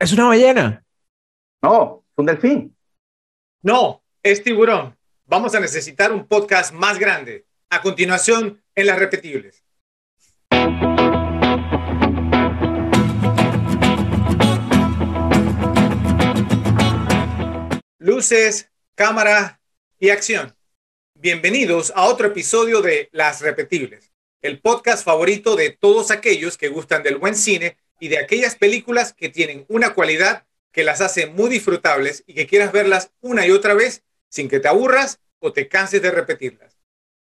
[0.00, 0.82] ¿Es una ballena?
[1.62, 2.74] No, es un delfín.
[3.60, 4.96] No, es tiburón.
[5.26, 7.44] Vamos a necesitar un podcast más grande.
[7.68, 9.62] A continuación, en las repetibles.
[17.98, 19.60] Luces, cámara
[19.98, 20.56] y acción.
[21.12, 27.02] Bienvenidos a otro episodio de Las Repetibles, el podcast favorito de todos aquellos que gustan
[27.02, 31.48] del buen cine y de aquellas películas que tienen una cualidad que las hace muy
[31.50, 35.68] disfrutables y que quieras verlas una y otra vez sin que te aburras o te
[35.68, 36.78] canses de repetirlas.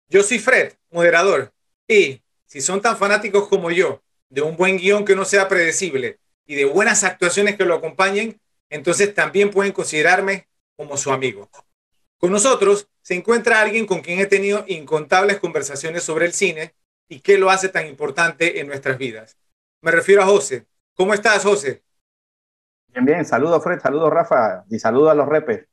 [0.09, 1.53] Yo soy Fred, moderador,
[1.87, 6.19] y si son tan fanáticos como yo de un buen guion que no sea predecible
[6.47, 8.41] y de buenas actuaciones que lo acompañen,
[8.71, 11.51] entonces también pueden considerarme como su amigo.
[12.19, 16.75] Con nosotros se encuentra alguien con quien he tenido incontables conversaciones sobre el cine
[17.09, 19.37] y qué lo hace tan importante en nuestras vidas.
[19.85, 20.67] Me refiero a José.
[20.95, 21.85] ¿Cómo estás, José?
[22.89, 23.25] Bien, bien.
[23.27, 23.81] Saludos, Fred.
[23.81, 24.65] Saludos, Rafa.
[24.71, 25.69] Y saludos a los repes.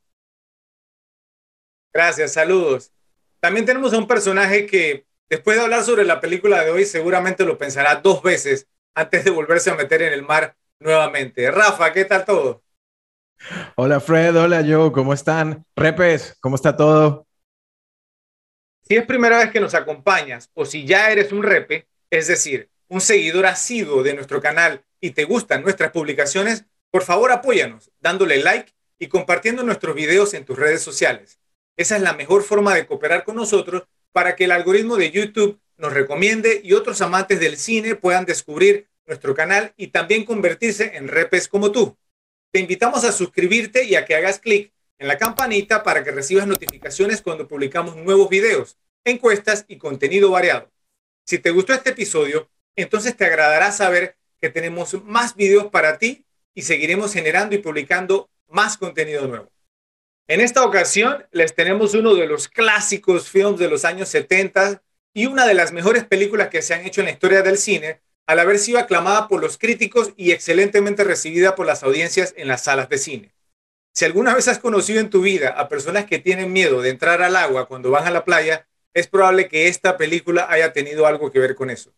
[1.94, 2.92] Gracias, saludos.
[3.40, 7.46] También tenemos a un personaje que, después de hablar sobre la película de hoy, seguramente
[7.46, 11.50] lo pensará dos veces antes de volverse a meter en el mar nuevamente.
[11.50, 12.62] Rafa, ¿qué tal todo?
[13.76, 15.64] Hola Fred, hola Joe, ¿cómo están?
[15.74, 17.26] Repes, ¿cómo está todo?
[18.82, 22.71] Si es primera vez que nos acompañas o si ya eres un repe, es decir,
[22.92, 28.42] un seguidor asiduo de nuestro canal y te gustan nuestras publicaciones, por favor apóyanos dándole
[28.42, 31.40] like y compartiendo nuestros videos en tus redes sociales.
[31.78, 35.58] Esa es la mejor forma de cooperar con nosotros para que el algoritmo de YouTube
[35.78, 41.08] nos recomiende y otros amantes del cine puedan descubrir nuestro canal y también convertirse en
[41.08, 41.96] repes como tú.
[42.50, 46.46] Te invitamos a suscribirte y a que hagas clic en la campanita para que recibas
[46.46, 50.70] notificaciones cuando publicamos nuevos videos, encuestas y contenido variado.
[51.24, 56.24] Si te gustó este episodio, entonces te agradará saber que tenemos más videos para ti
[56.54, 59.50] y seguiremos generando y publicando más contenido nuevo.
[60.28, 64.82] En esta ocasión les tenemos uno de los clásicos films de los años 70
[65.14, 68.00] y una de las mejores películas que se han hecho en la historia del cine,
[68.26, 72.64] al haber sido aclamada por los críticos y excelentemente recibida por las audiencias en las
[72.64, 73.34] salas de cine.
[73.94, 77.20] Si alguna vez has conocido en tu vida a personas que tienen miedo de entrar
[77.20, 81.30] al agua cuando van a la playa, es probable que esta película haya tenido algo
[81.30, 81.92] que ver con eso.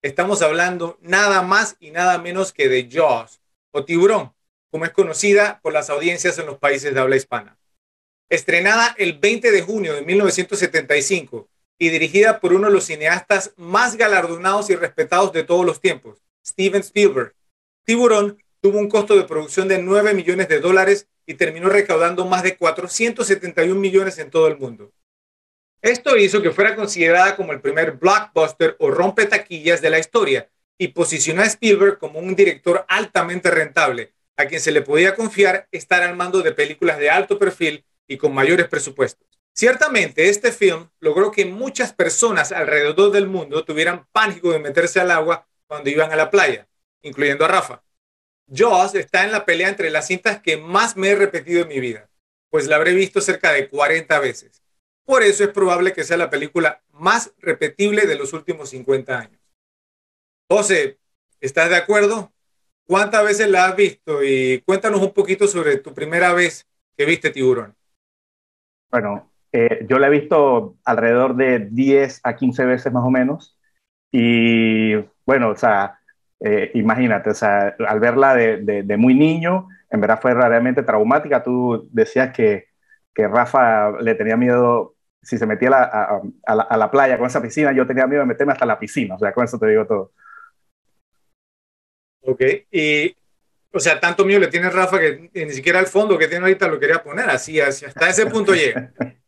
[0.00, 3.40] Estamos hablando nada más y nada menos que de Jaws,
[3.72, 4.32] o Tiburón,
[4.70, 7.58] como es conocida por las audiencias en los países de habla hispana.
[8.30, 11.48] Estrenada el 20 de junio de 1975
[11.80, 16.22] y dirigida por uno de los cineastas más galardonados y respetados de todos los tiempos,
[16.46, 17.34] Steven Spielberg.
[17.84, 22.44] Tiburón tuvo un costo de producción de 9 millones de dólares y terminó recaudando más
[22.44, 24.92] de 471 millones en todo el mundo.
[25.80, 30.88] Esto hizo que fuera considerada como el primer blockbuster o rompetaquillas de la historia y
[30.88, 36.02] posicionó a Spielberg como un director altamente rentable, a quien se le podía confiar estar
[36.02, 39.28] al mando de películas de alto perfil y con mayores presupuestos.
[39.54, 45.10] Ciertamente, este film logró que muchas personas alrededor del mundo tuvieran pánico de meterse al
[45.10, 46.68] agua cuando iban a la playa,
[47.02, 47.82] incluyendo a Rafa.
[48.52, 51.80] Jaws está en la pelea entre las cintas que más me he repetido en mi
[51.80, 52.08] vida,
[52.50, 54.62] pues la habré visto cerca de 40 veces.
[55.08, 59.40] Por eso es probable que sea la película más repetible de los últimos 50 años.
[60.50, 60.98] José,
[61.40, 62.30] ¿estás de acuerdo?
[62.86, 64.22] ¿Cuántas veces la has visto?
[64.22, 67.74] Y cuéntanos un poquito sobre tu primera vez que viste tiburón.
[68.90, 73.58] Bueno, eh, yo la he visto alrededor de 10 a 15 veces más o menos.
[74.12, 76.00] Y bueno, o sea,
[76.40, 81.42] eh, imagínate, o sea, al verla de, de, muy niño, en verdad fue realmente traumática.
[81.42, 82.66] Tú decías que,
[83.14, 87.18] que Rafa le tenía miedo si se metía a, a, a, la, a, la, playa
[87.18, 89.58] con esa piscina, yo tenía miedo de meterme hasta la piscina, o sea, con eso
[89.58, 90.12] te digo todo.
[92.22, 93.16] Ok, y,
[93.72, 96.68] o sea, tanto miedo le tiene Rafa que ni siquiera el fondo que tiene ahorita
[96.68, 98.92] lo quería poner, así, así hasta ese punto llega.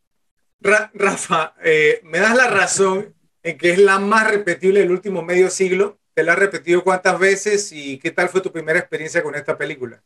[0.61, 5.51] Rafa, eh, ¿me das la razón en que es la más repetible del último medio
[5.51, 5.99] siglo?
[6.15, 9.57] ¿Te la has repetido cuántas veces y qué tal fue tu primera experiencia con esta
[9.57, 10.03] película?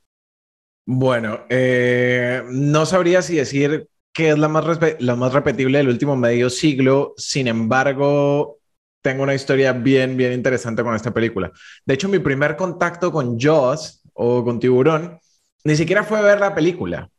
[0.87, 4.64] Bueno, eh, no sabría si decir que es la más,
[5.00, 8.61] la más repetible del último medio siglo, sin embargo,
[9.02, 11.52] tengo una historia bien, bien interesante con esta película.
[11.84, 15.19] De hecho, mi primer contacto con Jaws o con Tiburón
[15.64, 17.11] ni siquiera fue ver la película.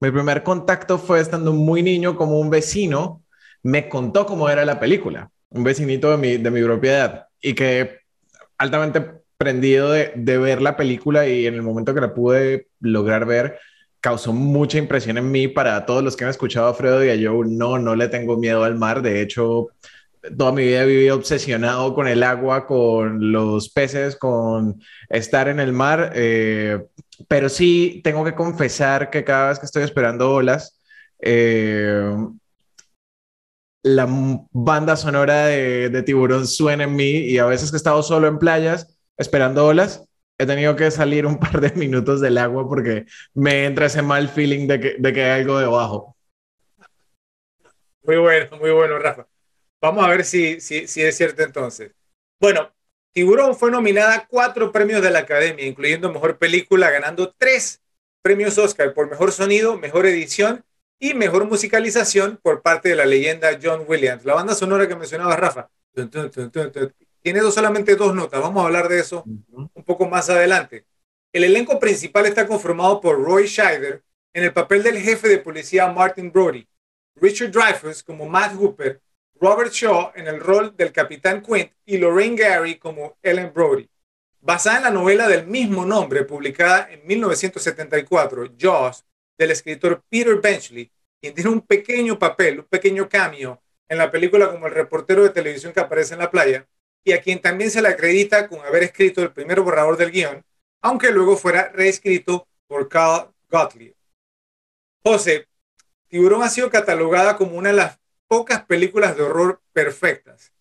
[0.00, 3.24] Mi primer contacto fue estando muy niño, como un vecino
[3.64, 8.00] me contó cómo era la película, un vecinito de mi, de mi propiedad, y que
[8.58, 9.02] altamente
[9.38, 13.58] prendido de, de, ver la película y en el momento que la pude lograr ver,
[14.04, 17.16] causó mucha impresión en mí para todos los que han escuchado a Fredo y a.
[17.16, 19.00] No, no le tengo miedo al mar.
[19.00, 19.68] De hecho,
[20.36, 24.78] toda mi vida he vivido obsesionado con el agua, con los peces, con
[25.08, 26.12] estar en el mar.
[26.14, 26.84] Eh,
[27.28, 30.78] pero sí tengo que confesar que cada vez que estoy esperando olas,
[31.20, 32.14] eh,
[33.82, 34.06] la
[34.52, 38.28] banda sonora de, de, Tiburón suena en mí y a veces que he estado solo
[38.28, 40.04] en playas esperando olas,
[40.38, 44.28] he tenido que salir un par de minutos del agua porque me entra ese mal
[44.28, 46.16] feeling de que, de que hay algo debajo.
[48.02, 49.26] Muy bueno, muy bueno, Rafa.
[49.80, 51.92] Vamos a ver si, si, si es cierto entonces.
[52.40, 52.70] Bueno,
[53.12, 57.80] Tiburón fue nominada a cuatro premios de la Academia, incluyendo Mejor Película, ganando tres
[58.22, 60.64] premios Oscar por Mejor Sonido, Mejor Edición
[60.98, 64.24] y Mejor Musicalización por parte de la leyenda John Williams.
[64.24, 65.70] La banda sonora que mencionaba Rafa
[67.24, 68.42] tiene solamente dos notas.
[68.42, 70.84] Vamos a hablar de eso un poco más adelante.
[71.32, 74.02] El elenco principal está conformado por Roy Scheider
[74.34, 76.68] en el papel del jefe de policía Martin Brody,
[77.16, 79.00] Richard Dreyfuss como Matt Hooper,
[79.40, 83.88] Robert Shaw en el rol del capitán Quint y Lorraine Gary como Ellen Brody.
[84.42, 89.02] Basada en la novela del mismo nombre, publicada en 1974, Jaws,
[89.38, 90.92] del escritor Peter Benchley,
[91.22, 95.30] quien tiene un pequeño papel, un pequeño cameo en la película como el reportero de
[95.30, 96.66] televisión que aparece en la playa,
[97.04, 100.42] y a quien también se le acredita con haber escrito el primer borrador del guion,
[100.82, 103.94] aunque luego fuera reescrito por Carl Gottlieb.
[105.04, 105.46] José,
[106.08, 110.52] Tiburón ha sido catalogada como una de las pocas películas de horror perfectas.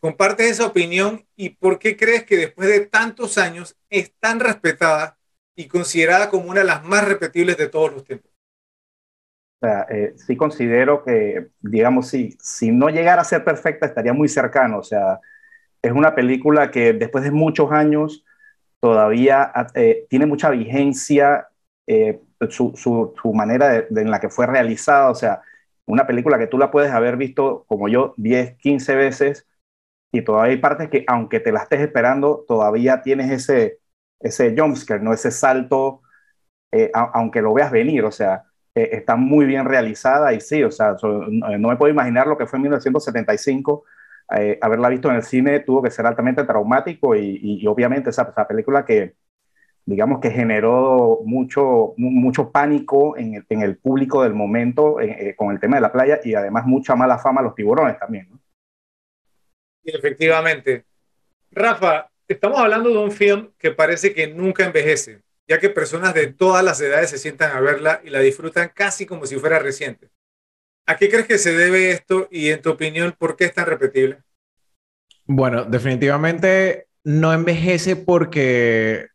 [0.00, 5.18] ¿Compartes esa opinión y por qué crees que después de tantos años es tan respetada
[5.56, 8.30] y considerada como una de las más repetibles de todos los tiempos?
[9.60, 14.28] O eh, sí considero que, digamos, si, si no llegara a ser perfecta, estaría muy
[14.28, 14.78] cercano.
[14.78, 15.18] O sea,
[15.82, 18.24] es una película que después de muchos años
[18.80, 21.48] todavía eh, tiene mucha vigencia,
[21.86, 25.10] eh, su, manera en la que fue realizada.
[25.10, 25.42] O sea,
[25.86, 29.46] una película que tú la puedes haber visto como yo 10, 15 veces
[30.12, 33.80] y todavía hay partes que aunque te la estés esperando, todavía tienes ese,
[34.20, 35.12] ese jumpscare, ¿no?
[35.12, 36.02] ese salto,
[36.72, 38.44] eh, aunque lo veas venir, o sea,
[38.74, 42.58] está muy bien realizada y sí, o sea, no me puedo imaginar lo que fue
[42.58, 43.84] en 1975.
[44.36, 48.28] Eh, haberla visto en el cine tuvo que ser altamente traumático y, y, obviamente esa,
[48.30, 49.14] esa película que,
[49.86, 55.50] digamos que generó mucho, mucho pánico en el, en el público del momento eh, con
[55.50, 58.28] el tema de la playa y además mucha mala fama a los tiburones también.
[58.30, 58.38] ¿no?
[59.82, 60.84] Efectivamente.
[61.50, 66.26] Rafa, estamos hablando de un film que parece que nunca envejece, ya que personas de
[66.26, 70.10] todas las edades se sientan a verla y la disfrutan casi como si fuera reciente.
[70.88, 73.66] ¿A qué crees que se debe esto y en tu opinión, por qué es tan
[73.66, 74.22] repetible?
[75.26, 79.08] Bueno, definitivamente no envejece porque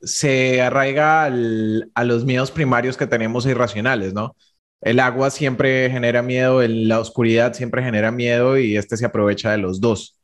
[0.00, 4.34] se arraiga a los miedos primarios que tenemos irracionales, ¿no?
[4.80, 9.58] El agua siempre genera miedo, la oscuridad siempre genera miedo y este se aprovecha de
[9.58, 10.18] los dos.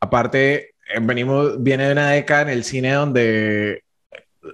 [0.00, 3.84] Aparte, eh, venimos, viene de una década en el cine donde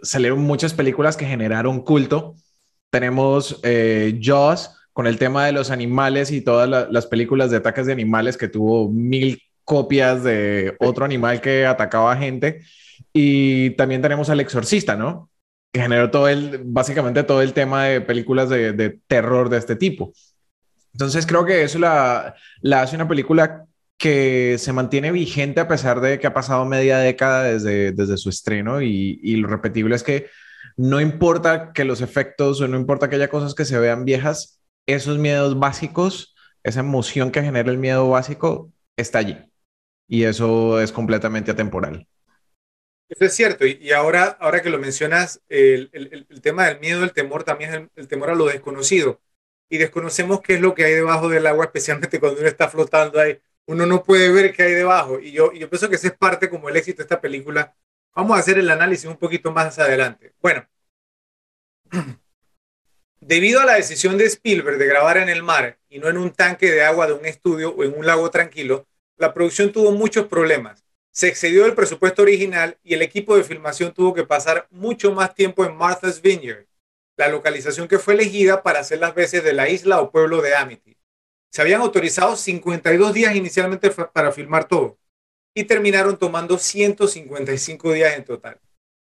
[0.03, 2.35] salieron muchas películas que generaron culto.
[2.91, 7.85] Tenemos eh, Jaws con el tema de los animales y todas las películas de ataques
[7.87, 12.63] de animales que tuvo mil copias de otro animal que atacaba a gente.
[13.13, 15.31] Y también tenemos al exorcista, ¿no?
[15.73, 19.75] Que generó todo el, básicamente todo el tema de películas de, de terror de este
[19.75, 20.13] tipo.
[20.93, 23.65] Entonces creo que eso la, la, hace una película
[23.99, 28.29] que se mantiene vigente a pesar de que ha pasado media década desde, desde su
[28.29, 30.27] estreno y, y lo repetible es que
[30.77, 34.61] no importa que los efectos o no importa que haya cosas que se vean viejas,
[34.87, 39.39] esos miedos básicos, esa emoción que genera el miedo básico está allí
[40.07, 42.07] y eso es completamente atemporal.
[43.09, 47.05] Eso es cierto, y, ahora, ahora que lo mencionas, el, el, el, tema del miedo,
[47.05, 49.21] el temor también es el, temor a lo desconocido.
[49.69, 53.21] Y desconocemos qué es lo que hay debajo del agua, especialmente cuando uno está flotando
[53.21, 53.41] ahí.
[53.67, 55.21] Uno no puede ver qué hay debajo.
[55.21, 57.75] Y yo, y yo pienso que ese es parte como el éxito de esta película.
[58.15, 60.35] Vamos a hacer el análisis un poquito más adelante.
[60.41, 60.67] Bueno,
[63.27, 66.31] debido a la decisión de Spielberg de grabar en el mar y no en un
[66.31, 70.27] tanque de agua de un estudio o en un lago tranquilo, la producción tuvo muchos
[70.27, 75.13] problemas se excedió el presupuesto original y el equipo de filmación tuvo que pasar mucho
[75.13, 76.67] más tiempo en Martha's Vineyard,
[77.17, 80.57] la localización que fue elegida para hacer las veces de la isla o pueblo de
[80.57, 80.99] Amity.
[81.53, 84.99] Se habían autorizado 52 días inicialmente para filmar todo
[85.55, 88.61] y terminaron tomando 155 días en total.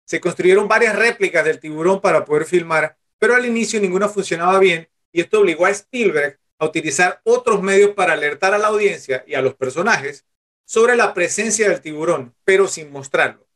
[0.05, 4.89] Se construyeron varias réplicas del tiburón para poder filmar, pero al inicio ninguna funcionaba bien
[5.13, 9.35] y esto obligó a Spielberg a utilizar otros medios para alertar a la audiencia y
[9.35, 10.27] a los personajes
[10.65, 13.47] sobre la presencia del tiburón, pero sin mostrarlo.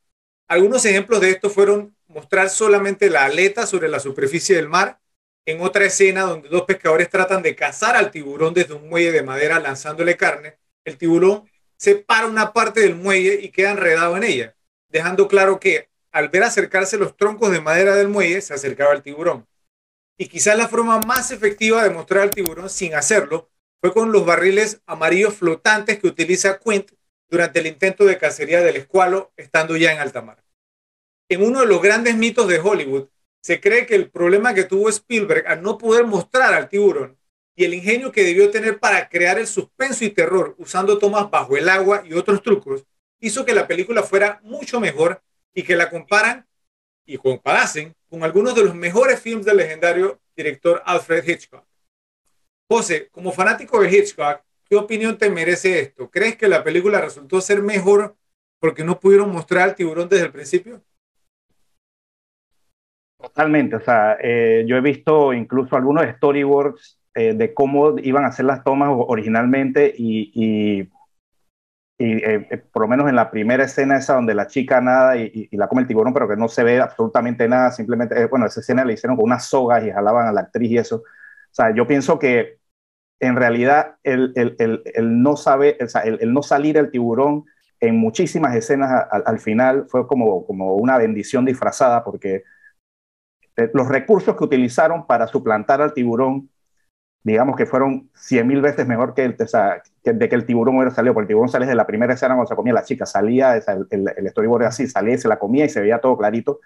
[0.47, 5.01] Algunos ejemplos de esto fueron mostrar solamente la aleta sobre la superficie del mar,
[5.45, 9.25] en otra escena donde dos pescadores tratan de cazar al tiburón desde un muelle de
[9.25, 14.55] madera lanzándole carne, el tiburón separa una parte del muelle y queda enredado en ella,
[14.91, 19.03] dejando claro que al ver acercarse los troncos de madera del muelle, se acercaba al
[19.03, 19.45] tiburón.
[20.19, 24.25] Y quizás la forma más efectiva de mostrar al tiburón sin hacerlo fue con los
[24.25, 26.93] barriles amarillos flotantes que utiliza Quint
[27.29, 30.43] durante el intento de cacería del escualo estando ya en alta mar.
[31.29, 33.09] En uno de los grandes mitos de Hollywood,
[33.43, 37.19] se cree que el problema que tuvo Spielberg al no poder mostrar al tiburón
[37.55, 41.57] y el ingenio que debió tener para crear el suspenso y terror usando tomas bajo
[41.57, 42.85] el agua y otros trucos,
[43.19, 45.23] hizo que la película fuera mucho mejor
[45.55, 46.47] y que la comparan
[47.07, 51.65] y comparasen con algunos de los mejores films del legendario director Alfred Hitchcock.
[52.69, 56.11] José, como fanático de Hitchcock, ¿qué opinión te merece esto?
[56.11, 58.17] ¿Crees que la película resultó ser mejor
[58.61, 60.83] porque no pudieron mostrar al tiburón desde el principio?
[63.19, 68.33] Totalmente, o sea, eh, yo he visto incluso algunos storyboards eh, de cómo iban a
[68.33, 70.89] ser las tomas originalmente y, y,
[71.99, 75.49] eh, eh, por lo menos en la primera escena esa donde la chica nada y,
[75.53, 78.85] la come el tiburón, pero que no se ve absolutamente nada, simplemente, bueno, esa escena
[78.85, 80.97] la hicieron con unas sogas y jalaban a la actriz y eso.
[80.97, 81.03] O
[81.55, 82.59] sea, yo pienso que
[83.21, 87.47] en realidad el, el, el, el no sabe, el, no salir el tiburón
[87.81, 92.45] en muchísimas escenas al, al final fue como, como una bendición disfrazada porque
[93.73, 96.51] los recursos que utilizaron para suplantar al tiburón
[97.27, 101.13] digamos que fueron cien mil veces mejor que, el, de que el tiburón hubiera salido,
[101.13, 103.65] porque el tiburón sale de la primera escena cuando se comía la chica, salía, el,
[104.17, 106.61] el, storyboard así, salía y se la comía y se veía todo clarito.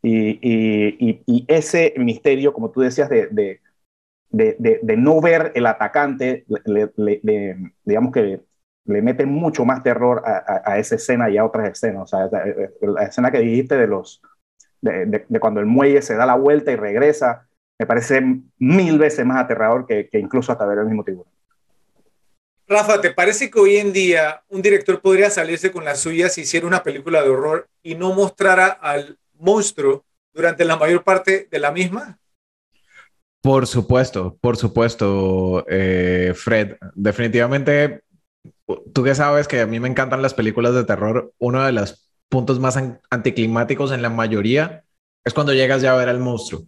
[0.00, 3.60] Y, y, y, ese misterio, como tú decías, de, de,
[4.30, 8.40] de, de no ver el atacante, le, le, digamos que
[8.86, 12.04] le mete mucho más terror a, a, esa escena y a otras escenas.
[12.04, 12.30] O sea,
[12.80, 14.22] la escena que dijiste de los
[14.80, 17.47] de, cuando el muelle se da la vuelta y regresa,
[17.78, 18.20] me parece
[18.58, 21.32] mil veces más aterrador que, incluso hasta ver el mismo tiburón.
[22.66, 26.42] Rafa, ¿te parece que hoy en día un director podría salirse con la suya si
[26.42, 30.04] hiciera una película de horror y no mostrara al monstruo
[30.34, 32.18] durante la mayor parte de la misma?
[33.40, 36.76] Por supuesto, por supuesto, eh, Fred.
[36.94, 38.02] Definitivamente,
[38.92, 42.10] tú que sabes que a mí me encantan las películas de terror, uno de los
[42.28, 44.84] puntos más anticlimáticos en la mayoría
[45.24, 46.66] es cuando llegas ya a ver al monstruo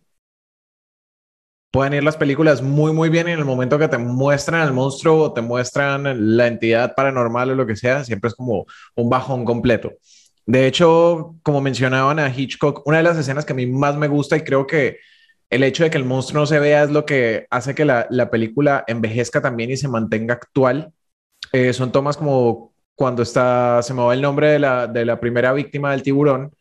[1.70, 4.72] pueden ir las películas muy, muy bien y en el momento que te muestran al
[4.72, 9.08] monstruo o te muestran la entidad paranormal o lo que sea, siempre es como un
[9.08, 9.92] bajón completo.
[10.46, 14.08] De hecho, como mencionaban a Hitchcock, una de las escenas que a mí más me
[14.08, 14.98] gusta y creo que
[15.48, 18.06] el hecho de que el monstruo no se vea es lo que hace que la,
[18.10, 20.92] la película envejezca también y se mantenga actual.
[21.52, 25.20] Eh, son tomas como cuando está, se me va el nombre de la, de la
[25.20, 26.52] primera víctima del tiburón.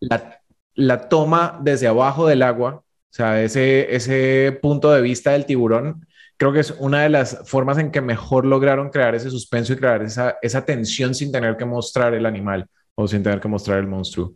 [0.00, 0.40] La,
[0.74, 2.83] la toma desde abajo del agua
[3.16, 6.06] sea, ese, ese punto de vista del tiburón
[6.36, 9.76] creo que es una de las formas en que mejor lograron crear ese suspenso y
[9.76, 13.78] crear esa, esa tensión sin tener que mostrar el animal o sin tener que mostrar
[13.78, 14.34] el monstruo.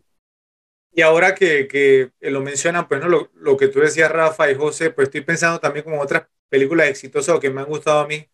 [0.92, 4.54] Y ahora que, que lo mencionan, pues no, lo, lo, que tú decías, Rafa y
[4.54, 8.06] José, pues estoy pensando también como otras películas exitosas o que me han gustado a
[8.06, 8.28] mí.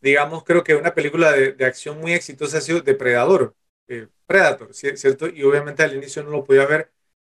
[0.00, 3.54] Digamos, creo que una película de, de acción muy exitosa ha sido Depredador,
[3.88, 5.28] eh, Predator, ¿cierto?
[5.28, 6.90] Y obviamente al inicio no lo podía ver,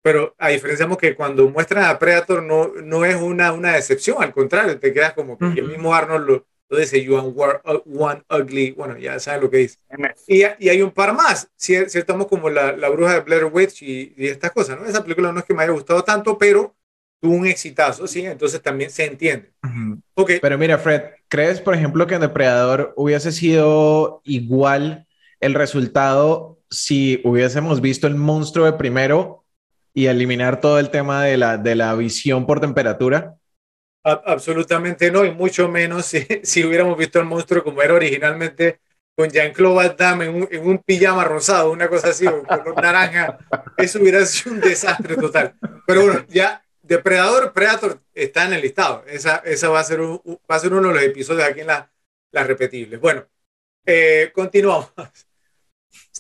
[0.05, 4.35] pero a diferencia que cuando muestran a Predator no, no es una, una decepción, al
[4.35, 7.33] contrario, te quedas como que el mismo Arnold lo, lo dice, you are
[7.87, 9.79] one ugly, bueno, ya sabes lo que dice.
[10.27, 14.13] Y, y hay un par más, cierto, como la, la bruja de Blair Witch y,
[14.15, 14.85] y, estas cosas, ¿no?
[14.85, 16.77] Esa película no es que me haya gustado tanto, pero
[17.19, 18.27] tuvo un exitazo, ¿sí?
[18.27, 19.55] Entonces también se entiende.
[20.13, 20.39] okay.
[20.39, 25.07] Pero mira, Fred, ¿crees, por ejemplo, que en Depredador hubiese sido igual
[25.41, 29.44] el resultado si hubiésemos visto el monstruo de primero
[29.95, 33.37] y eliminar todo el tema de la, de la visión por temperatura?
[34.07, 38.81] absolutamente no, y mucho menos si, si, hubiéramos visto el monstruo como era originalmente
[39.17, 43.39] con Jean-Claude Van en un, en un, pijama rosado, una cosa así, o color naranja.
[43.77, 45.55] Eso hubiera sido un desastre total.
[45.87, 49.05] Pero bueno, ya Depredador, Predator está en el listado.
[49.07, 51.87] Esa, esa va, a ser va a ser uno de los episodios aquí en las
[52.33, 53.01] la repetibles.
[53.01, 53.25] Bueno,
[53.87, 54.93] eh, continuamos.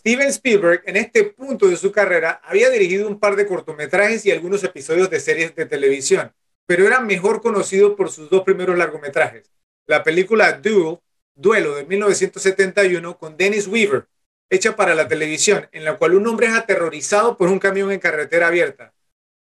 [0.07, 4.31] Steven Spielberg, en este punto de su carrera, había dirigido un par de cortometrajes y
[4.31, 6.31] algunos episodios de series de televisión,
[6.67, 9.51] pero era mejor conocido por sus dos primeros largometrajes.
[9.87, 10.99] La película Duel,
[11.35, 14.07] Duelo de 1971 con Dennis Weaver,
[14.51, 17.99] hecha para la televisión, en la cual un hombre es aterrorizado por un camión en
[17.99, 18.93] carretera abierta.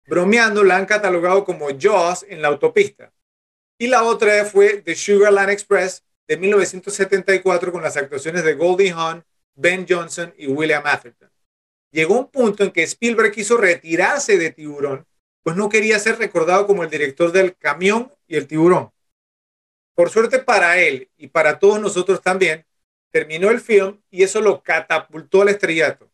[0.07, 3.13] Bromeando, la han catalogado como Jaws en la autopista.
[3.81, 9.25] Y la otra fue The Sugarland Express de 1974 con las actuaciones de Goldie Hawn,
[9.55, 11.31] Ben Johnson y William Atherton.
[11.91, 15.07] Llegó un punto en que Spielberg quiso retirarse de Tiburón,
[15.43, 18.91] pues no quería ser recordado como el director del camión y el tiburón.
[19.95, 22.65] Por suerte para él y para todos nosotros también,
[23.11, 26.11] terminó el film y eso lo catapultó al estrellato.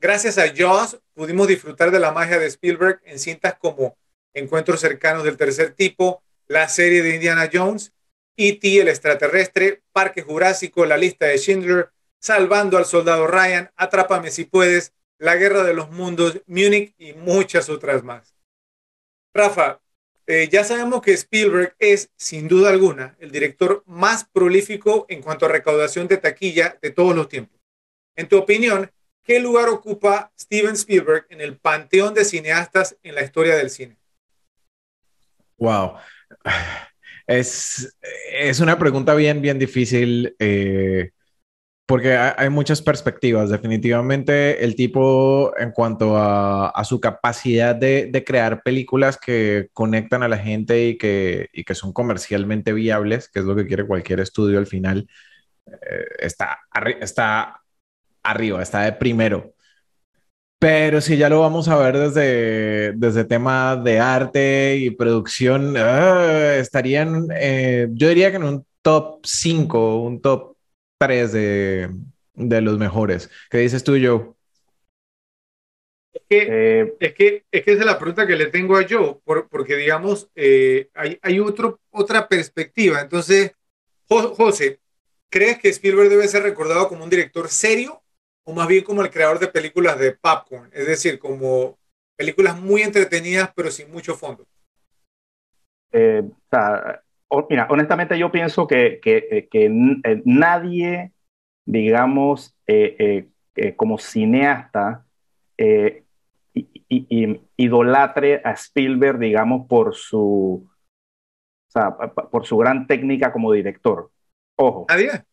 [0.00, 3.96] Gracias a Jaws pudimos disfrutar de la magia de Spielberg en cintas como
[4.34, 7.92] Encuentros cercanos del tercer tipo, la serie de Indiana Jones,
[8.36, 8.80] E.T.
[8.80, 11.90] el extraterrestre, Parque Jurásico, La lista de Schindler,
[12.22, 17.68] Salvando al soldado Ryan, Atrápame si puedes, La guerra de los mundos, Munich y muchas
[17.68, 18.36] otras más.
[19.34, 19.80] Rafa,
[20.28, 25.46] eh, ya sabemos que Spielberg es, sin duda alguna, el director más prolífico en cuanto
[25.46, 27.60] a recaudación de taquilla de todos los tiempos.
[28.14, 28.88] En tu opinión,
[29.24, 33.96] ¿qué lugar ocupa Steven Spielberg en el panteón de cineastas en la historia del cine?
[35.58, 35.94] Wow.
[37.24, 37.96] Es,
[38.32, 40.34] es una pregunta bien, bien difícil.
[40.38, 41.12] Eh,
[41.86, 43.50] porque hay muchas perspectivas.
[43.50, 50.38] Definitivamente el tipo en cuanto a, su capacidad de, crear películas que conectan a la
[50.38, 54.66] gente y que, que son comercialmente viables, que es lo que quiere cualquier estudio al
[54.66, 55.08] final,
[55.66, 56.60] eh, está,
[57.00, 57.60] está
[58.22, 59.54] arriba, está de primero.
[60.58, 66.54] Pero si ya lo vamos a ver desde, desde tema de arte y producción, ah,
[66.56, 70.51] estarían, eh, yo diría que en un top 5, un top
[71.02, 71.90] tres de,
[72.34, 73.28] los mejores.
[73.50, 74.34] ¿Qué dices tú, Joe?
[76.12, 78.86] Es que, eh, es que, es que esa es la pregunta que le tengo a
[78.88, 83.00] Joe, porque digamos, eh, hay, hay otro, otra perspectiva.
[83.00, 83.52] Entonces,
[84.08, 84.80] José,
[85.30, 88.02] ¿crees que Spielberg debe ser recordado como un director serio
[88.44, 90.70] o más bien como el creador de películas de popcorn?
[90.72, 91.78] Es decir, como
[92.16, 94.46] películas muy entretenidas pero sin mucho fondo.
[95.92, 97.01] Eh, o sea,
[97.48, 99.64] mira, honestamente yo pienso que, que, que
[100.04, 101.12] eh, nadie,
[101.64, 105.04] digamos, eh, eh, como cineasta,
[107.56, 114.10] idolatre a Spielberg, digamos, por su, o sea, por su gran técnica como director.
[114.56, 114.86] Ojo.
[114.88, 115.24] Nadie.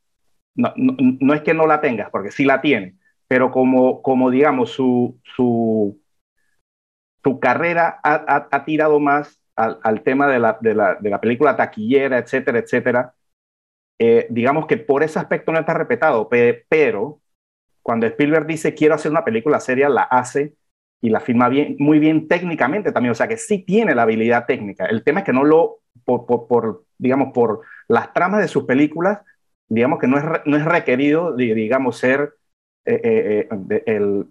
[0.56, 4.72] No, no, es que no la tengas, porque sí la tiene, pero como, como digamos,
[4.72, 6.01] su, su,
[7.24, 11.56] su carrera ha, ha tirado más al, tema de la, de, la, de la, película
[11.56, 13.13] taquillera, etcétera, etcétera,
[14.00, 17.22] eh, digamos que por ese aspecto no está respetado, pero
[17.82, 20.56] cuando Spielberg dice quiero hacer una película seria, la hace
[21.02, 24.45] y la filma bien, muy bien técnicamente también, o sea que sí tiene la habilidad
[24.45, 24.86] técnica.
[24.86, 29.19] El tema es que no lo, por, por, digamos, por las tramas de sus películas,
[29.67, 32.36] digamos que no es, no es requerido, digamos, ser
[32.91, 34.25] eh, eh, eh, el,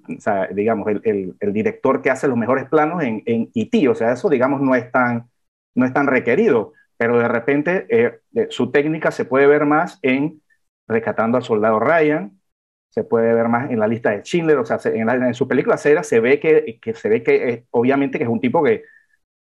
[0.52, 4.28] digamos, el, el, director que hace los mejores planos en, en IT, o sea, eso,
[4.28, 5.30] digamos, no es tan,
[5.76, 10.42] no es tan requerido, pero de repente su técnica se puede ver más en
[10.88, 12.40] Rescatando al Soldado Ryan,
[12.88, 15.76] se puede ver más en la lista de Schindler, o sea, en, en su película
[15.76, 18.82] Cera se ve que, que se ve que obviamente que es un tipo que,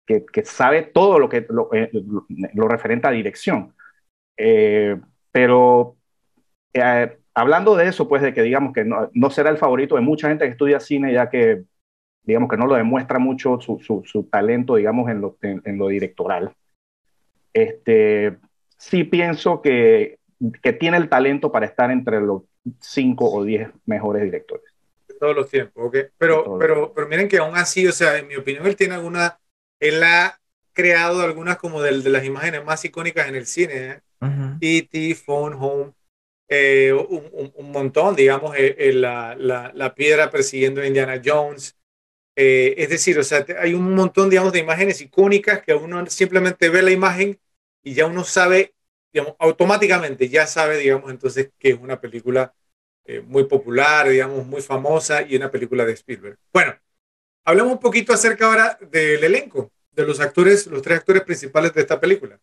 [0.07, 1.69] que, que sabe todo lo que lo,
[2.53, 3.75] lo referente a dirección.
[5.31, 5.97] pero
[7.33, 10.45] hablando de eso, pues de que digamos que no, será el favorito de mucha gente
[10.45, 11.63] que estudia cine, ya que
[12.23, 16.55] digamos que no lo demuestra mucho su, su, talento, digamos, en lo, en, lo directoral.
[17.51, 18.37] Este,
[18.77, 20.19] sí pienso que,
[20.61, 22.43] que tiene el talento para estar entre los
[22.79, 24.65] cinco o diez mejores directores.
[25.07, 25.97] De todos los tiempos, ok.
[26.17, 29.37] Pero, pero, pero miren que aún así, o sea, en mi opinión, él tiene alguna,
[29.79, 30.39] él ha
[30.71, 33.73] creado algunas como de, de las imágenes más icónicas en el cine.
[33.73, 34.01] ¿eh?
[34.61, 35.91] E.T., Phone Home.
[36.55, 41.75] Eh, un, montón, digamos, eh, eh, la, la, piedra persiguiendo a Indiana Jones.
[42.35, 46.83] es decir, o sea, hay un montón, digamos, de imágenes icónicas que uno simplemente ve
[46.83, 47.39] la imagen
[47.81, 48.75] y ya uno sabe,
[49.11, 52.53] digamos, automáticamente ya sabe, digamos, entonces que es una película
[53.25, 56.37] muy popular, digamos, muy famosa y una película de Spielberg.
[56.53, 56.75] Bueno,
[57.45, 61.81] hablemos un poquito acerca ahora del elenco, de los actores, los tres actores principales de
[61.81, 62.39] esta película.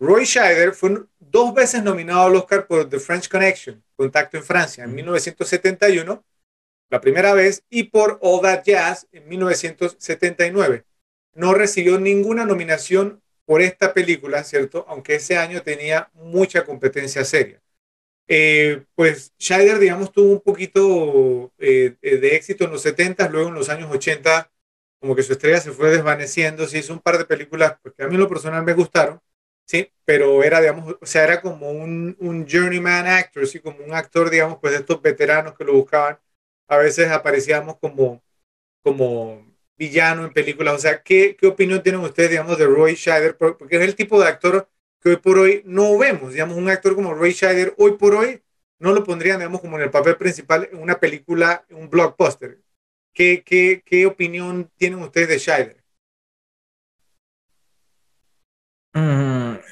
[0.00, 4.84] Roy Scheider fue dos veces nominado al Oscar por The French Connection, Contacto en Francia,
[4.84, 6.24] en 1971,
[6.90, 10.84] la primera vez, y por All That Jazz en 1979.
[11.34, 14.84] No recibió ninguna nominación por esta película, ¿cierto?
[14.88, 17.60] Aunque ese año tenía mucha competencia seria.
[18.28, 23.54] Eh, pues Scheider, digamos, tuvo un poquito eh, de éxito en los 70, luego en
[23.54, 24.50] los años 80,
[25.00, 28.02] como que su estrella se fue desvaneciendo, se hizo un par de películas pues, que
[28.04, 29.20] a mí en lo personal me gustaron,
[29.68, 33.92] Sí, pero era, digamos, o sea, era como un, un journeyman actor, sí, como un
[33.94, 36.18] actor, digamos, pues de estos veteranos que lo buscaban.
[36.68, 38.22] A veces aparecíamos como,
[38.82, 39.46] como
[39.78, 40.74] villano en películas.
[40.76, 43.36] O sea, ¿qué, qué opinión tienen ustedes, digamos, de Roy Scheider?
[43.38, 44.68] Porque es el tipo de actor
[45.00, 46.32] que hoy por hoy no vemos.
[46.32, 48.42] Digamos, un actor como Roy Scheider, hoy por hoy,
[48.80, 52.60] no lo pondrían, digamos, como en el papel principal en una película, un blockbuster.
[53.14, 55.84] ¿Qué, qué, qué opinión tienen ustedes de Scheider?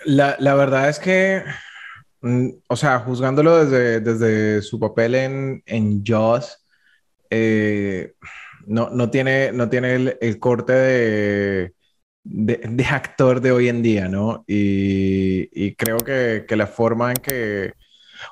[0.04, 1.42] La, verdad es que,
[2.22, 6.64] mm, o sea, juzgándolo desde, desde su papel en, en Jaws,
[7.30, 8.14] eh,
[8.66, 11.74] no, no, tiene, no tiene el, corte de,
[12.24, 14.44] de, actor de hoy en día, ¿no?
[14.46, 17.72] Y, creo que, que, la forma en que,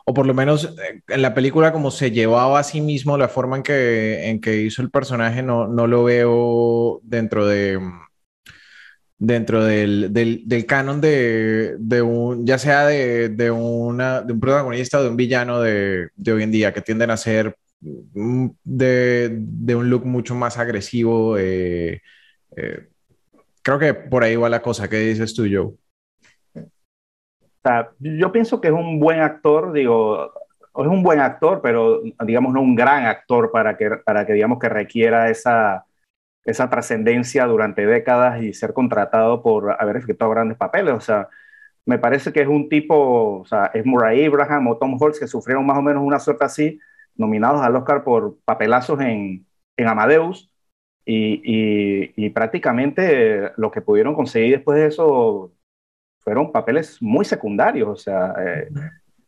[0.05, 3.29] o por lo menos eh, en la película como se llevaba a sí mismo, la
[3.29, 7.81] forma en que, en que hizo el personaje, no, no lo veo dentro de
[9.27, 14.99] dentro del, del, canon de, de, un, ya sea de, de, una, de un protagonista
[14.99, 19.75] o de un villano de, de hoy en día, que tienden a ser mm, de,
[19.77, 21.39] un look mucho más agresivo.
[21.39, 22.03] Eh,
[22.57, 22.89] eh,
[23.63, 24.89] creo que por ahí va la cosa.
[24.89, 25.73] ¿Qué dices tú, Joe?
[27.99, 30.31] yo pienso que es un buen actor, digo,
[30.77, 34.59] es un buen actor, pero digamos no un gran actor para que, para que digamos
[34.59, 35.87] que requiera esa
[36.45, 40.95] esa trascendencia durante décadas y ser contratado por haber efectuado grandes papeles.
[40.95, 41.29] O sea,
[41.87, 45.27] me parece que es un tipo, o sea, es Murray Abraham o Tom Holtz que
[45.27, 46.81] sufrieron más o menos una suerte así,
[47.17, 50.51] nominados al Oscar por papelazos en, en Amadeus.
[51.07, 55.53] Y, y, prácticamente lo que pudieron conseguir después de eso
[56.21, 58.69] fueron papeles muy secundarios, o sea, eh,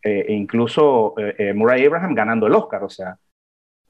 [0.02, 3.18] eh, incluso eh, Murray Abraham ganando el Oscar, o sea,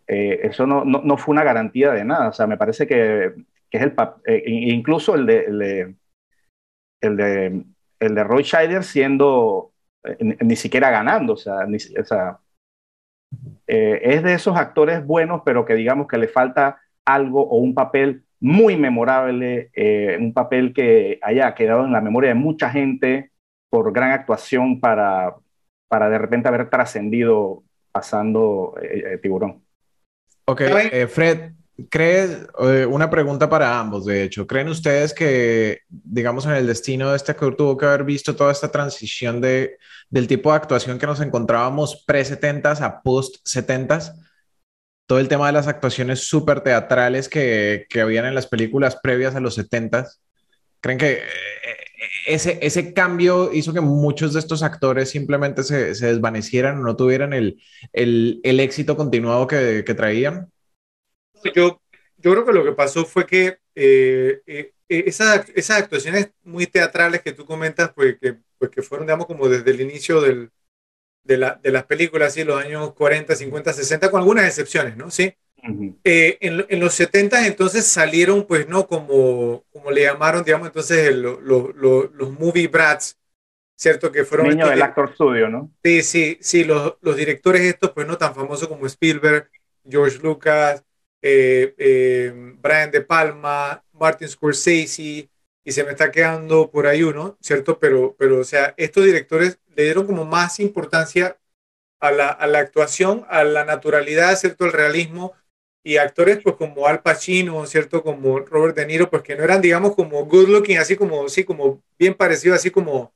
[0.06, 2.28] eh, eso no, no, fue una garantía de nada.
[2.28, 3.34] O sea, me parece que,
[3.70, 3.94] que es el
[4.26, 5.44] eh, incluso el de,
[7.00, 7.64] el de,
[8.00, 9.72] el de, Roy Scheider siendo
[10.04, 11.34] eh, ni, siquiera ganando.
[11.34, 12.38] O sea, o sea
[13.66, 18.24] es de esos actores buenos, pero que digamos que le falta algo o un papel
[18.38, 19.70] muy memorable,
[20.20, 23.32] un papel que haya quedado en la memoria de mucha gente
[23.68, 25.34] por gran actuación para,
[25.88, 28.74] para de repente haber trascendido pasando
[29.20, 29.65] Tiburón.
[30.48, 31.52] Ok, eh, Fred,
[31.90, 37.10] ¿crees, eh, una pregunta para ambos, de hecho, ¿creen ustedes que, digamos, en el destino
[37.10, 39.76] de este actor tuvo que haber visto toda esta transición de,
[40.08, 44.14] del tipo de actuación que nos encontrábamos pre-70s a post-70s?
[45.06, 49.34] Todo el tema de las actuaciones súper teatrales que, que habían en las películas previas
[49.34, 50.20] a los 70s.
[50.80, 51.85] ¿Creen que eh,
[52.26, 57.32] ese, ese cambio hizo que muchos de estos actores simplemente se, se desvanecieran, no tuvieran
[57.32, 57.62] el,
[57.92, 60.52] el, el éxito continuado que, que, traían?
[61.54, 61.80] Yo,
[62.16, 67.22] yo creo que lo que pasó fue que eh, eh, esas, esas, actuaciones muy teatrales
[67.22, 70.50] que tú comentas, pues que, pues que fueron, digamos, como desde el inicio del,
[71.22, 72.42] de, la, de, las películas, ¿sí?
[72.42, 75.10] los años 40, 50, 60, con algunas excepciones, ¿no?
[75.10, 75.32] Sí.
[76.04, 78.86] Eh, en, en, los 70 entonces salieron, pues, ¿no?
[78.86, 83.18] Como, como le llamaron, digamos, entonces los movie brats,
[83.76, 84.12] ¿cierto?
[84.12, 84.48] Que fueron...
[84.48, 85.72] Niño del actor studio, ¿no?
[85.82, 89.50] Sí, sí, sí, los, los directores estos, pues, no tan famosos como Spielberg,
[89.88, 90.84] George Lucas,
[91.22, 95.28] eh, eh, Brian De Palma, Martin Scorsese,
[95.66, 97.80] y se me está quedando por ahí uno, ¿cierto?
[97.80, 101.38] Pero, pero o sea, estos directores le dieron como más importancia
[101.98, 104.66] a la, a la actuación, a la naturalidad, ¿cierto?
[104.66, 105.32] El realismo,
[105.86, 108.02] y actores pues como Al Pacino, ¿cierto?
[108.02, 111.44] Como Robert De Niro, pues que no eran, digamos, como good looking, así como, sí,
[111.44, 113.14] como bien parecido, así como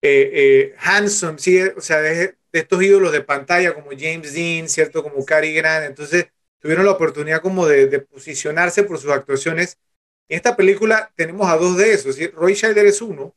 [0.00, 5.02] eh, eh, handsome, sí, o sea, de, estos ídolos de pantalla como James Dean, ¿cierto?
[5.02, 6.28] Como Cary Grant, entonces
[6.60, 9.78] tuvieron la oportunidad como de, posicionarse por sus actuaciones.
[10.30, 12.28] En esta película tenemos a dos de esos, ¿sí?
[12.28, 13.36] Roy Scheider es uno,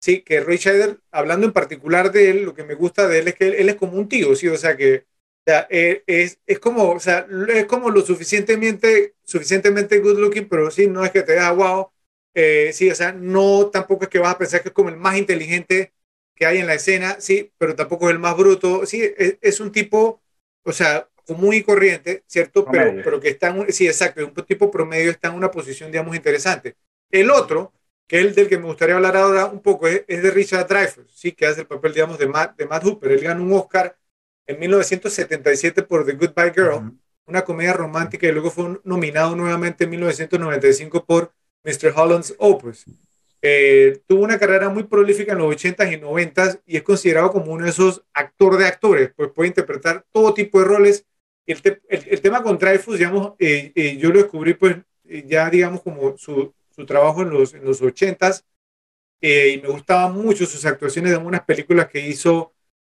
[0.00, 3.28] sí, que Roy Scheider, hablando en particular de él, lo que me gusta de él
[3.28, 5.06] es que él, él es como un tío, sí, o sea, que
[5.46, 10.70] sea, eh, es, es, como, o sea, es como lo suficientemente, suficientemente good looking, pero
[10.70, 11.90] sí, no es que te deja wow.
[12.34, 14.96] Eh, sí, o sea, no tampoco es que vas a pensar que es como el
[14.96, 15.92] más inteligente
[16.34, 18.86] que hay en la escena, sí, pero tampoco es el más bruto.
[18.86, 20.22] Sí, es, es un tipo,
[20.64, 22.64] o sea, muy corriente, ¿cierto?
[22.70, 26.16] Pero, pero que está en, sí, exacto, un tipo promedio está en una posición, digamos,
[26.16, 26.76] interesante.
[27.10, 27.72] El otro,
[28.06, 30.66] que es el del que me gustaría hablar ahora un poco, es, es de Richard
[30.66, 33.12] Dreyfuss, sí, que hace el papel, digamos, de Matt, de Matt Hooper.
[33.12, 33.96] Él ganó un Oscar
[34.46, 36.92] en 1977 por The Goodbye Girl,
[37.26, 41.32] una comedia romántica y luego fue nominado nuevamente en 1995 por
[41.64, 41.92] Mr.
[41.94, 42.84] Holland's Opus.
[43.40, 47.52] Eh, tuvo una carrera muy prolífica en los 80s y 90s y es considerado como
[47.52, 51.06] uno de esos actores de actores, pues puede interpretar todo tipo de roles.
[51.44, 54.76] El, el, tema con Dreyfus, digamos, eh, eh, yo lo descubrí pues
[55.26, 58.44] ya, digamos, como su, su trabajo en los, en los 80s
[59.20, 62.52] y me gustaban mucho sus actuaciones de algunas películas que hizo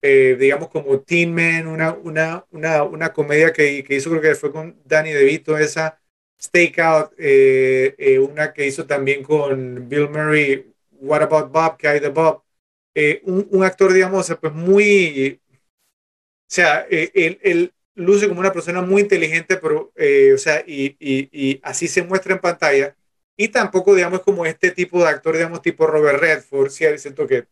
[0.05, 4.35] eh, digamos, como Teen Man, una, una, una, una comedia que, que, hizo, creo que
[4.35, 6.01] fue con Danny DeVito, esa
[6.37, 11.99] Stakeout, eh, eh, una que hizo también con Bill Murray, What About Bob, que hay
[12.01, 12.43] de Bob.
[13.23, 19.03] Un, un, actor, digamos, pues muy, o sea, él, él, luce como una persona muy
[19.03, 19.93] inteligente, pero,
[20.33, 22.95] o sea, y, y, y, así se muestra en pantalla.
[23.37, 27.47] Y tampoco, digamos, como este tipo de actor, digamos, tipo Robert Redford, sí, siento que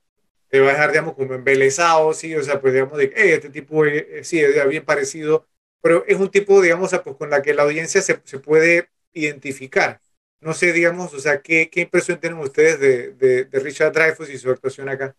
[0.52, 3.50] te va a dejar, digamos, como embelesado, sí, o sea, pues digamos, de, hey, este
[3.50, 3.84] tipo
[4.22, 5.48] sí, es bien parecido
[5.82, 10.00] pero es un tipo, digamos, pues, con la que la audiencia se, se puede identificar.
[10.40, 14.30] No sé, digamos, o sea, ¿qué, qué impresión tienen ustedes de, de, de Richard Dreyfuss
[14.30, 15.16] y su actuación acá?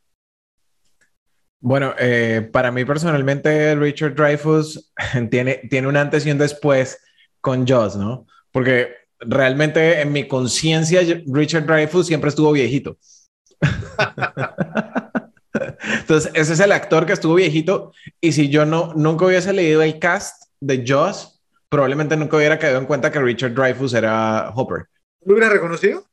[1.61, 4.93] Bueno, eh, para mí personalmente Richard Dreyfuss
[5.31, 6.99] tiene, tiene un antes y un después
[7.41, 8.27] con Joss, ¿no?
[8.51, 12.99] Porque realmente en mi conciencia Richard Dreyfuss siempre estuvo viejito.
[15.55, 19.83] Entonces, ese es el actor que estuvo viejito y si yo no nunca hubiese leído
[19.83, 24.87] el cast de Joss, probablemente nunca hubiera caído en cuenta que Richard Dreyfuss era Hopper.
[25.25, 26.05] ¿Lo hubieras reconocido?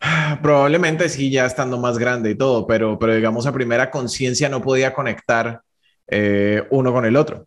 [0.42, 4.62] Probablemente sí, ya estando más grande y todo, pero, pero digamos a primera conciencia no
[4.62, 5.60] podía conectar
[6.06, 7.46] eh, uno con el otro.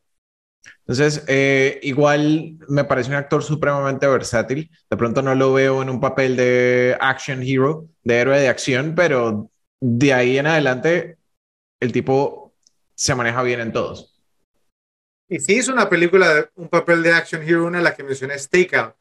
[0.86, 4.70] Entonces, eh, igual me parece un actor supremamente versátil.
[4.90, 8.94] De pronto no lo veo en un papel de action hero, de héroe de acción,
[8.96, 9.50] pero
[9.86, 11.18] de ahí en adelante
[11.82, 12.54] el tipo
[12.96, 14.18] se maneja bien en todos.
[15.28, 18.40] Y sí hizo una película, un papel de action hero, una de las que mencioné,
[18.40, 18.96] Stakeout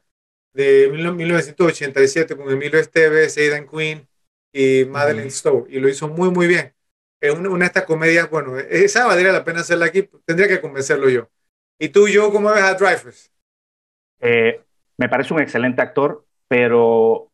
[0.53, 4.07] de 1987 con Emilio Esteves, Aidan Quinn
[4.51, 5.65] y Madeleine Stowe.
[5.69, 6.73] Y lo hizo muy, muy bien.
[7.21, 10.59] Es una, una, de estas comedias, bueno, esa valdría la pena hacerla aquí, tendría que
[10.59, 11.29] convencerlo yo.
[11.79, 13.31] ¿Y tú, yo, cómo ves a Dreyfus?
[14.19, 14.61] Eh,
[14.97, 17.31] me parece un excelente actor, pero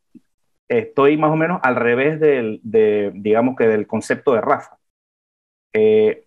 [0.69, 4.77] estoy más o menos al revés del, de, digamos que del concepto de Rafa.
[5.73, 6.25] Eh,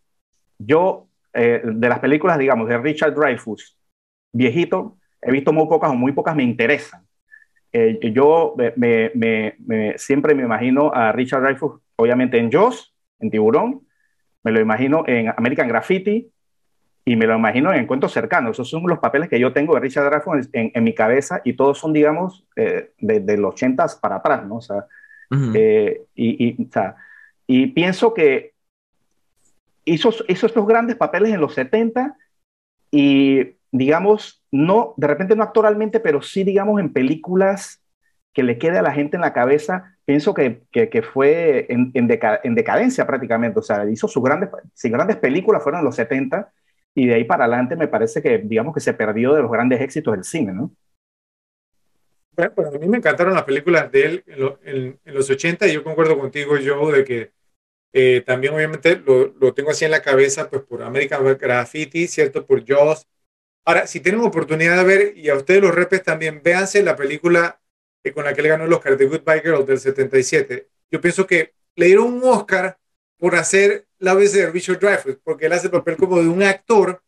[0.59, 3.79] yo, eh, de las películas, digamos, de Richard Dreyfus,
[4.33, 7.07] viejito, he visto muy pocas o muy pocas me interesan.
[7.73, 9.55] Eh, yo me,
[9.97, 13.87] siempre me imagino a Richard Dreyfuss, obviamente en Jaws, en Tiburón,
[14.43, 16.31] me lo imagino en American Graffiti
[17.05, 18.53] y me lo imagino en Encuentros Cercanos.
[18.53, 21.55] Esos son los papeles que yo tengo de Richard Dreyfuss en, en, mi cabeza y
[21.55, 24.57] todos son, digamos, eh, de, los 80 para atrás, ¿no?
[24.57, 24.87] O sea,
[25.31, 25.53] uh -huh.
[25.57, 26.97] eh, y, y, o sea,
[27.47, 28.53] y pienso que
[29.85, 32.17] hizo, hizo estos grandes papeles en los 70
[32.91, 37.83] y digamos, no, de repente no actoralmente, pero sí, digamos, en películas
[38.35, 41.91] que le quede a la gente en la cabeza, pienso que, que, que fue en,
[41.95, 45.85] en, deca, en, decadencia prácticamente, o sea, hizo sus grandes, sus grandes películas fueron en
[45.87, 46.51] los 70
[46.95, 49.81] y de ahí para adelante me parece que, digamos, que se perdió de los grandes
[49.81, 50.71] éxitos del cine, ¿no?
[52.35, 55.29] Bueno, pues a mí me encantaron las películas de él en, lo, en, en los
[55.29, 57.33] 80 y yo concuerdo contigo, Joe, de que
[57.93, 62.47] eh, también obviamente lo, lo, tengo así en la cabeza, pues por American Graffiti, ¿cierto?
[62.47, 63.07] Por Jaws,
[63.65, 67.61] Ahora, si tienen oportunidad de ver, y a ustedes los repes también, véanse la película
[68.03, 70.69] eh, con la que le ganó el Oscar, The Goodbye Girl del 77.
[70.91, 72.79] Yo pienso que le dieron un Oscar
[73.19, 76.43] por hacer la vez de Richard Dreyfuss, porque él hace el papel como de un
[76.43, 77.03] actor,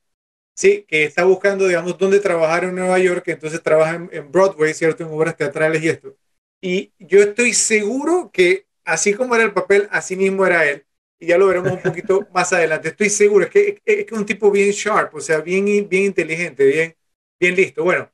[0.54, 0.85] ¿sí?
[0.88, 4.74] Que está buscando, digamos, dónde trabajar en Nueva York, que entonces trabaja en, en Broadway,
[4.74, 5.04] ¿cierto?
[5.04, 6.16] En obras teatrales y esto.
[6.61, 10.87] Y yo estoy seguro que así como era el papel, así mismo era él
[11.18, 12.88] y ya lo veremos un poquito más adelante.
[12.88, 16.64] Estoy seguro, es que es, que un tipo bien sharp, o sea, bien, bien inteligente,
[16.64, 16.96] bien,
[17.40, 17.85] bien listo.
[17.85, 18.11] Bueno,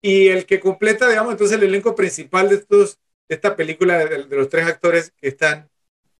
[0.00, 4.24] y el que completa, digamos, entonces el elenco principal de, estos, de esta película, de,
[4.24, 5.70] de los tres actores que están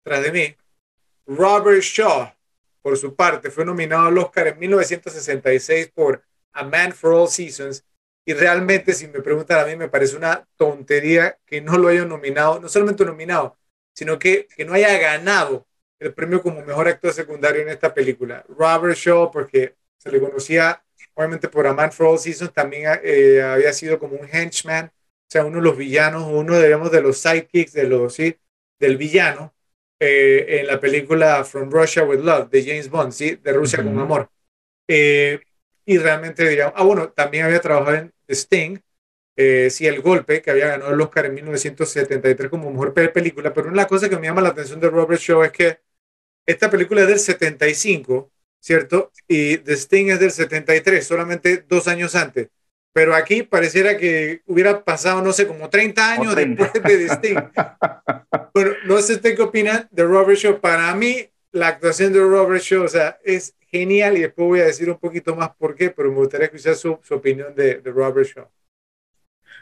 [0.02, 0.56] tras de mí,
[1.26, 2.32] Robert Shaw,
[2.82, 7.84] por su parte, fue nominado al Oscar en 1966 por A Man for All Seasons.
[8.24, 12.08] Y realmente, si me preguntan a mí, me parece una tontería que no lo hayan
[12.08, 13.56] nominado, no solamente nominado,
[13.94, 15.66] sino que, que no haya ganado
[15.98, 18.44] el premio como mejor actor secundario en esta película.
[18.48, 20.82] Robert Shaw, porque se le conocía
[21.14, 24.90] obviamente por A Man for All Seasons, también eh, había sido como un henchman, o
[25.28, 28.36] sea, uno de los villanos, uno digamos, de los sidekicks de los, ¿sí?
[28.78, 29.54] del villano
[30.04, 33.36] eh, en la película From Russia with Love de James Bond, ¿sí?
[33.36, 33.86] de Rusia uh -huh.
[33.86, 34.28] con amor.
[34.88, 35.38] Eh,
[35.86, 38.78] y realmente, digamos, ah, bueno, también había trabajado en The Sting,
[39.36, 43.68] eh, sí, El Golpe, que había ganado el Oscar en 1973 como mejor película, pero
[43.68, 45.78] una cosa que me llama la atención de Robert Shaw es que
[46.46, 49.12] esta película es del 75, ¿cierto?
[49.28, 52.48] Y The Sting es del 73, solamente dos años antes.
[52.92, 56.62] Pero aquí pareciera que hubiera pasado, no sé, como 30 años 30.
[56.62, 57.38] después de The Sting.
[58.52, 60.60] bueno, no sé usted qué opina de Robert Shaw.
[60.60, 64.64] Para mí, la actuación de Robert Shaw, o sea, es genial y después voy a
[64.66, 67.90] decir un poquito más por qué, pero me gustaría escuchar su, su opinión de, de
[67.90, 68.46] Robert Shaw.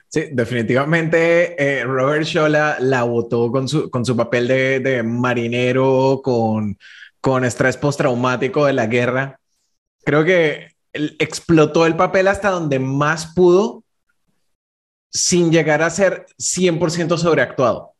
[0.08, 5.02] Sí, definitivamente eh, Robert Shaw la, la votó con su, con su papel de, de
[5.04, 6.76] marinero, con,
[7.20, 9.38] con estrés postraumático de la guerra.
[10.04, 13.84] Creo que explotó el papel hasta donde más pudo
[15.10, 17.94] sin llegar a ser 100% sobreactuado.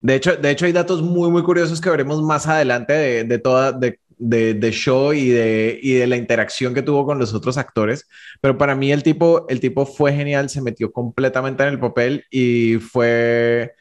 [0.00, 3.38] De hecho, de hecho, hay datos muy, muy curiosos que veremos más adelante de, de
[3.38, 7.56] toda, de, de, show y de, y de la interacción que tuvo con los otros
[7.58, 8.06] actores.
[8.40, 12.24] Pero para mí el tipo, el tipo fue genial, se metió completamente en el papel
[12.30, 13.72] y fue...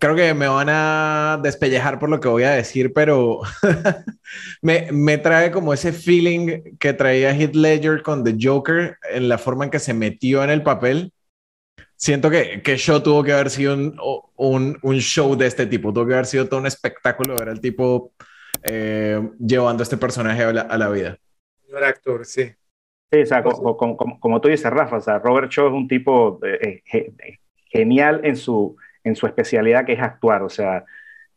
[0.00, 3.40] creo que me van a despellejar por lo que voy a decir, pero
[4.62, 9.38] me, me, trae como ese feeling que traía Heath Ledger con The Joker en la
[9.38, 11.12] forma en que se metió en el papel.
[11.96, 13.98] Siento que, que show tuvo que haber sido un,
[14.36, 17.60] un, un, show de este tipo, tuvo que haber sido todo un espectáculo ver al
[17.60, 18.12] tipo
[18.62, 21.18] eh, llevando a este personaje a la, a la vida.
[21.68, 22.52] Un actor, sí.
[23.10, 25.88] Sí, o sea, como, como, como, tú dices, Rafa, o sea, Robert Shaw es un
[25.88, 28.76] tipo eh, eh, genial en su,
[29.08, 30.42] en su especialidad que es actuar.
[30.42, 30.84] O sea,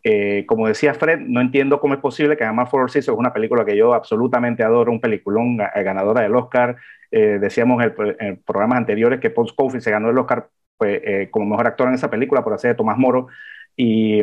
[0.04, 3.34] eh, como decía Fred, no entiendo cómo es posible que además Four Seasons es una
[3.34, 6.78] película que yo absolutamente adoro, un peliculón ganadora del Oscar.
[7.12, 11.88] decíamos en, programas anteriores que Paul Scofield se ganó el Oscar pues, como mejor actor
[11.88, 13.28] en esa película por hacer de Tomás Moro
[13.76, 14.22] y,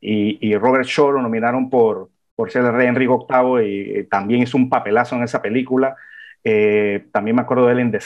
[0.00, 4.56] y, Robert Shaw lo nominaron por, por ser el rey Enrique VIII y también hizo
[4.56, 5.96] un papelazo en esa película.
[6.42, 8.00] Eh, también me acuerdo de él en The.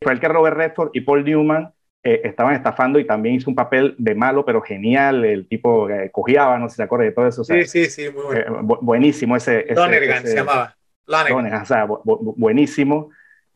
[0.00, 1.72] Fue el que Robert Redford y Paul Newman
[2.04, 5.24] eh, estaban estafando y también hizo un papel de malo, pero genial.
[5.24, 7.42] El tipo eh, cogiaba, no sé si se acuerda de todo eso.
[7.44, 8.62] sí, sí, sí, muy bueno.
[8.82, 9.64] buenísimo ese.
[9.74, 10.76] Lonergan se llamaba.
[11.06, 11.62] Lonergan.
[11.62, 13.10] o sea, buenísimo.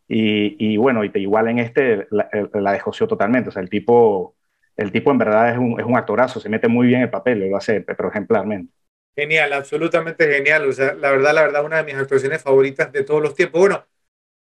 [0.09, 3.51] Y, y, bueno, y igual en este la, la dejó totalmente.
[3.51, 4.35] O sea, el tipo,
[4.77, 7.51] el tipo en verdad es un, es un actorazo, se mete muy bien el papel,
[7.51, 8.73] lo hace, pero ejemplarmente.
[9.15, 10.67] Genial, absolutamente genial.
[10.67, 13.61] O sea, la verdad, la verdad, una de mis actuaciones favoritas de todos los tiempos.
[13.61, 13.85] Bueno,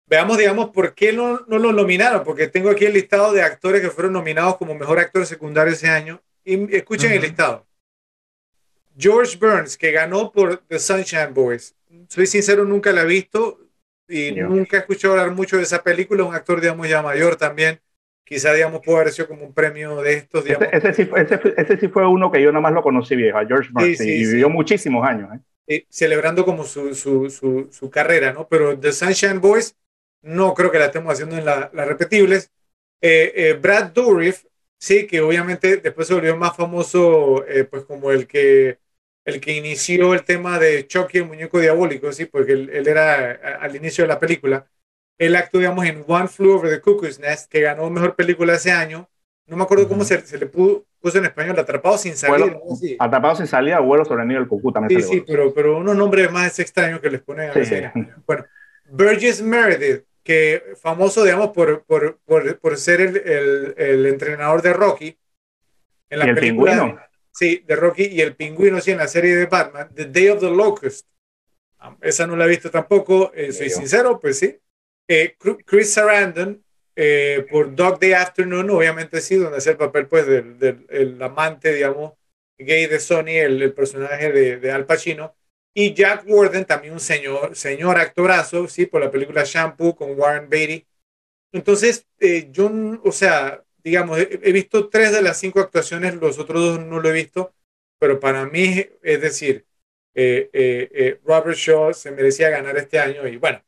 [0.07, 3.81] veamos, digamos, por qué no, no lo nominaron, porque tengo aquí el listado de actores
[3.81, 6.23] que fueron nominados como mejor actor secundario ese año.
[6.45, 7.67] Y escuchen el listado.
[8.99, 11.75] George Burns, que ganó por The Sunshine Boys.
[12.09, 13.61] Soy sincero, nunca la he visto
[14.09, 16.25] y nunca he escuchado hablar mucho de esa película.
[16.25, 17.81] Un actor, digamos, ya mayor también
[18.25, 20.69] quizá, digamos, pudo haber sido como un premio de estos, digamos.
[20.73, 23.47] Ese, sí, ese, ese, sí, fue uno que yo nada más lo conocí viejo, a
[23.47, 25.29] George Martin, y vivió muchísimos años.
[25.67, 25.87] ¿eh?
[25.89, 28.49] celebrando como su, su, su, su, carrera, ¿no?
[28.49, 29.77] Pero The Sunshine Boys
[30.23, 32.51] no creo que la estemos haciendo en las la repetibles.
[33.01, 34.45] Eh, eh, Brad Dourif,
[34.79, 38.79] sí, que obviamente después se volvió más famoso, pues como el que
[39.25, 43.59] el que inició el tema de Chucky, el muñeco diabólico, sí, porque él, él era
[43.61, 44.67] al inicio de la película.
[45.19, 48.73] Él actuó, digamos, en One Flew Over the Cuckoo's Nest, que ganó Mejor Película ese
[48.73, 49.09] año.
[49.47, 52.59] No me acuerdo cómo se, se, le puso en español, Atrapado sin salida.
[52.99, 55.03] Atrapado sin salida, vuelo sobre el nido del cucú también.
[55.03, 57.91] Sí, sí, pero, pero unos nombres más extraños que les ponen a veces.
[58.27, 58.47] Bueno,
[58.89, 64.73] Burgess Meredith, que famoso, digamos, por, por, por, por ser el, el, el, entrenador de
[64.73, 65.19] Rocky.
[66.11, 66.99] En la ¿Y el pingüino?
[67.33, 70.41] Sí, de Rocky y el pingüino, sí, en la serie de Batman, The Day of
[70.41, 71.07] the Locust.
[72.01, 74.59] Esa no la he visto tampoco, eh, soy sincero, pues sí.
[75.09, 76.63] Eh, Chris Sarandon,
[76.95, 81.73] eh, por Dog Day Afternoon, obviamente sí, donde hace el papel pues del, del amante,
[81.73, 82.13] digamos,
[82.59, 85.35] gay de Sony, el, el personaje de, de, Al Pacino.
[85.75, 90.49] Y Jack Warden, también un señor, señor actorazo, sí, por la película Shampoo con Warren
[90.49, 90.87] Beatty.
[91.53, 92.71] Entonces, eh, yo,
[93.05, 97.01] o sea, digamos, he, he, visto tres de las cinco actuaciones, los otros dos no
[97.01, 97.55] lo he visto,
[97.99, 99.65] pero para mí, es decir,
[100.15, 103.63] eh, eh, Robert Shaw se merecía ganar este año y bueno,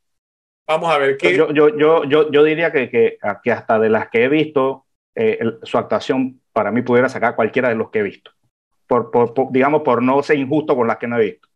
[0.67, 1.37] Vamos a ver qué.
[1.37, 4.87] Yo, yo, yo, yo, yo diría que, que, que, hasta de las que he visto,
[5.15, 8.31] eh, su actuación para mí pudiera sacar cualquiera de los que he visto.
[8.87, 11.49] Por, por, digamos, por no ser injusto con las que no he visto.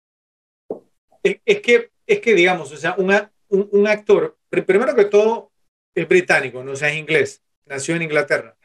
[1.28, 5.52] Es, es que, es que, digamos, o sea, una, un, un, actor, primero que todo,
[5.94, 8.56] es británico, no o sea, es inglés, nació en Inglaterra.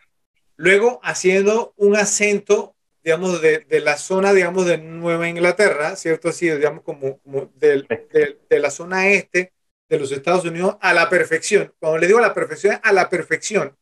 [0.56, 6.30] Luego, haciendo un acento, digamos, de, de la zona, digamos, de Nueva Inglaterra, ¿cierto?
[6.30, 9.52] Así, digamos, como, como de, de, de la zona este
[9.90, 11.74] de los Estados Unidos a la perfección.
[11.80, 13.76] Cuando le digo a la perfección, a la perfección.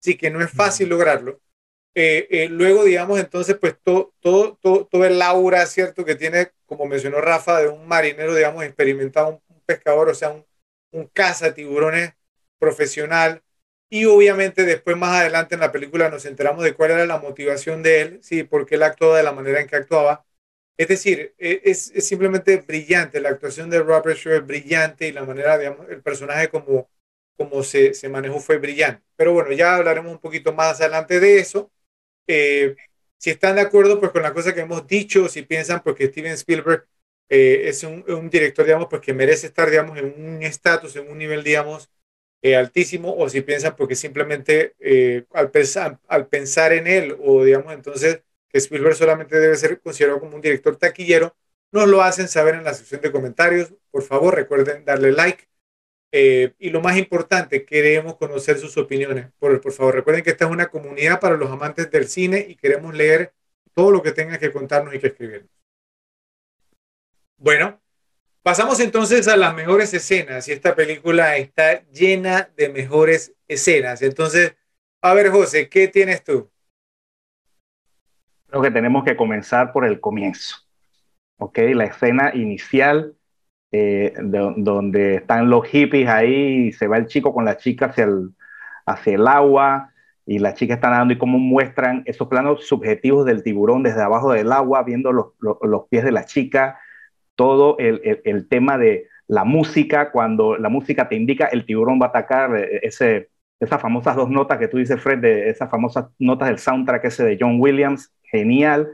[0.00, 1.40] Sí, que no es fácil lograrlo.
[1.94, 6.04] Eh, eh, luego, digamos, entonces, pues todo, todo, todo, todo, el aura, ¿cierto?
[6.04, 10.44] Que tiene, como mencionó Rafa, de un marinero, digamos, experimentado, un, pescador, o sea, un,
[10.92, 12.14] un caza tiburones
[12.58, 13.42] profesional.
[13.90, 17.82] Y obviamente después, más adelante en la película, nos enteramos de cuál era la motivación
[17.82, 20.26] de él, sí, porque él actuaba de la manera en que actuaba.
[20.76, 23.20] Es decir, e, es, es, simplemente brillante.
[23.20, 26.90] La actuación de Robert Shaw es brillante y la manera, digamos, el personaje como,
[27.36, 29.02] como se, se manejó fue brillante.
[29.16, 31.70] Pero bueno, ya hablaremos un poquito más adelante de eso.
[32.26, 32.76] Eh,
[33.18, 36.32] si están de acuerdo pues con la cosa que hemos dicho, si piensan porque Steven
[36.32, 36.86] Spielberg
[37.28, 41.18] eh, es un, director, digamos, pues que merece estar, digamos, en un estatus, en un
[41.18, 41.90] nivel, digamos,
[42.42, 47.44] eh, altísimo, o si piensan porque simplemente eh, al, pensar, al pensar en él, o
[47.44, 51.34] digamos, entonces que Spielberg solamente debe ser considerado como un director taquillero,
[51.72, 53.74] nos lo hacen saber en la sección de comentarios.
[53.90, 55.48] Por favor, recuerden darle like.
[56.16, 59.32] Eh, y lo más importante, queremos conocer sus opiniones.
[59.40, 62.54] Por, por favor, recuerden que esta es una comunidad para los amantes del cine y
[62.54, 63.34] queremos leer
[63.72, 65.50] todo lo que tengan que contarnos y que escribirnos.
[67.36, 67.82] Bueno,
[68.44, 74.00] pasamos entonces a las mejores escenas y esta película está llena de mejores escenas.
[74.00, 74.54] Entonces,
[75.02, 76.48] a ver, José, ¿qué tienes tú?
[78.46, 80.58] Creo que tenemos que comenzar por el comienzo.
[81.38, 81.58] ¿Ok?
[81.74, 83.16] La escena inicial,
[83.76, 88.04] eh, donde están los hippies ahí, y se va el chico con la chica hacia
[88.04, 88.30] el,
[88.86, 89.90] hacia el agua,
[90.24, 94.32] y la chica está nadando y cómo muestran esos planos subjetivos del tiburón desde abajo
[94.32, 96.78] del agua, viendo los, los, pies de la chica,
[97.34, 102.00] todo el, el, el, tema de la música, cuando la música te indica el tiburón
[102.00, 105.68] va a atacar, eh, ese, esas famosas dos notas que tú dices, Fred, de esas
[105.68, 108.88] famosas notas del soundtrack ese de John Williams, genial,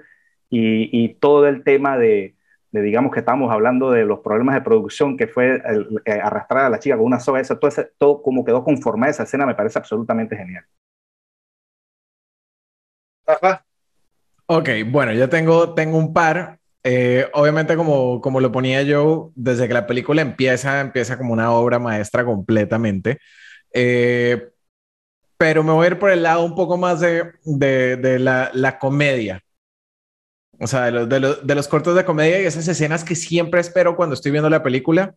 [0.49, 2.35] y, y todo el tema de,
[2.73, 5.63] de, digamos que estamos hablando de los problemas de producción, que fue
[6.05, 9.11] eh, arrastrar a la chica con una soga, esa, todo, ese, todo como quedó conformada
[9.11, 10.65] esa escena me parece absolutamente genial.
[14.47, 16.59] Ok, bueno, yo tengo, tengo un par.
[16.83, 21.53] Eh, obviamente, como, como lo ponía yo, desde que la película empieza, empieza como una
[21.53, 23.19] obra maestra completamente.
[23.73, 24.51] Eh,
[25.37, 28.51] pero me voy a ir por el lado un poco más de, de, de la,
[28.53, 29.43] la, comedia.
[30.61, 33.17] O sea, de, los, de, los, de los cortos de comedia y esas escenas que
[33.17, 35.15] siempre espero cuando estoy viendo la película.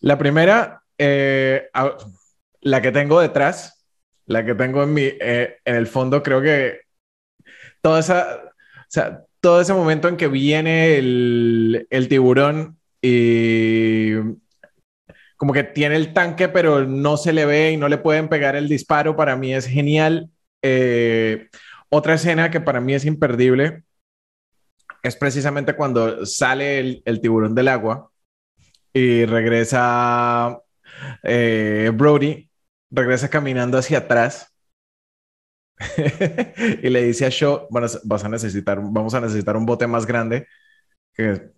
[0.00, 1.68] La primera, eh,
[2.60, 3.86] la que tengo detrás,
[4.26, 6.80] la que tengo en, mi, eh, en el fondo, creo que
[7.80, 14.14] toda esa, o sea, todo ese momento en que viene el, el tiburón y
[15.36, 18.56] como que tiene el tanque, pero no se le ve y no le pueden pegar
[18.56, 20.30] el disparo, para mí es genial.
[20.62, 21.48] Eh,
[21.88, 23.84] otra escena que para mí es imperdible
[25.02, 28.10] es precisamente cuando sale el, tiburón del agua
[28.92, 30.58] y regresa
[31.22, 32.50] eh, Brody,
[32.90, 34.54] regresa caminando hacia atrás
[36.82, 40.04] y le dice a Shaw, bueno, vas a necesitar, vamos a necesitar un bote más
[40.04, 40.46] grande,
[41.14, 41.52] que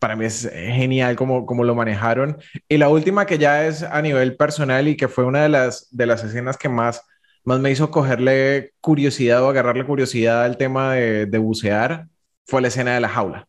[0.00, 2.38] para mí es genial como, como lo manejaron.
[2.68, 5.88] Y la última que ya es a nivel personal y que fue una de las,
[5.90, 7.02] de las escenas que más,
[7.44, 12.08] más me hizo cogerle curiosidad o agarrarle curiosidad al tema de bucear,
[12.48, 13.46] fue la escena de la jaula.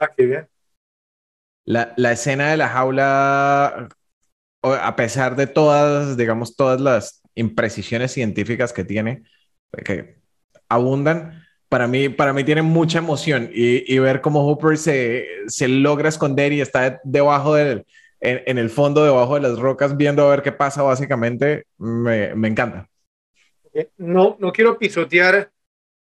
[0.00, 0.48] Ah, qué bien.
[1.64, 3.88] La, la escena de la jaula,
[4.62, 9.24] a pesar de todas, digamos, todas las imprecisiones científicas que tiene,
[9.84, 10.16] que
[10.70, 15.68] abundan, para mí, para mí tiene mucha emoción y, y ver cómo Hooper se, se,
[15.68, 17.84] logra esconder y está debajo del,
[18.20, 22.34] en, en, el fondo, debajo de las rocas, viendo a ver qué pasa, básicamente, me,
[22.34, 22.88] me encanta.
[23.98, 25.52] No, no quiero pisotear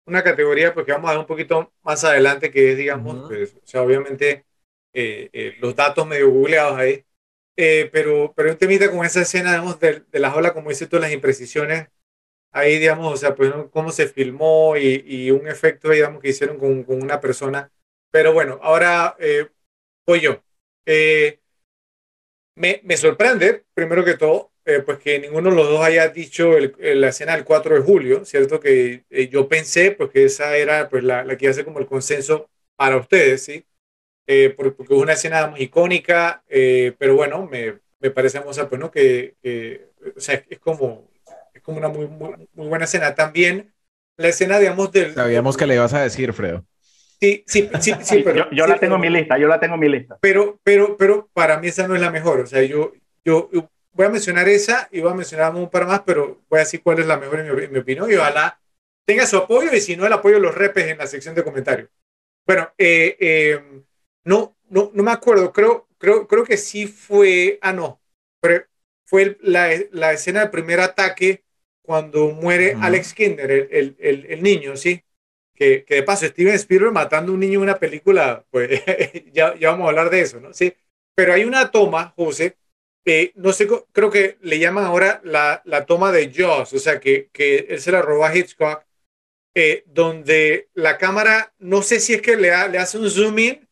[0.07, 3.29] una categoría porque vamos a ver un poquito más adelante, que es, digamos, uh -huh.
[3.29, 4.47] pues, o sea, obviamente
[4.93, 7.05] eh, eh, los datos medio googleados ahí,
[7.57, 10.89] eh, pero, pero un temita con esa escena, digamos, de, de las olas, como dices
[10.89, 11.89] tú, las imprecisiones,
[12.53, 16.59] ahí, digamos, o sea, pues cómo se filmó y, y un efecto, digamos, que hicieron
[16.59, 17.71] con, con una persona.
[18.11, 19.49] Pero bueno, ahora eh,
[20.07, 20.43] voy yo.
[22.55, 26.57] Me, me, sorprende, primero que todo, eh, pues que ninguno de los dos haya dicho
[26.57, 28.61] el, la escena del 4 de julio, ¿cierto?
[28.61, 32.51] Que yo pensé, pues que esa era pues la, la que hace como el consenso
[32.77, 33.65] para ustedes, ¿sí?
[34.27, 38.69] Eh, porque, porque, es una escena muy icónica, eh, pero bueno, me, me parece, sea,
[38.69, 38.91] pues, ¿no?
[38.91, 41.09] que, que o sea, es como,
[41.55, 43.15] es como una muy, muy, muy, buena escena.
[43.15, 43.73] También
[44.17, 45.15] la escena, digamos, del...
[45.15, 46.65] Sabíamos que le ibas a decir, Fredo.
[47.21, 48.51] Sí, sí, sí, sí pero...
[48.51, 50.19] yo, yo sí, la tengo en mi lista, yo la tengo en mi lista.
[50.21, 52.93] Pero, pero, pero para mí esa no es la mejor, o sea, yo,
[53.25, 56.59] yo, yo voy a mencionar esa y voy a mencionar un par más, pero voy
[56.59, 58.61] a decir cuál es la mejor en mi, en mi opinión y ojalá
[59.07, 61.45] tenga su apoyo y si no, el apoyo de los repes en la sección de
[61.45, 61.89] comentarios.
[62.47, 63.83] Bueno, eh, eh,
[64.25, 68.01] no, no, no me acuerdo, creo, creo, creo que sí fue, ah, no,
[68.41, 68.67] pero
[69.07, 71.45] fue la, la escena del primer ataque
[71.83, 72.85] cuando muere uh -huh.
[72.85, 75.03] Alex Kinder, el, el, el, el, niño, ¿sí?
[75.55, 78.83] Que, que, de paso Steven Spielberg matando a un niño en una película, pues
[79.33, 80.53] ya, ya vamos a hablar de eso, ¿no?
[80.53, 80.75] Sí,
[81.15, 82.57] pero hay una toma, José,
[83.07, 87.01] eh, no sé, creo que le llaman ahora la, la toma de Jaws, o sea,
[87.01, 88.83] que, que él se la robó a Hitchcock,
[89.55, 93.39] eh, donde la cámara, no sé si es que le, ha, le hace un zoom
[93.39, 93.67] in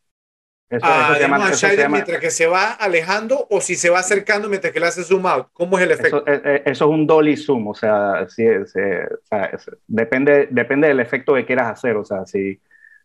[0.69, 1.97] eso, a, eso llama, a Scheider llama...
[1.97, 5.27] mientras que se va alejando o si se va acercando mientras que le hace zoom
[5.27, 5.47] out.
[5.53, 6.25] ¿Cómo es el efecto?
[6.25, 9.51] Eso, eh, eh, eso es un dolly zoom, o sea, si, si, o sea
[9.85, 11.97] depende, depende del efecto que quieras hacer.
[11.97, 12.59] O sea, si,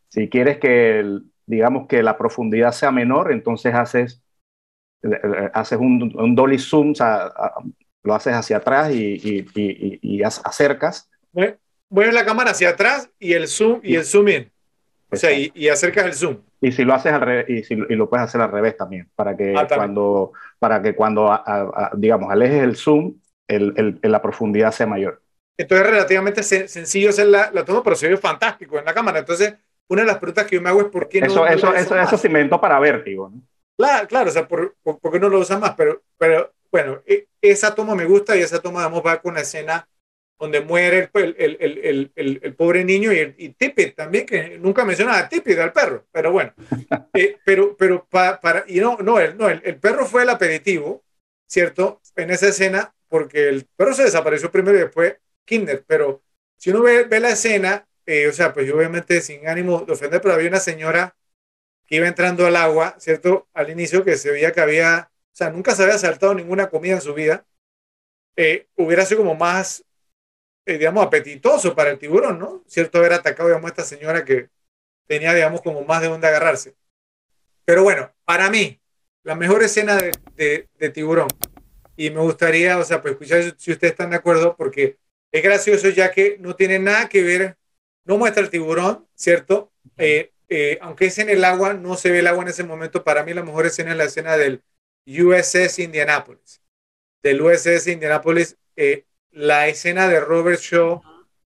[0.09, 4.23] si quieres que, el, digamos, que la profundidad sea menor, entonces haces,
[5.53, 7.33] haces un, un dolly zoom, o sea,
[8.03, 11.11] lo haces hacia atrás y, y, y, y acercas.
[11.89, 14.53] Mueves la cámara hacia atrás y el zoom, y el zoom in.
[15.11, 16.39] O sea, y, y acercas el zoom.
[16.61, 19.37] Y si lo haces al revés, y, si, lo puedes hacer al revés también, para
[19.37, 23.15] que ah, cuando, para que cuando a, a, digamos, alejes el zoom,
[23.49, 25.23] el, el, la profundidad sea mayor.
[25.57, 29.19] Entonces, relativamente sencillo hacer la, la, toma, pero se ve fantástico en la cámara.
[29.19, 29.55] Entonces,
[29.89, 31.27] una de las preguntas que yo me hago es por qué no.
[31.27, 33.31] Eso, eso, eso, eso se inventó para vértigo.
[33.31, 33.43] ¿no?
[33.81, 35.75] Claro, claro, o sea, por, por, por, qué no lo usan más?
[35.75, 39.41] Pero, pero bueno, e, esa toma me gusta y esa toma, vamos, va con la
[39.41, 39.89] escena
[40.39, 45.21] donde muere el, el, el, el pobre niño y, y Tippet también, que nunca mencionaba
[45.21, 46.53] a Tippet al perro, pero bueno.
[47.15, 51.03] Eh, pero, pero para, y no, no, el, no el, perro fue el aperitivo,
[51.49, 52.03] ¿cierto?
[52.17, 55.17] En esa escena, porque el perro se desapareció primero y después
[55.47, 56.23] Kinder, pero
[56.57, 59.93] si uno ve, ve la escena, eh, o sea, pues yo obviamente sin ánimo de
[59.95, 61.17] ofender, pero había una señora
[61.91, 63.49] que iba entrando al agua, ¿cierto?
[63.53, 66.95] Al inicio que se veía que había, o sea, nunca se había saltado ninguna comida
[66.95, 67.45] en su vida.
[68.37, 69.85] Eh, hubiera sido como más,
[70.67, 72.63] eh, digamos, apetitoso para el tiburón, ¿no?
[72.69, 74.51] Cierto, haber atacado, digamos, a esta señora que
[75.09, 76.77] tenía, digamos, como más de dónde agarrarse.
[77.65, 78.81] Pero bueno, para mí,
[79.25, 81.27] la mejor escena de, de, tiburón,
[81.97, 84.97] y me gustaría, o sea, pues escuchar si ustedes están de acuerdo, porque
[85.33, 87.57] es gracioso ya que no tiene nada que ver,
[88.05, 89.73] no muestra el tiburón, ¿cierto?
[89.99, 90.33] Eh,
[90.81, 93.05] aunque es en el agua, no se ve el agua en ese momento.
[93.05, 94.63] Para mí la mejor escena es la escena del
[95.07, 96.61] USS Indianapolis
[97.23, 101.03] del USS Indianapolis, eh, la escena de Robert Shaw,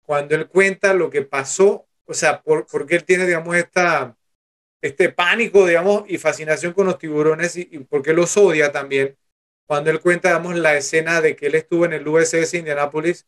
[0.02, 4.18] cuando él cuenta lo que pasó, o sea, por, porque él tiene, digamos, esta,
[4.82, 9.18] este pánico, digamos, y fascinación con los tiburones y, porque los odia también.
[9.68, 13.28] Cuando él cuenta, digamos, la escena de que él estuvo en el USS Indianapolis,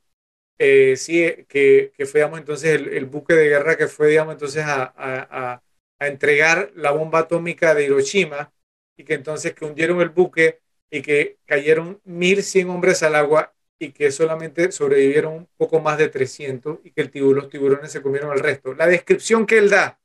[0.64, 4.64] eh, sí, que, que, fue, digamos, entonces el, buque de guerra que fue, digamos, entonces
[4.68, 5.64] a,
[5.99, 8.53] entregar la bomba atómica de Hiroshima
[8.95, 13.91] y que entonces que hundieron el buque y que cayeron 1.100 hombres al agua y
[13.91, 18.01] que solamente sobrevivieron un poco más de 300 y que el tiburón, los tiburones se
[18.03, 18.76] comieron el resto.
[18.76, 19.99] La descripción que él da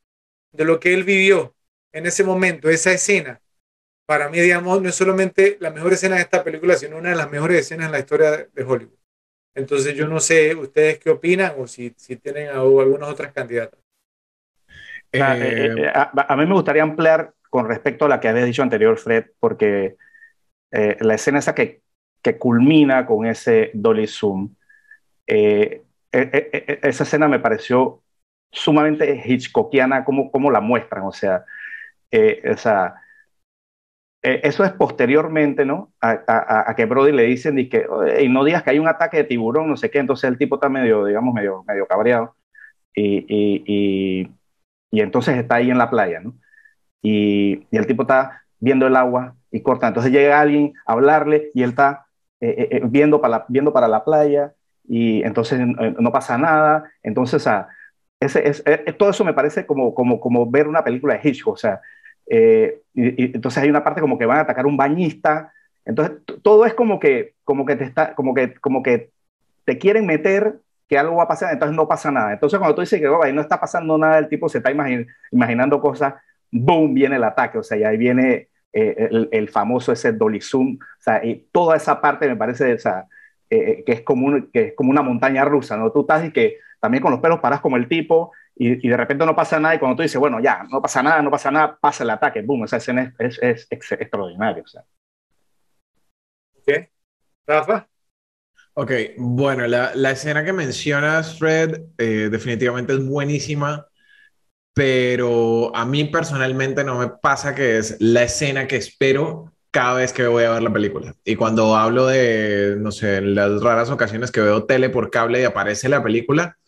[0.52, 1.54] de lo que él vivió
[1.92, 3.42] en ese momento, esa escena,
[4.06, 7.16] para mí, digamos, no es solamente la mejor escena de esta película, sino una de
[7.16, 9.05] las mejores escenas en la historia de Hollywood.
[9.56, 13.80] Entonces yo no sé ustedes qué opinan o si, si tienen algunas otras candidatas.
[15.10, 18.44] Eh, eh, eh, a, a, mí me gustaría ampliar con respecto a la que había
[18.44, 19.96] dicho anterior, Fred, porque
[20.70, 21.80] eh, la escena esa que,
[22.20, 24.54] que, culmina con ese dolly zoom,
[25.26, 28.02] eh, eh, esa escena me pareció
[28.50, 31.46] sumamente hitchcockiana como, como la muestran, o sea,
[32.12, 32.94] o sea
[34.22, 35.92] eso es posteriormente, ¿no?
[36.00, 37.86] A, a, que Brody le dicen y que
[38.20, 40.56] y no digas que hay un ataque de tiburón, no sé qué, entonces el tipo
[40.56, 42.34] está medio, digamos, medio, medio cabreado
[42.94, 44.30] y, y, y,
[44.90, 46.34] y entonces está ahí en la playa, ¿no?
[47.02, 49.88] Y, el tipo está viendo el agua y corta.
[49.88, 52.06] Entonces llega alguien a hablarle y él está
[52.40, 54.54] eh, eh, eh, viendo, para la, viendo para la playa
[54.88, 56.90] y entonces no pasa nada.
[57.02, 57.68] Entonces, a
[58.20, 58.64] ese, es,
[58.98, 61.54] todo eso me parece como, como, como ver una película de Hitchcock.
[61.54, 61.80] O sea,
[62.28, 65.52] y, entonces hay una parte como que van a atacar un bañista.
[65.84, 69.10] Entonces, todo es como que, como que te está, como que, como que
[69.64, 72.32] te quieren meter que algo va a pasar, entonces no pasa nada.
[72.32, 75.80] Entonces, cuando tú dices que ahí no está pasando nada, el tipo se está imaginando
[75.80, 76.14] cosas,
[76.50, 80.78] boom, viene el ataque, o sea, y ahí viene eh, el, famoso ese Dolly Zoom,
[80.80, 83.06] o sea, y toda esa parte me parece o sea,
[83.50, 85.90] eh, que, es como que es como una montaña rusa, ¿no?
[85.92, 88.96] Tú estás y que también con los pelos paras como el tipo y, y, de
[88.96, 91.50] repente no pasa nada y cuando tú dices, bueno, ya, no pasa nada, no pasa
[91.50, 94.82] nada, pasa el ataque, boom, esa escena es, es, es extraordinaria, o sea.
[96.66, 96.90] ¿Qué?
[97.46, 97.86] ¿Rafa?
[98.74, 103.86] Ok, bueno, la, la, escena que mencionas, Fred, eh, definitivamente es buenísima
[104.76, 110.12] pero a mí personalmente no me pasa que es la escena que espero cada vez
[110.12, 111.14] que voy a ver la película.
[111.24, 115.44] Y cuando hablo de, no sé, las raras ocasiones que veo tele por cable y
[115.44, 116.58] aparece la película,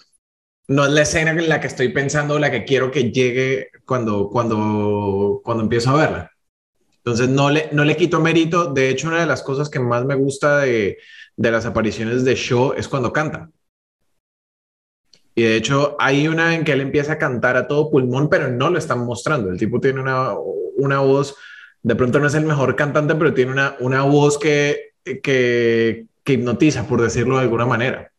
[0.69, 4.29] no es la escena en la que estoy pensando, la que quiero que llegue cuando,
[4.29, 6.33] cuando, cuando empiezo a verla.
[6.99, 8.73] Entonces no le, no le quito mérito.
[8.73, 10.99] De hecho, una de las cosas que más me gusta de,
[11.37, 13.51] de las apariciones de Show es cuando canta.
[15.35, 18.49] Y de hecho, hay una en que él empieza a cantar a todo pulmón, pero
[18.49, 19.51] no lo están mostrando.
[19.51, 20.35] El tipo tiene una,
[20.77, 21.37] una voz,
[21.83, 26.33] de pronto no es el mejor cantante, pero tiene una, una voz que, que, que
[26.33, 28.13] hipnotiza, por decirlo de alguna manera.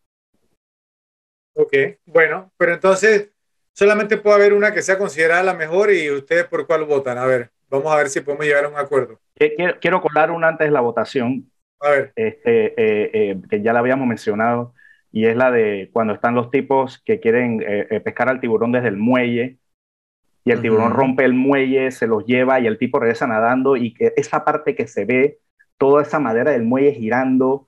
[1.60, 1.74] Ok,
[2.06, 3.32] bueno, pero entonces
[3.74, 7.18] solamente puede haber una que sea considerada la mejor y ustedes por cuál votan.
[7.18, 9.20] A ver, vamos a ver si podemos llegar a un acuerdo.
[9.36, 11.52] Quiero, quiero colar una antes de la votación.
[11.82, 12.14] A ver.
[12.16, 14.74] Este, eh, eh, que ya la habíamos mencionado
[15.12, 18.88] y es la de cuando están los tipos que quieren eh, pescar al tiburón desde
[18.88, 19.58] el muelle
[20.46, 23.94] y el tiburón rompe el muelle, se los lleva y el tipo regresa nadando y
[23.94, 25.40] que esa parte que se ve,
[25.78, 27.68] toda esa madera del muelle girando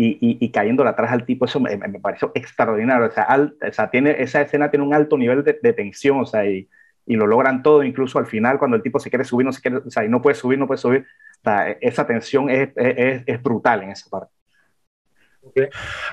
[0.00, 3.08] y, y, cayéndole atrás al tipo, eso me, me pareció extraordinario.
[3.08, 3.26] O sea,
[3.68, 6.68] o sea, tiene, esa escena tiene un alto nivel de, tensión, o sea, y,
[7.04, 9.60] y, lo logran todo, incluso al final cuando el tipo se quiere subir, no se
[9.60, 11.04] quiere, o sea, y no puede subir, no puede subir.
[11.40, 14.32] O sea, esa tensión es, es, es brutal en esa parte.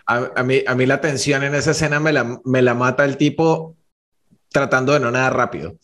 [0.07, 3.17] A, mí, a mí la tensión en esa escena me la, me la mata el
[3.17, 3.75] tipo
[4.49, 5.75] tratando de no nadar rápido.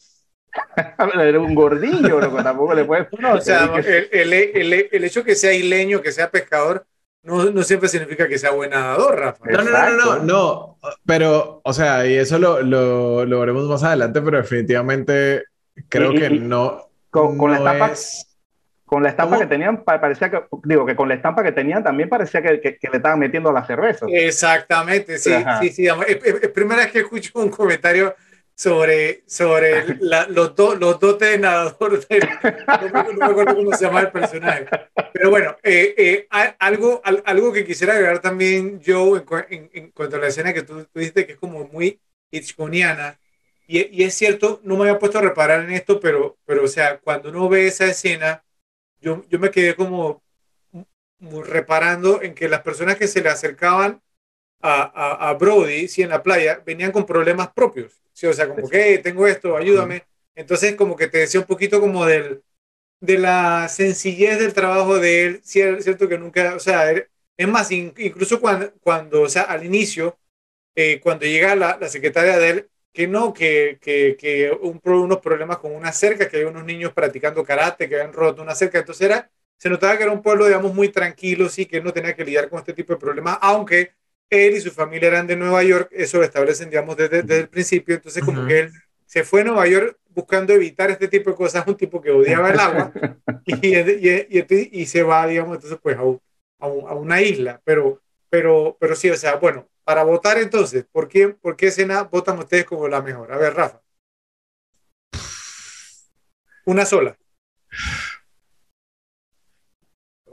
[1.20, 3.08] Era un gordillo, tampoco le puedes.
[3.20, 6.88] No, o sea, el, el, el, el, hecho que sea isleño, que sea pescador,
[7.24, 9.46] no, no siempre significa que sea buen nadador, Rafa.
[9.46, 13.66] No, no, no, no, no, no, pero, o sea, y eso lo, lo, lo veremos
[13.66, 15.44] más adelante, pero definitivamente
[15.90, 16.90] creo Y- y- que y- no.
[17.10, 18.28] con- con la estampa- es-
[18.86, 19.48] Con la estampa ¿Cómo?
[19.48, 22.60] que tenían, pa- parecía que, digo, que con la estampa que tenían también parecía que,
[22.60, 24.06] que- que le estaban metiendo a la cerveza.
[24.10, 25.60] Exactamente, sí, Ajá.
[25.62, 25.88] sí, sí.
[25.88, 28.14] es- es primera vez que escucho un comentario
[28.62, 32.06] sobre, sobre la- los, do- los dotes de nadador.
[32.08, 32.30] del-
[32.68, 34.68] no, me, no me acuerdo cómo se llama el personaje.
[35.14, 36.28] Pero bueno, eh, eh,
[36.60, 40.54] algo, al- algo que quisiera agregar también, Joe, en, en- en cuanto a la escena
[40.54, 42.00] que tú, tú dijiste que es como muy
[42.30, 43.20] hitchconiana.
[43.68, 46.68] Y, y es cierto, no me había puesto a reparar en esto, pero, pero o
[46.68, 48.44] sea, cuando uno ve esa escena,
[49.00, 50.22] yo, yo me quedé como
[51.20, 54.02] mu- reparando en que las personas que se le acercaban
[54.62, 58.02] a, a, a Brody, sí, en la playa, venían con problemas propios.
[58.14, 60.04] Sí, o sea, como que "Hey, tengo esto, ayúdame.
[60.36, 62.44] Entonces, como que te decía un poquito como del,
[63.02, 67.72] de la sencillez del trabajo de él, cier- cierto que nunca, o sea, es más,
[67.72, 70.20] in- incluso cuando, cuando, o sea, al inicio,
[70.76, 75.20] eh, cuando llega la, la secretaria de él, que no, que, que, que un, unos
[75.20, 78.80] problemas con una cerca, que hay unos niños practicando karate, que habían roto una cerca,
[78.80, 82.16] entonces era, se notaba que era un pueblo, digamos, muy tranquilo, sí, que no tenía
[82.16, 83.94] que lidiar con este tipo de problemas, aunque
[84.32, 87.50] él y su familia eran de Nueva York, eso lo establecen, digamos, desde, desde el
[87.50, 88.72] principio, entonces como que él
[89.06, 92.50] se fue a Nueva York buscando evitar este tipo de cosas, un tipo que odiaba
[92.50, 92.92] el agua,
[93.46, 96.22] y, y, y- y se va, digamos, entonces pues a, un-
[96.60, 100.86] a un- a una isla, pero, pero, pero sí, o sea, bueno, para votar entonces,
[100.92, 103.32] ¿por qué, por qué escena votan ustedes como la mejor?
[103.34, 103.82] A ver, Rafa.
[106.66, 107.18] Una sola.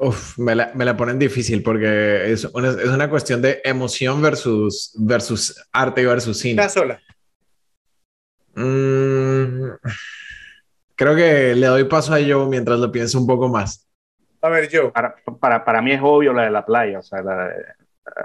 [0.00, 4.22] Uf, me la, me la ponen difícil porque es una, es una cuestión de emoción
[4.22, 6.54] versus, versus arte y versus cine.
[6.62, 7.00] Una sola.
[8.54, 9.70] Mm,
[10.94, 13.88] creo que le doy paso a Joe mientras lo pienso un poco más.
[14.40, 14.92] A ver, yo.
[14.92, 17.64] Para, para, para mí es obvio la de la playa, o sea, la de-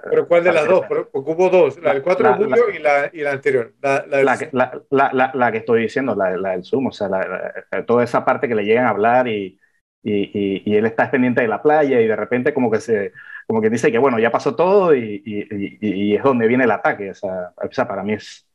[0.09, 0.85] ¿Pero cuál de las dos?
[0.87, 3.73] Porque hubo dos, la del 4 de La- julio y, la, y la anterior.
[3.81, 6.63] La, la del- la, que- la, la, la, la que estoy diciendo, la, la del
[6.63, 9.59] Zoom, o sea, la- la- toda esa parte que le llegan a hablar y,
[10.03, 13.13] y, y, y él está pendiente de la playa y de repente como que se,
[13.47, 15.77] como que dice que bueno, ya pasó todo y, y, y-
[16.11, 18.45] y es donde viene el ataque, o sea, o sea, para mí es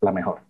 [0.00, 0.40] la mejor.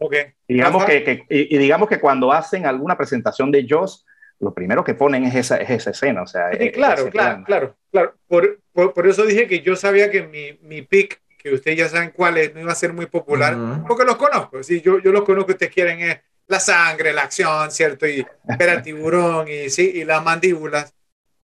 [0.00, 0.14] Ok.
[0.46, 4.06] Y digamos que, que- y, y digamos que cuando hacen alguna presentación de Joss,
[4.40, 7.10] lo primero que ponen es esa, es esa escena, o sea, Sí, es- claro, ese
[7.10, 7.44] claro, plano.
[7.44, 8.14] claro, claro.
[8.28, 11.88] Por, por, por eso dije que yo sabía que mi, mi pick, que ustedes ya
[11.88, 13.86] saben cuál es, no iba a ser muy popular, Ujú.
[13.88, 14.62] porque los conozco.
[14.62, 18.06] Sí, yo, yo los conozco, ustedes quieren es la sangre, la acción, ¿cierto?
[18.06, 18.26] Y
[18.58, 20.92] ver al tiburón y, sí, y las mandíbulas.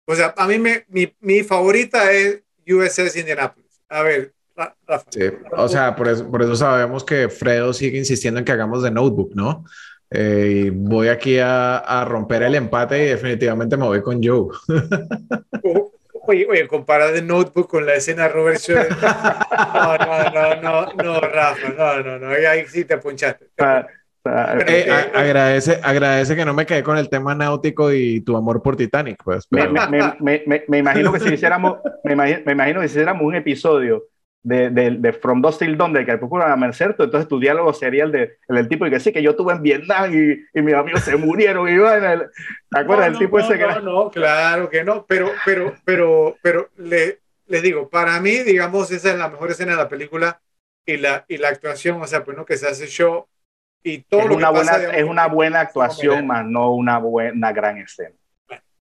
[0.06, 3.82] O sea, a mí me, mi, mi favorita es USS Indianapolis.
[3.90, 5.06] A ver, Ra- Rafa.
[5.12, 5.22] Sí,
[5.52, 8.92] o sea, por eso, por eso sabemos que Fredo sigue insistiendo en que hagamos de
[8.92, 9.66] Notebook, ¿no?
[10.10, 14.50] Eh, y voy aquí a, a romper el empate y definitivamente me voy con Joe.
[16.28, 18.96] Oye, oye, compara The Notebook con la escena de Robert Schroeder.
[19.74, 23.46] No, no, no, no, no, Rafa, no, no, no, ahí, sí te ponchaste.
[23.46, 23.64] O
[24.26, 28.62] Eh, a- agradece, agradece que no me quedé con el tema náutico y tu amor
[28.62, 29.48] por Titanic, pues.
[29.50, 32.82] Me, pero- me- me- me- me- me imagino que si hiciéramos, me imagino, me imagino
[32.82, 34.04] que si hiciéramos un episodio
[34.44, 37.74] de, de, de From Dusk Till Dawn del que procuran a Mercerto, entonces tu diálogo
[37.74, 40.60] sería el, de, el del tipo y que sí, que yo estuve en Vietnam y,
[40.60, 42.28] y mis amigos se murieron y vaina.
[42.70, 45.74] ¿Te acuerdas No, del tipo no, ese que no, no, claro que no, pero, pero,
[45.86, 49.90] pero, pero le, les digo, para mí, digamos, esa es la mejor escena de la
[49.90, 50.42] película
[50.86, 53.28] y la, y la actuación, o sea, pues no que se hace show
[53.84, 57.00] y todo es lo que una, buena, pasa, es una buena actuación, más no una
[57.00, 58.16] buena gran escena.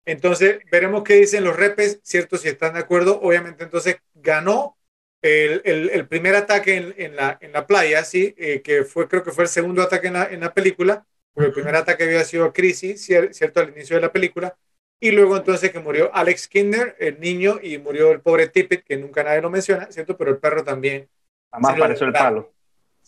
[0.04, 2.36] Entonces, veremos qué dicen los repes, ¿cierto?
[2.38, 3.20] Si están de acuerdo.
[3.20, 4.78] Obviamente, entonces ganó
[5.20, 8.34] el, el, el primer ataque en, en, la, en la playa, ¿sí?
[8.38, 11.48] Eh, que fue, creo que fue el segundo ataque en la, en la película, porque
[11.48, 13.60] el primer ataque había sido Crisis, cier- ¿cierto?
[13.60, 14.56] Al inicio de la película.
[15.00, 18.96] Y luego entonces que murió Alex Kinder, el niño, y murió el pobre Tippett, que
[18.96, 20.16] nunca nadie lo menciona, ¿cierto?
[20.16, 21.08] Pero el perro también.
[21.52, 22.52] Nada más Sí, lo- apareció el palo.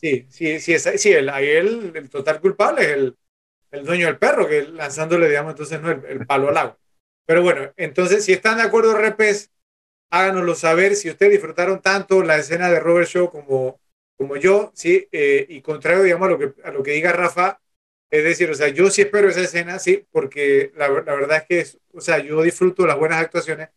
[0.01, 3.17] Sí, sí, sí, es, sí el, ahí el, el total culpable es el,
[3.73, 6.79] el dueño del perro, que lanzándole, digamos, entonces no el, palo al agua.
[7.27, 9.51] Pero bueno, entonces, si están de acuerdo, repes,
[10.11, 10.97] háganoslo saber.
[10.97, 13.81] Si ustedes disfrutaron tanto la escena de Robert Show como,
[14.17, 17.61] como yo, sí, eh, y contrario, digamos, a lo, que, a lo que diga Rafa,
[18.11, 21.45] es decir, o sea, yo sí espero esa escena, sí, porque la, la verdad es
[21.49, 23.71] que, es- o sea, yo disfruto las buenas actuaciones.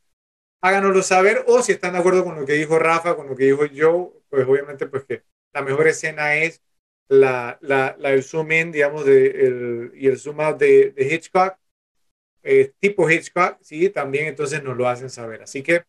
[0.61, 3.45] Háganoslo saber, o si están de acuerdo con lo que dijo Rafa, con lo que
[3.45, 5.23] dijo Joe, pues obviamente, pues que
[5.53, 6.61] la mejor escena es
[7.07, 7.57] la,
[7.99, 11.57] del zoom in, digamos, de, el, y el zoom out de, Hitchcock,
[12.79, 15.43] tipo Hitchcock, sí, también entonces nos lo hacen saber.
[15.43, 15.83] Así que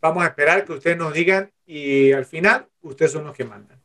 [0.00, 3.80] vamos a esperar que ustedes nos digan y al final ustedes son los que mandan.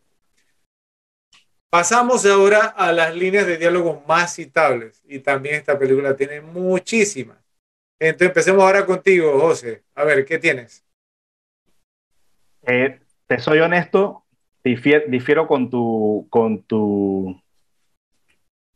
[1.70, 7.38] Pasamos ahora a las líneas de diálogo más citables y también esta película tiene muchísimas.
[7.98, 9.84] Entonces empecemos ahora contigo, José.
[9.96, 10.84] A ver, ¿qué tienes?
[12.64, 14.26] Eh, te soy honesto,
[14.64, 17.42] difiero, con tu, con tu,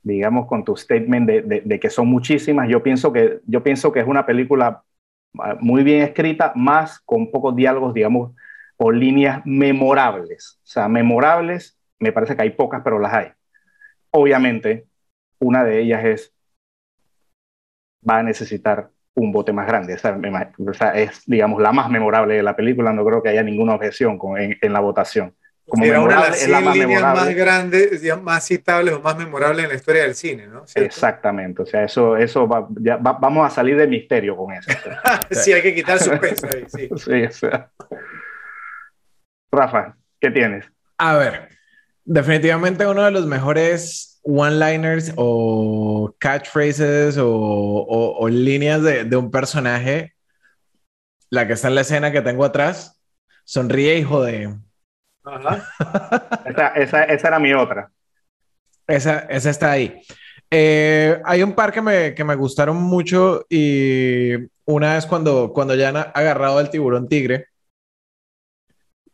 [0.03, 2.69] digamos, con tu statement de, que son muchísimas.
[2.69, 4.83] Yo pienso que, yo pienso que es una película
[5.39, 8.33] ah, muy bien escrita, más con pocos diálogos, digamos,
[8.77, 10.59] o líneas memorables.
[10.63, 13.27] O sea, memorables, me parece que hay pocas, pero las hay.
[14.11, 14.87] Obviamente,
[15.39, 16.33] una de ellas es,
[18.07, 19.95] va a necesitar un bote más grande.
[19.95, 22.93] O sea, es, digamos, la más memorable de la película.
[22.93, 25.35] No creo que haya ninguna objeción con, en, la votación.
[25.67, 29.63] Como una de las es la más líneas más grandes, más citables o más memorables
[29.63, 30.63] en la historia del cine, ¿no?
[30.75, 31.63] Exactamente.
[31.63, 34.71] O sea, eso, eso va, ya vamos a salir de misterio con eso.
[35.31, 36.89] sí, hay que quitar suspenso ahí, sí.
[36.97, 37.71] sí o sea.
[39.51, 40.65] Rafa, ¿qué tienes?
[40.97, 41.49] A ver,
[42.03, 50.15] definitivamente uno de los mejores one-liners o catchphrases o, líneas de, un personaje,
[51.29, 53.01] la que está en la escena que tengo atrás,
[53.43, 54.53] sonríe hijo de...
[55.25, 56.73] Ajá.
[56.75, 57.89] esa, era mi otra.
[58.87, 60.01] Esa, esa está ahí.
[60.51, 64.33] Eh, hay un par que me, que me, gustaron mucho y
[64.65, 67.47] una vez cuando, cuando ya han agarrado al tiburón tigre,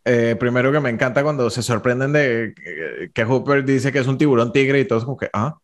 [0.03, 2.53] eh, primero que me encanta cuando se sorprenden de
[3.13, 5.57] que, Hooper dice que es un tiburón tigre y todos como que, ah.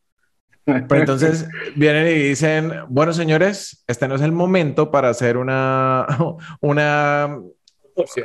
[0.64, 6.06] Pero entonces vienen y dicen, bueno, señores, este no es el momento para hacer una,
[6.62, 7.40] una,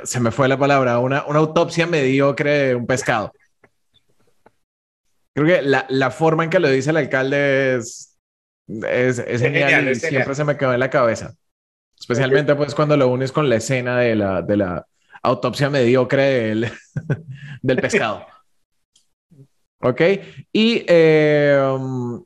[0.05, 3.33] se me fue la palabra, una, una autopsia mediocre de un pescado.
[5.35, 8.19] Creo que la, la, forma en que lo dice el alcalde es,
[8.69, 11.35] es, es, genial, y siempre se me quedó en la cabeza.
[11.99, 14.87] Especialmente pues cuando lo unes con la escena de la, de la,
[15.23, 16.73] autopsia mediocre del,
[17.63, 18.27] del pescado.
[19.81, 20.01] ¿Ok?
[20.53, 22.25] Y eh, um,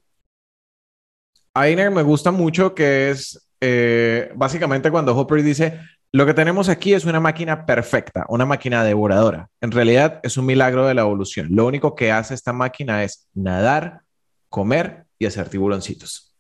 [1.55, 5.80] Einer me gusta mucho que es eh, básicamente cuando Hopper dice,
[6.17, 9.51] lo que tenemos aquí es una máquina perfecta, una máquina devoradora.
[9.61, 11.49] En realidad es un milagro de la evolución.
[11.51, 14.01] Lo único que hace esta máquina es nadar,
[14.49, 16.35] comer y hacer tiburoncitos.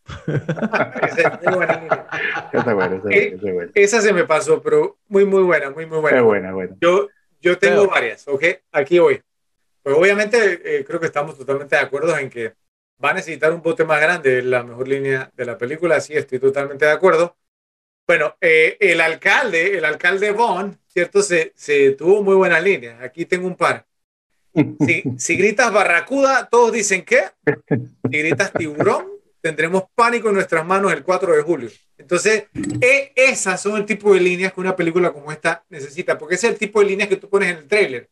[3.74, 6.22] esa, se me pasó, pero muy, muy buena, muy, muy buena.
[6.22, 6.74] buena, buena.
[6.80, 7.08] Yo,
[7.42, 8.44] yo tengo varias, ¿ok?
[8.72, 9.20] Aquí voy.
[9.82, 12.54] Pues obviamente eh, creo que estamos totalmente de acuerdo en que
[13.04, 16.38] va a necesitar un bote más grande, la mejor línea de la película, sí, estoy
[16.38, 17.36] totalmente de acuerdo.
[18.06, 21.22] Bueno, eh, el alcalde, el alcalde Bond, ¿cierto?
[21.22, 23.02] Se, se tuvo muy buenas líneas.
[23.02, 23.84] Aquí tengo un par.
[24.86, 27.24] Si, si gritas barracuda, todos dicen ¿qué?
[28.10, 29.06] Si gritas tiburón,
[29.40, 31.70] tendremos pánico en nuestras manos el 4 de julio.
[31.98, 32.44] Entonces,
[32.80, 36.46] e, esas son el tipo de líneas que una película como esta necesita, porque ese
[36.46, 38.08] es el tipo de líneas que tú pones en el tráiler.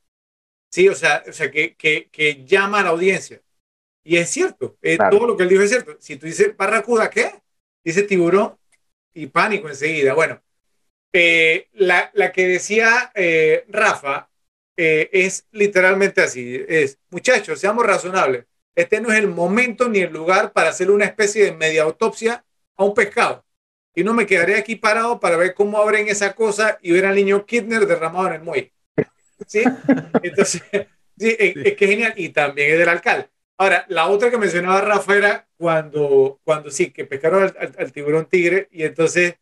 [0.70, 3.40] Sí, o sea, o sea que, que, que, llama a la audiencia.
[4.02, 5.96] Y es cierto, eh, todo lo que él dijo es cierto.
[6.00, 7.32] Si tú dices barracuda, ¿qué?
[7.82, 8.56] Dice tiburón
[9.14, 10.14] y pánico enseguida.
[10.14, 10.42] Bueno,
[11.12, 14.28] eh, la, la, que decía eh, Rafa
[14.76, 16.64] es literalmente así.
[16.68, 21.04] Es, muchachos, seamos razonables este no es el momento ni el lugar para hacer una
[21.04, 22.44] especie de media autopsia
[22.76, 23.44] a un pescado.
[23.94, 27.14] Y no me quedaré aquí parado para ver cómo abren esa cosa y ver al
[27.14, 28.72] niño Kidner derramado en el muelle.
[29.46, 29.62] ¿Sí?
[30.22, 30.62] Entonces,
[31.18, 32.14] sí, es, que genial.
[32.16, 33.28] Y también es del alcalde.
[33.56, 38.68] Ahora, la otra que mencionaba Rafa era cuando, cuando sí, que pescaron al, tiburón tigre
[38.72, 39.36] y entonces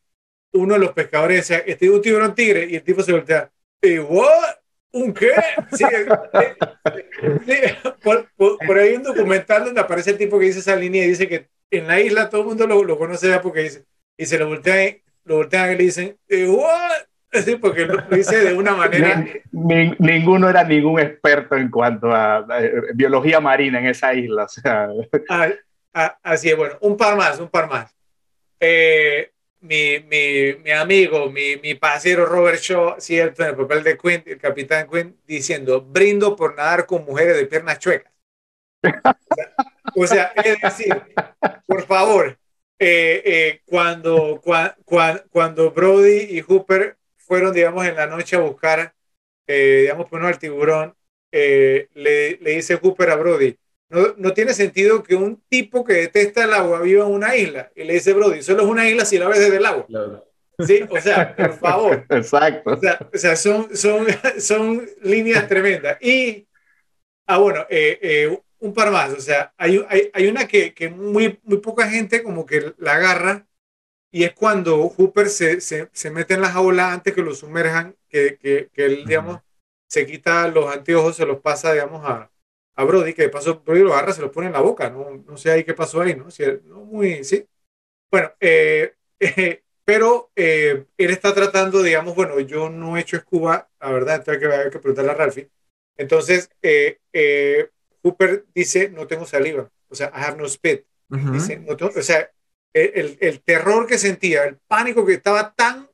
[0.52, 3.50] uno de los pescadores decía, este es un tiburón tigre y el tipo se voltea,
[3.80, 4.56] ¿y what?
[4.92, 5.32] ¿Un qué?
[5.72, 5.84] Sí,
[8.02, 11.08] por, por, ahí hay un documental donde aparece el tipo que dice esa línea y
[11.08, 13.86] dice que en la isla todo el mundo lo, conoce ya porque dice,
[14.18, 17.06] y se lo voltean, lo voltean y le dicen, eh, ¿what?
[17.44, 19.24] Sí, porque lo, dice de una manera.
[19.50, 22.46] ninguno era ningún experto en cuanto a,
[22.94, 24.44] biología marina en esa isla.
[24.44, 24.88] O sea.
[25.94, 27.94] Ah, así es, bueno, un par más, un par más.
[28.58, 29.30] Eh,
[29.60, 34.22] mi, mi, mi, amigo, mi, mi pasero Robert Shaw, cierto, en el papel de Quinn,
[34.24, 38.10] el capitán Quinn, diciendo, brindo por nadar con mujeres de piernas chuecas.
[39.94, 41.02] O sea, es decir,
[41.66, 42.38] por favor,
[42.78, 44.40] eh, eh, cuando,
[45.30, 46.96] cuando Brody y Hooper
[47.32, 48.94] fueron, digamos, en la noche a buscar,
[49.46, 50.94] eh, digamos, pues, al tiburón,
[51.30, 53.56] le, le dice Hooper a Brody,
[53.88, 57.72] no, tiene sentido que un tipo que detesta el agua viva en una isla.
[57.74, 59.86] Y le dice, Brody, solo es una isla si la ves desde el agua.
[60.66, 62.04] Sí, o sea, por favor.
[62.10, 62.70] Exacto.
[62.70, 64.06] O sea, son, son,
[64.38, 65.96] son líneas tremendas.
[66.02, 66.46] Y,
[67.26, 69.14] ah, bueno, eh, eh, un par más.
[69.14, 72.94] O sea, hay, hay, hay una que, que, muy, muy poca gente como que la
[72.94, 73.46] agarra
[74.12, 77.96] y es cuando Hooper se, se, se mete en la jaula antes que lo sumerjan,
[78.08, 79.40] que, que, que él, digamos,
[79.88, 82.30] se quita los anteojos, se los pasa, digamos, a,
[82.74, 85.22] a Brody, que de paso Brody lo agarra, se lo pone en la boca, no,
[85.26, 86.26] no sé ahí qué pasó ahí, ¿no?
[86.64, 87.46] no muy, sí.
[88.10, 88.94] Bueno, eh,
[89.84, 94.40] pero eh, él está tratando, digamos, bueno, yo no he hecho escuba, la verdad, entonces
[94.40, 95.50] que haber que preguntarle a Ralphie.
[95.96, 96.98] Entonces, eh,
[98.02, 100.84] Hooper dice, no tengo saliva, o sea, I have no spit.
[101.08, 102.30] dice, no tengo, o sea,
[102.72, 105.88] el, el, terror que sentía, el pánico que estaba tan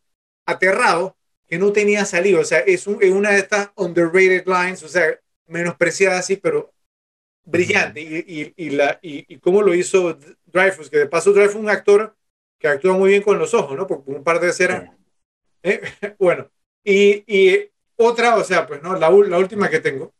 [0.46, 1.16] aterrado
[1.46, 4.88] que no tenía saliva, o sea, es, un, es una de estas underrated lines, o
[4.88, 6.72] sea, menospreciada así, pero
[7.44, 8.00] brillante.
[8.00, 11.60] y, y, y, la, y, y cómo lo hizo Dreyfus, que de paso Dreyfus es
[11.60, 12.14] un actor
[12.58, 13.86] que actúa muy bien con los ojos, ¿no?
[13.86, 14.70] Porque un par de veces
[15.62, 15.80] ¿eh?
[16.18, 16.50] bueno,
[16.84, 20.12] y, y, otra, o sea, pues no, la, la, última que tengo,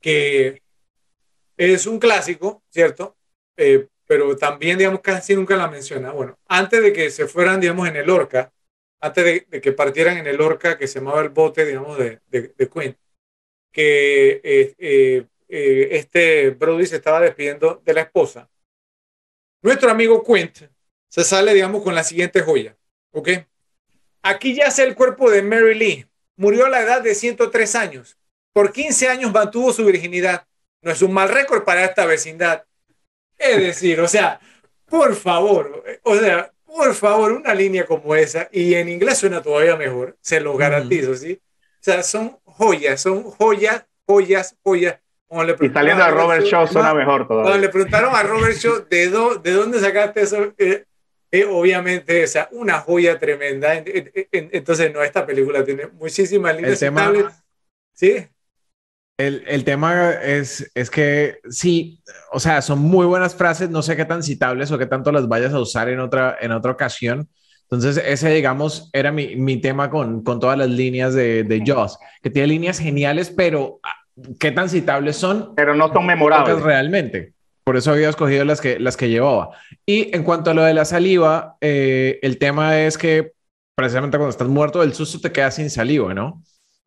[0.00, 0.62] que
[1.56, 3.16] es un clásico, ¿cierto?
[3.56, 6.10] Eh, pero también, digamos, casi nunca la menciona.
[6.10, 8.52] Bueno, antes de que se fueran, digamos, en el Orca,
[9.00, 12.52] antes de, que partieran en el Orca, que se llamaba el bote, digamos, de, de,
[12.58, 12.96] de
[13.70, 18.50] que eh, eh, eh, este Brody se estaba despidiendo de la esposa.
[19.62, 20.58] Nuestro amigo Quint
[21.08, 22.76] se sale, digamos, con la siguiente joya.
[23.12, 23.28] ¿Ok?
[24.22, 26.06] Aquí yace el cuerpo de Mary Lee.
[26.34, 28.18] Murió a la edad de 103 años.
[28.52, 30.48] Por 15 años mantuvo su virginidad.
[30.82, 32.64] No es un mal récord para esta vecindad.
[33.40, 34.38] Es decir, o sea,
[34.84, 39.76] por favor, o sea, por favor, una línea como esa, y en inglés suena todavía
[39.76, 41.40] mejor, se lo garantizo, ¿sí?
[41.42, 44.98] O sea, son joyas, son joyas, joyas, joyas.
[45.30, 47.50] Le y saliendo a Robert Shaw suena mejor todavía.
[47.50, 50.84] Cuando le preguntaron a Robert Shaw de, do, de dónde sacaste eso, eh,
[51.30, 53.74] eh, obviamente, o sea, una joya tremenda.
[53.76, 56.82] Entonces, no, esta película tiene muchísimas líneas.
[56.82, 57.32] El tema,
[57.92, 58.26] ¿Sí?
[59.20, 62.02] El, el, tema es, es que sí,
[62.32, 65.28] o sea, son muy buenas frases, no sé qué tan citables o qué tanto las
[65.28, 67.28] vayas a usar en otra, en otra ocasión.
[67.64, 71.98] Entonces, ese, digamos, era mi, mi tema con, con, todas las líneas de, de Joss,
[72.22, 73.94] que tiene líneas geniales, pero ah,
[74.38, 75.54] qué tan citables son.
[75.54, 76.62] Pero no son memorables.
[76.62, 77.34] Realmente.
[77.62, 79.50] Por eso había escogido las que, las que llevaba.
[79.86, 83.32] Y en cuanto a lo de la saliva, eh, el tema es que
[83.76, 86.42] precisamente cuando estás muerto del susto te quedas sin saliva, ¿no?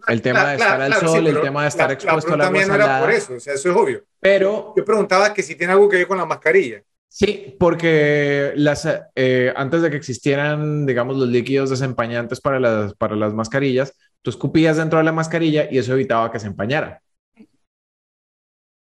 [0.08, 1.94] El tema claro, de estar claro, al claro, sol, sí, el tema de estar la,
[1.94, 2.98] expuesto la agua no salada.
[2.98, 4.04] era por eso, o sea, eso es obvio.
[4.20, 6.84] Pero yo preguntaba que si tiene algo que ver con la mascarilla.
[7.08, 13.16] Sí, porque las, eh, antes de que existieran, digamos, los líquidos desempañantes para las, para
[13.16, 13.94] las mascarillas,
[14.24, 17.02] tú escupías dentro de la mascarilla y eso evitaba que se empañara.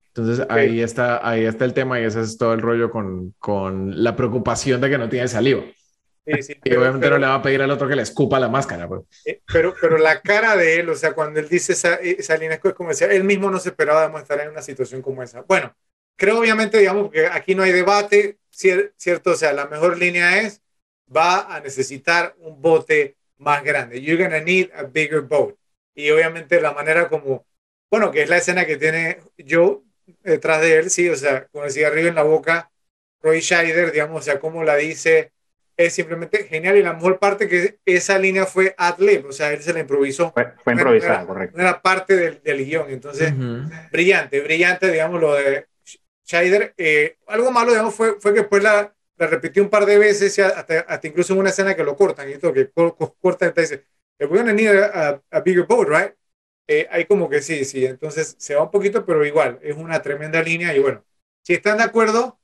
[0.10, 0.70] Entonces okay.
[0.70, 4.16] ahí, está, ahí está el tema y ese es todo el rollo con, con la
[4.16, 5.64] preocupación de que no tiene saliva.
[6.28, 8.38] Sí, sí, y obviamente pero, no le va a pedir al otro que le escupa
[8.38, 8.86] la máscara.
[8.88, 9.04] Pues.
[9.46, 12.74] Pero, pero la cara de él, o sea, cuando él dice esa, esa línea, es
[12.74, 15.42] como decía, él mismo no se esperaba de estar en una situación como esa.
[15.42, 15.74] Bueno,
[16.18, 19.32] creo obviamente, digamos, que aquí no hay debate, ¿cierto?
[19.32, 20.62] O sea, la mejor línea es,
[21.16, 24.02] va a necesitar un bote más grande.
[24.02, 25.56] You're gonna need a bigger boat.
[25.96, 27.46] Y obviamente la manera como,
[27.90, 29.80] bueno, que es la escena que tiene Joe
[30.24, 32.72] detrás de él, sí, o sea, con el cigarrillo en la boca,
[33.22, 35.32] Roy Scheider, digamos, o sea, como la dice,
[35.78, 36.76] es simplemente genial.
[36.78, 39.80] Y la mejor parte que esa línea fue ad lib, o sea, él se la
[39.80, 40.32] improvisó.
[40.34, 41.58] Fue, fue improvisada, era, correcto.
[41.58, 42.90] No era parte del, del guion.
[42.90, 43.92] Entonces, uh -huh.
[43.92, 45.68] brillante, brillante, digamos, lo de
[46.26, 46.74] Scheider.
[46.78, 50.38] Eh, algo malo, digamos, fue, fue que después la, la repitió un par de veces,
[50.40, 52.70] hasta, hasta, incluso en una escena que lo cortan, y esto que
[53.20, 53.86] corta, y dice,
[54.20, 56.14] we're gonna need a, a, bigger boat, right?
[56.68, 60.02] Eh, hay como que sí, sí, entonces se va un poquito, pero igual, es una
[60.02, 61.04] tremenda línea y bueno,
[61.42, 62.40] si están de acuerdo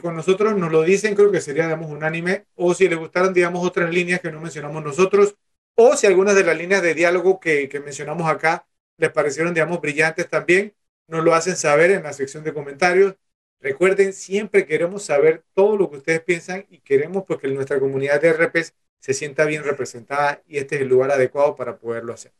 [0.00, 3.66] con nosotros, nos lo dicen, creo que sería, digamos, unánime, o si les gustaran, digamos,
[3.66, 5.36] otras líneas que no mencionamos nosotros,
[5.74, 8.66] o si algunas de las líneas de diálogo que, que mencionamos acá
[8.96, 10.74] les parecieron, digamos, brillantes también,
[11.08, 13.16] nos lo hacen saber en la sección de comentarios.
[13.60, 18.20] Recuerden, siempre queremos saber todo lo que ustedes piensan y queremos pues, que nuestra comunidad
[18.20, 22.32] de RPs se sienta bien representada y este es el lugar adecuado para poderlo hacer.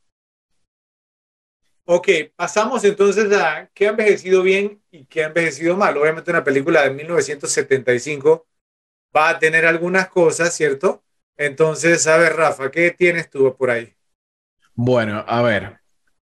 [1.87, 5.97] Ok, pasamos entonces a qué ha envejecido bien y qué ha envejecido mal.
[5.99, 8.47] Obviamente una película de 1975
[9.14, 11.05] va a tener algunas cosas, ¿cierto?
[11.37, 13.93] Entonces, a ver, Rafa, ¿qué tienes tú por ahí?
[14.74, 15.78] Bueno, a ver,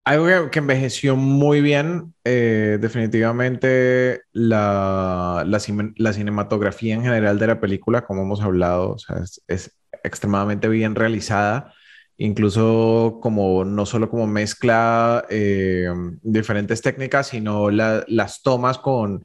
[0.05, 5.59] algo que, envejeció muy bien, eh, definitivamente la, la,
[5.97, 10.69] la, cinematografía en general de la película, como hemos hablado, o sea, es, es extremadamente
[10.69, 11.73] bien realizada
[12.19, 15.87] incluso como no solo como mezcla eh,
[16.21, 19.23] diferentes técnicas, sino la, las tomas con,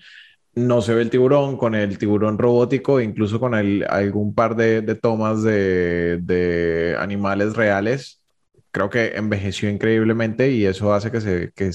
[0.54, 5.42] no se ve el tiburón, con el tiburón robótico, incluso con algún par de, tomas
[5.42, 8.22] de, de, animales reales.
[8.70, 11.70] Creo que envejeció increíblemente y eso hace que, se, que,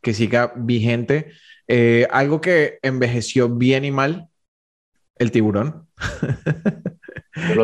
[0.00, 1.32] que siga vigente.
[1.66, 4.28] Eh, algo que envejeció bien y mal,
[5.16, 5.88] el tiburón.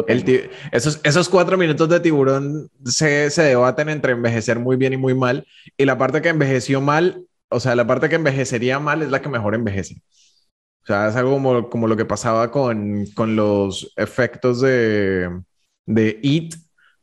[0.07, 4.96] El esos, esos cuatro minutos de tiburón se, se, debaten entre envejecer muy bien y
[4.96, 5.46] muy mal.
[5.76, 9.20] Y la parte que envejeció mal, o sea, la parte que envejecería mal es la
[9.22, 10.03] que mejor envejece.
[10.82, 15.28] O sea, es algo como, como lo que pasaba con, con los efectos de,
[15.86, 16.55] de It,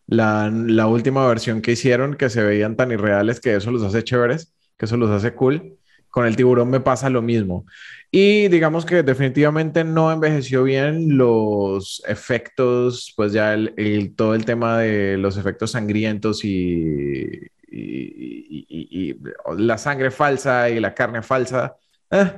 [0.08, 4.04] la, la última versión que hicieron, que se veían tan irreales que eso los hace
[4.04, 5.78] chéveres, que eso los hace cool.
[6.10, 7.66] Con el tiburón me pasa lo mismo.
[8.18, 14.80] Y digamos que definitivamente no envejeció bien los efectos, pues ya el, todo el tema
[14.80, 17.26] de los efectos sangrientos y,
[17.70, 19.20] y,
[19.57, 21.76] la sangre falsa y la carne falsa.
[22.09, 22.32] Eh,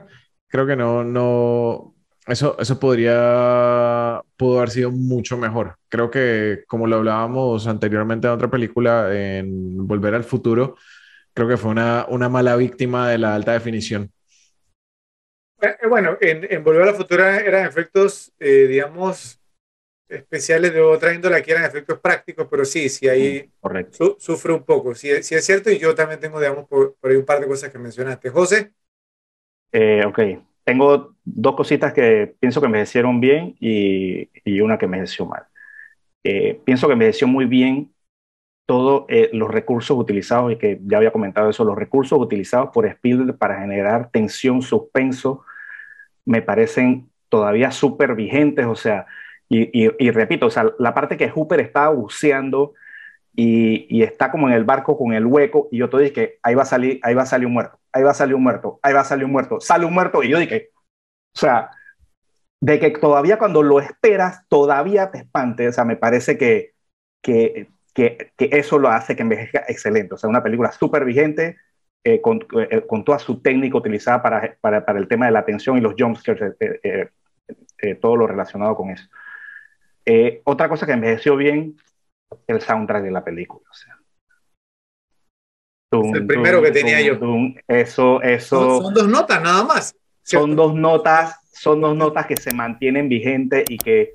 [0.48, 1.94] creo que no, no,
[2.26, 5.78] eso, eso podría, pudo haber sido mucho mejor.
[5.90, 10.76] Creo que, como lo hablábamos anteriormente en otra película, en Volver al Futuro,
[11.36, 14.12] creo que fue una, una mala víctima de la alta definición.
[15.62, 19.42] Eh, eh, bueno, en, Volver a la Futura eran efectos, eh, digamos,
[20.08, 23.52] especiales de otra índole, aquí eran efectos prácticos, pero sí, sí ahí
[24.18, 24.94] sufre un poco.
[24.96, 27.72] Sí, sí, es cierto, y yo también tengo, digamos, por, ahí un par de cosas
[27.72, 28.30] que mencionaste.
[28.30, 28.72] José.
[30.06, 30.20] ok,
[30.64, 35.44] tengo dos cositas que pienso que envejecieron bien y, y una que envejeció mal.
[36.24, 37.94] pienso que envejeció muy bien
[38.68, 43.38] todos los recursos utilizados, y que ya había comentado eso, los recursos utilizados por Spielberg
[43.38, 45.46] para generar tensión, suspenso,
[46.26, 49.08] me parecen todavía súper vigentes, o sea,
[49.50, 52.74] y, repito, o sea, la parte que Hooper está buceando
[53.34, 56.64] y, está como en el barco con el hueco, y yo te dije ahí va
[56.64, 58.94] a salir, ahí va a salir un muerto, ahí va a salir un muerto, ahí
[58.94, 60.72] va a salir un muerto, sale un muerto, y yo dije,
[61.34, 61.72] o sea,
[62.60, 66.74] de que todavía cuando lo esperas, todavía te espante, o sea, me parece que,
[67.22, 71.58] que, que, que eso lo hace que envejezca excelente, o sea, una película súper vigente,
[72.04, 75.40] eh, con, eh, con, toda su técnica utilizada para, para, para, el tema de la
[75.40, 77.10] atención y los jumpscares, eh,
[78.00, 79.10] todo lo relacionado con eso.
[80.44, 81.76] otra cosa que envejeció bien,
[82.46, 83.68] el soundtrack de la película.
[83.68, 83.98] O sea.
[86.14, 87.18] el primero que tenía yo.
[87.68, 88.80] eso, eso.
[88.80, 89.96] Son, dos notas nada más.
[90.22, 94.14] Son dos notas, son dos notas que se mantienen vigentes y que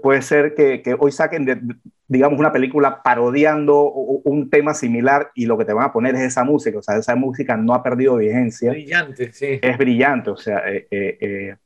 [0.00, 1.60] puede ser que, que, hoy saquen de,
[2.06, 6.22] digamos, una película parodiando un tema similar y lo que te van a poner es
[6.22, 8.70] esa música, o sea, esa música no ha perdido vigencia.
[8.70, 9.58] Brillante, sí.
[9.62, 11.56] Es brillante, o sea, eh, eh, eh,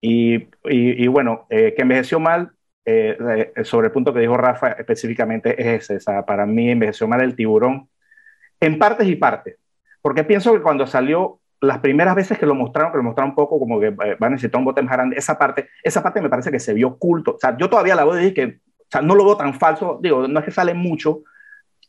[0.00, 2.52] y, y, bueno, que envejeció mal,
[3.64, 7.20] sobre el punto que dijo Rafa específicamente es ese, o sea, para mí envejeció mal
[7.20, 7.88] el tiburón,
[8.60, 9.56] en partes y partes,
[10.00, 13.36] porque pienso que cuando salió las primeras veces que lo mostraron, que lo mostraron un
[13.36, 16.28] poco como que van a necesitar un bote más grande, esa parte, esa parte me
[16.28, 17.36] parece que se vio oculto.
[17.36, 18.60] O sea, yo todavía la voy a decir que
[18.92, 21.22] sea, no lo veo tan falso, digo, no es que sale mucho,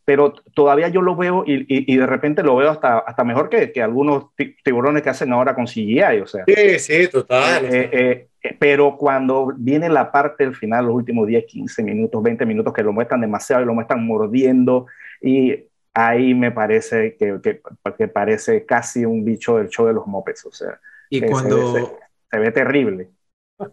[0.06, 3.72] pero todavía yo lo veo y, y, de repente lo veo hasta, hasta mejor que,
[3.72, 4.26] que algunos
[4.64, 6.44] tiburones que hacen ahora con CGI, o sea.
[6.46, 7.66] Sí, sí, total.
[7.66, 12.22] Eh, eh, eh, pero cuando viene la parte del final, los últimos 10, 15 minutos,
[12.22, 14.88] 20 minutos, que lo muestran demasiado y lo muestran mordiendo,
[15.22, 17.62] y ahí me parece que, que,
[17.98, 20.80] que parece casi un bicho del show de los mopeds, o sea.
[21.10, 21.98] Y cuando...
[22.30, 23.10] se ve terrible.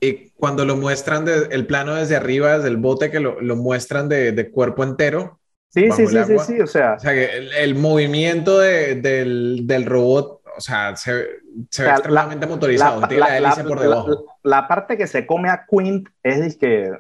[0.01, 3.57] Y cuando lo muestran de, el plano desde arriba, desde el bote, que lo, lo
[3.57, 5.41] muestran de, de, cuerpo entero.
[5.69, 6.95] Sí, sí, sí, sí, sí, o sea.
[6.95, 11.91] O sea, que el, el movimiento de, del, del, robot, o sea, se, se ve
[11.91, 13.01] extremadamente motorizado.
[13.01, 14.39] La, tiene la, la, por debajo.
[14.43, 16.93] La, parte que se come a Quint es que.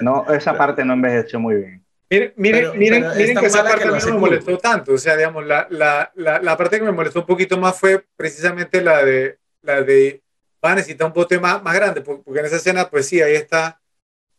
[0.00, 1.84] No, esa parte no envejeció muy bien.
[2.08, 4.92] Miren, miren, miren, miren que esa parte no me molestó tanto.
[4.92, 8.04] O sea, digamos, la, la, la, la parte que me molestó un poquito más fue
[8.16, 10.22] precisamente la de, la de
[10.64, 13.34] va a necesitar un bote más, más grande, porque en esa escena, pues sí, ahí
[13.34, 13.80] está,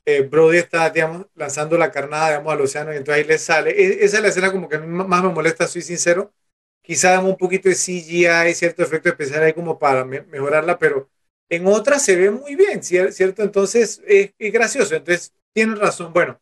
[0.05, 3.71] eh, Brody está, digamos, lanzando la carnada, digamos, al océano y entonces ahí le sale.
[3.71, 6.33] E, esa es la escena como que más me molesta, soy sincero.
[6.81, 11.09] Quizá damos un poquito de CGI, cierto efecto especial ahí como para mejorarla, pero
[11.49, 13.43] en otras se ve muy bien, ¿cierto?
[13.43, 16.11] Entonces es, gracioso, entonces tienes razón.
[16.13, 16.41] Bueno,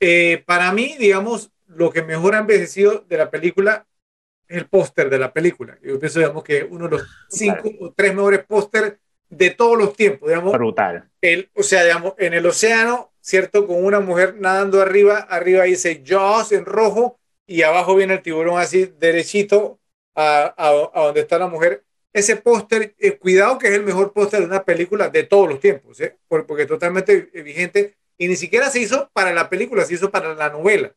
[0.00, 3.86] eh, para mí, digamos, lo que mejor ha envejecido de la película
[4.48, 5.78] es el póster de la película.
[5.82, 8.94] Yo pienso, digamos, que uno de los cinco o tres mejores pósteres
[9.28, 10.52] de todos los tiempos, digamos.
[10.52, 11.08] Brutal.
[11.20, 13.66] El, o sea, digamos, en el océano, ¿cierto?
[13.66, 18.58] Con una mujer nadando arriba, arriba dice Jaws en rojo y abajo viene el tiburón
[18.58, 19.78] así derechito
[20.14, 21.84] a, a, donde está la mujer.
[22.12, 25.60] Ese póster, eh, cuidado que es el mejor póster de una película de todos los
[25.60, 26.16] tiempos, ¿eh?
[26.26, 30.34] porque, es totalmente vigente y ni siquiera se hizo para la película, se hizo para
[30.34, 30.92] la novela.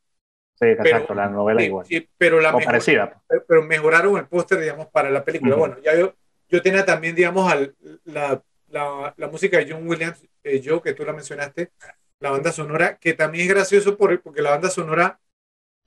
[0.60, 1.86] Sí, exacto, la novela igual.
[2.18, 3.22] pero, la parecida.
[3.48, 5.56] pero mejoraron el póster, digamos, para la película.
[5.56, 6.14] Bueno, ya yo,
[6.52, 11.06] yo tenía también, digamos, al, la, la, la, música de John Williams, eh, que tú
[11.06, 11.72] la mencionaste,
[12.20, 15.20] la banda sonora, que también es gracioso por, porque la banda sonora,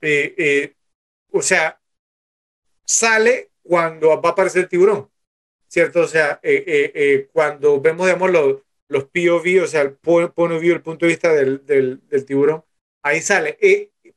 [0.01, 0.75] eh, eh,
[1.31, 1.79] o sea,
[2.83, 5.09] sale cuando va a aparecer el tiburón,
[5.67, 6.01] ¿cierto?
[6.01, 10.81] O sea, eh, cuando vemos, digamos, los, los POV, o sea, el point view, el
[10.81, 12.63] punto de vista del, del, del tiburón,
[13.03, 13.57] ahí sale.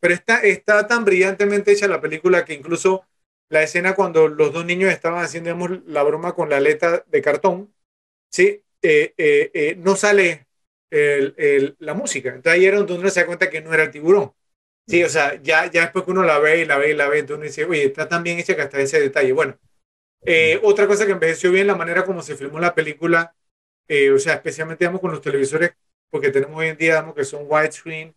[0.01, 3.05] pero está, está tan brillantemente hecha la película que incluso
[3.49, 7.74] la escena cuando los dos niños estaban haciendo la broma con la aleta de cartón,
[8.30, 8.64] ¿sí?
[8.82, 10.46] Eh, eh, eh, no sale
[11.78, 12.30] la música.
[12.30, 14.32] Entonces ahí era donde uno se da cuenta que no era el tiburón.
[14.86, 17.09] Sí, o sea, ya, ya después que uno la ve y la ve y la
[17.09, 19.32] ve, entonces uno dice, oye, está tan bien hecha que hasta ese detalle.
[19.32, 19.59] Bueno,
[20.24, 23.34] eh, otra cosa que envejeció bien, la manera como se filmó la película,
[23.88, 25.72] eh, o sea, especialmente, digamos, con los televisores,
[26.11, 28.14] porque tenemos hoy en día, digamos, que son widescreen,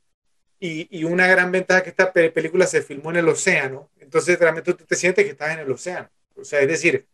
[0.62, 4.74] y, y una gran ventaja que esta película se filmó en el océano, entonces realmente
[4.76, 6.10] tú te sientes que estás en el océano.
[6.36, 7.08] O sea, es decir,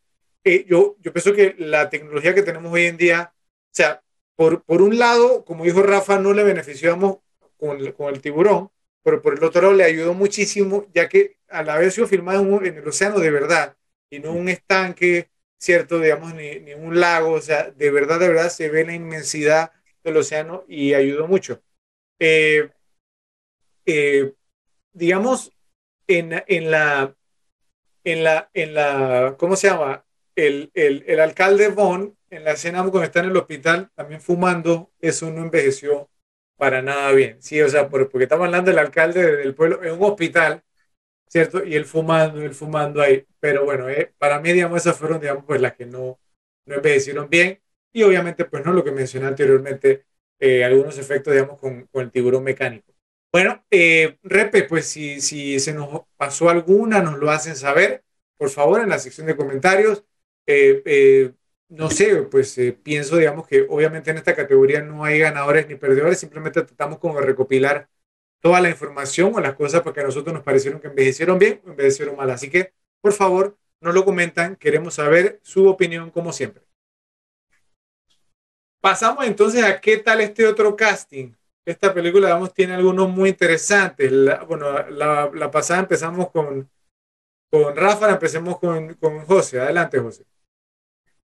[0.43, 4.03] eh, yo, yo pienso que la tecnología que tenemos hoy en día, o sea,
[4.35, 7.19] por, por un lado, como dijo Rafa, no le beneficiamos
[7.57, 8.69] con, con el tiburón,
[9.01, 12.41] pero por el otro lado le ayudó muchísimo, ya que a la vez sido filmado
[12.63, 13.77] en el océano de verdad
[14.09, 15.99] y no un estanque, ¿cierto?
[15.99, 19.71] Digamos, ni, ni, un lago, o sea, de verdad, de verdad se ve la inmensidad
[20.03, 21.61] del océano y ayudó mucho.
[22.19, 22.69] Eh,
[23.87, 24.33] eh,
[24.93, 25.53] digamos,
[26.07, 27.15] en, en, la,
[28.03, 30.05] en, la, en la, ¿cómo se llama?
[30.35, 35.31] El, el, alcalde Von, en la escena cuando está en el hospital, también fumando, eso
[35.31, 36.09] no envejeció
[36.57, 37.41] para nada bien.
[37.41, 40.63] Sí, o sea, porque estamos hablando del alcalde del pueblo en un hospital,
[41.27, 41.63] ¿cierto?
[41.65, 43.25] Y él fumando, él fumando ahí.
[43.39, 46.19] Pero bueno, eh, para mí, digamos, esas fueron, digamos, pues las que no,
[46.65, 47.61] no envejecieron bien.
[47.93, 50.05] Y obviamente, pues no lo que mencioné anteriormente,
[50.39, 52.93] eh, algunos efectos, digamos, con, con, el tiburón mecánico.
[53.31, 58.03] Bueno, eh, Repe, pues si, se nos pasó alguna, nos lo hacen saber,
[58.37, 60.03] por favor, en la sección de comentarios.
[61.69, 66.19] no sé, pues pienso, digamos, que obviamente en esta categoría no hay ganadores ni perdedores,
[66.19, 67.89] simplemente tratamos como de recopilar
[68.39, 71.69] toda la información o las cosas porque a nosotros nos parecieron que envejecieron bien o
[71.71, 72.29] envejecieron mal.
[72.29, 74.55] Así que, por favor, nos lo comentan.
[74.55, 76.63] Queremos saber su opinión como siempre.
[78.81, 81.33] Pasamos entonces a qué tal este otro casting.
[81.67, 84.11] Esta película, vamos, tiene algunos muy interesantes.
[84.47, 86.69] bueno, la, pasada empezamos con,
[87.51, 89.59] con Rafa, empecemos con, con José.
[89.59, 90.23] Adelante, José.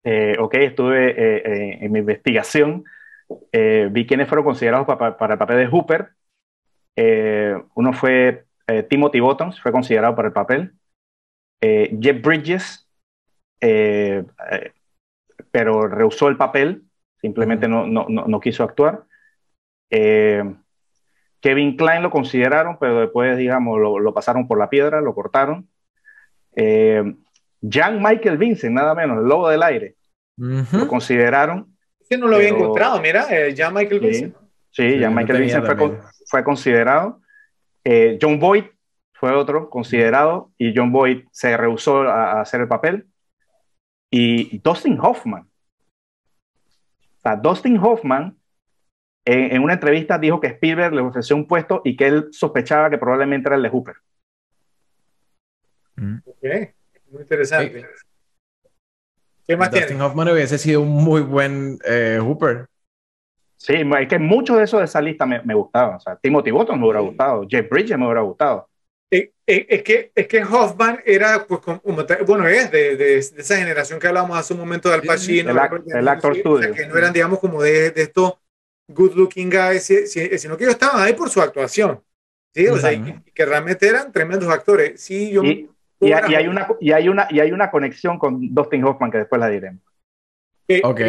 [0.02, 2.84] Eh, ok, estuve eh, eh, en mi investigación.
[3.52, 6.10] vi quiénes fueron considerados para el papel de Hooper
[6.96, 10.74] eh, uno fue eh, Timothy Bottoms, fue considerado para el papel.
[11.60, 12.88] Eh, Jeff Bridges,
[15.50, 16.84] pero rehusó el papel,
[17.20, 19.04] simplemente no, no, no, quiso actuar.
[19.90, 25.68] Kevin Klein lo consideraron, pero después, digamos, lo, pasaron por la piedra, lo cortaron.
[26.56, 29.96] Jan Michael Vincent, nada menos, el lobo del aire,
[30.36, 31.76] lo consideraron.
[32.00, 33.26] Ese no lo había encontrado, mira,
[33.56, 34.36] Jan Michael Vincent.
[34.70, 37.20] Sí, Jan Michael Vincent fue, fue considerado.
[37.84, 38.64] Eh, John Boyd
[39.12, 43.06] fue otro considerado y John Boyd se rehusó a, hacer el papel.
[44.10, 45.48] Y Dustin Hoffman.
[47.24, 48.36] O Dustin Hoffman
[49.24, 52.98] en, una entrevista dijo que Spielberg le ofreció un puesto y que él sospechaba que
[52.98, 53.96] probablemente era el de Hooper.
[55.96, 56.16] Mm.
[56.26, 56.44] Ok,
[57.10, 57.86] muy interesante.
[59.46, 62.66] ¿Qué más Dustin Hoffman hubiese sido un muy buen eh, Hooper.
[63.56, 65.96] Sí, es que mucho de eso de esa lista me, me gustaba.
[65.96, 68.68] O sea, Timothy Button me hubiera gustado, Jeff Bridges me hubiera gustado.
[69.10, 71.60] Eh, eh, es, que, es que Hoffman era, pues,
[72.26, 75.50] bueno, es de, de, esa generación que hablábamos hace un momento de Al Pacino.
[75.50, 76.74] El, actor studio.
[76.74, 78.34] que no eran, digamos, como de, de estos
[78.88, 82.02] good looking guys, sino que ellos estaban ahí por su actuación.
[82.54, 85.00] Sí, o sea, y, que realmente eran tremendos actores.
[85.00, 85.42] Sí, yo.
[85.42, 85.68] Y,
[86.00, 89.40] y, hay una, y, hay una, y hay una conexión con Dustin Hoffman que después
[89.40, 89.82] la diremos.
[90.68, 91.00] Eh, ok.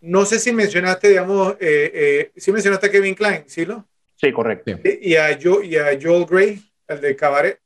[0.00, 3.86] No sé si mencionaste, digamos, eh, eh, si mencionaste a Kevin Klein, ¿sí lo?
[4.16, 4.72] Sí, correcto.
[5.00, 7.58] Y, a Joe, y a Joel Gray, el de Cabaret.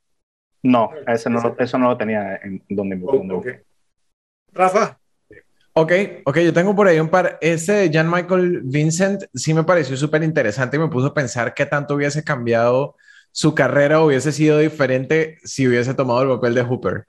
[0.62, 3.42] No, ese no eso no lo tenía en donde, oh,
[4.52, 4.98] Rafa.
[5.78, 5.92] Ok,
[6.24, 7.36] ok, yo tengo por ahí un par.
[7.42, 11.52] Ese de Jan Michael Vincent sí me pareció súper interesante y me puso a pensar
[11.52, 12.96] qué tanto hubiese cambiado
[13.30, 17.04] su carrera, hubiese sido diferente si hubiese tomado el papel de Hooper.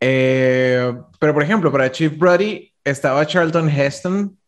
[0.00, 4.38] Eh, pero, por ejemplo, para Chief Brody, estaba Charlton Heston,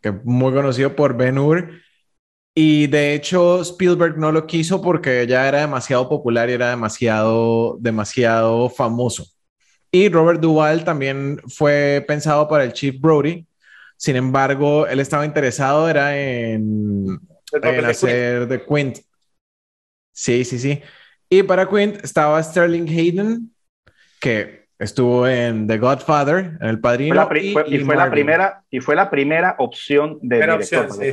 [0.00, 1.70] que muy conocido por Ben Hur,
[2.54, 7.76] y de hecho Spielberg no lo quiso porque ya era demasiado popular y era demasiado,
[7.78, 9.35] demasiado famoso.
[9.96, 13.46] Y Robert Duvall también fue pensado para el Chief Brody.
[13.96, 17.18] Sin embargo, él estaba interesado era en,
[17.50, 18.98] en hacer de Quint.
[20.12, 20.82] Sí, sí, sí.
[21.30, 23.54] Y para Quint estaba Sterling Hayden,
[24.20, 27.26] que Estuvo en The Godfather, en El Padrino.
[27.34, 31.12] y, fue, la primera, y fue la primera opción de director, sí.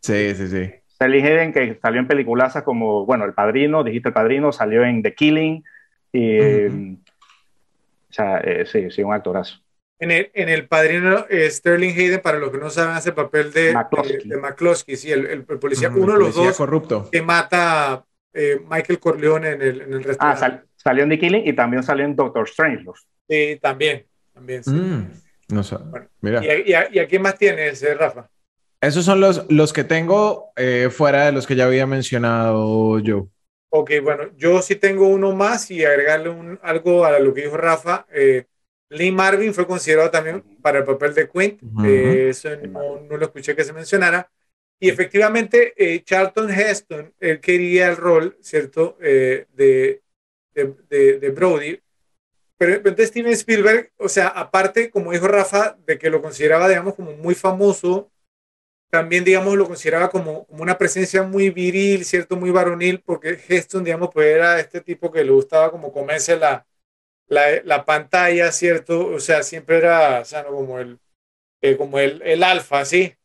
[0.00, 0.72] sí, sí, sí.
[1.52, 5.64] que salió en peliculazas como, bueno, El Padrino, dijiste El Padrino, salió en The Killing.
[6.12, 6.98] Y,
[8.14, 9.58] o sea, eh, sí, sí, un actorazo.
[9.98, 13.52] En el, en el Padrino, eh, Sterling Hayden, para los que no saben, hace papel
[13.52, 17.08] de McCloskey, de, McCloskey sí, el, el, policía, uno de los dos corrupto.
[17.10, 20.66] que mata eh, Michael Corleone en el, en el ah, restaurante.
[20.76, 22.84] Salió en The Killing y también salió en Doctor Strange.
[23.28, 24.06] Sí, también.
[24.32, 24.70] también sí.
[24.70, 25.10] Mm,
[25.48, 25.76] no sé.
[26.20, 26.40] Mira.
[26.44, 28.28] ¿Y, a, quién más tienes, Rafa?
[28.80, 33.28] Esos son los, los que tengo eh, fuera de los que ya había mencionado yo.
[33.76, 37.56] Ok, bueno, yo sí tengo uno más y agregarle un, algo a lo que dijo
[37.56, 38.06] Rafa.
[38.12, 38.44] Eh,
[38.88, 41.60] Lee Marvin fue considerado también para el papel de Quint.
[41.84, 44.30] Eh, eso no, no, lo escuché que se mencionara.
[44.78, 45.74] Y efectivamente,
[46.04, 50.02] Charlton Heston, él quería el rol, ¿cierto?, de, de,
[50.54, 51.80] de, de, Brody.
[52.56, 56.94] Pero entonces Steven Spielberg, o sea, aparte, como dijo Rafa, de que lo consideraba, digamos,
[56.94, 58.12] como muy famoso
[58.94, 62.36] también, digamos, lo consideraba como, como, una presencia muy viril, ¿cierto?
[62.36, 66.64] Muy varonil, porque Heston, digamos, pues era este tipo que le gustaba como comerse la,
[67.26, 69.08] la, la pantalla, ¿cierto?
[69.08, 70.50] O sea, siempre era, o sea, ¿no?
[70.50, 71.00] como el,
[71.60, 73.16] eh, como el, el alfa, ¿sí?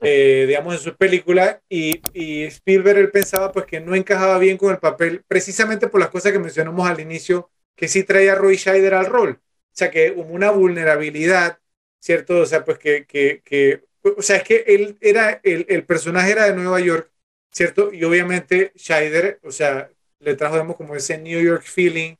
[0.00, 4.58] Eh, digamos, en su película, y, y, Spielberg, él pensaba pues que no encajaba bien
[4.58, 8.36] con el papel, precisamente por las cosas que mencionamos al inicio, que sí traía a
[8.36, 9.40] Roy Scheider al rol.
[9.40, 11.58] O sea, que como una vulnerabilidad,
[12.00, 12.38] ¿cierto?
[12.40, 13.85] O sea, pues que, que, que
[14.16, 17.10] o sea, es que él era, el, el, personaje era de Nueva York,
[17.50, 17.92] ¿cierto?
[17.92, 22.16] Y obviamente Scheider, o sea, le trajo, digamos, como ese New York feeling,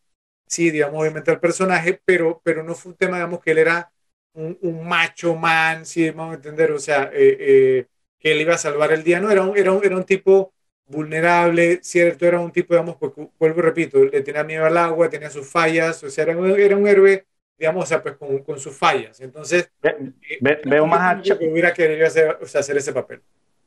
[0.46, 3.92] sí, digamos, obviamente al personaje, pero, pero no fue un tema, digamos, que él era
[4.34, 7.86] un, macho man, sí, vamos a entender, o sea, eh, eh,
[8.18, 10.52] que él iba a salvar el día, no, era un, era un, era un tipo
[10.86, 12.26] vulnerable, ¿cierto?
[12.26, 15.48] Era un tipo, digamos, pues, vuelvo y repito, le tenía miedo al agua, tenía sus
[15.48, 17.26] fallas, o sea, era un, era un héroe
[17.58, 19.20] digamos, o sea, pues con, con sus fallas.
[19.20, 23.22] Entonces, ve, veo más a que hubiera querido hacer, o sea, hacer, ese papel.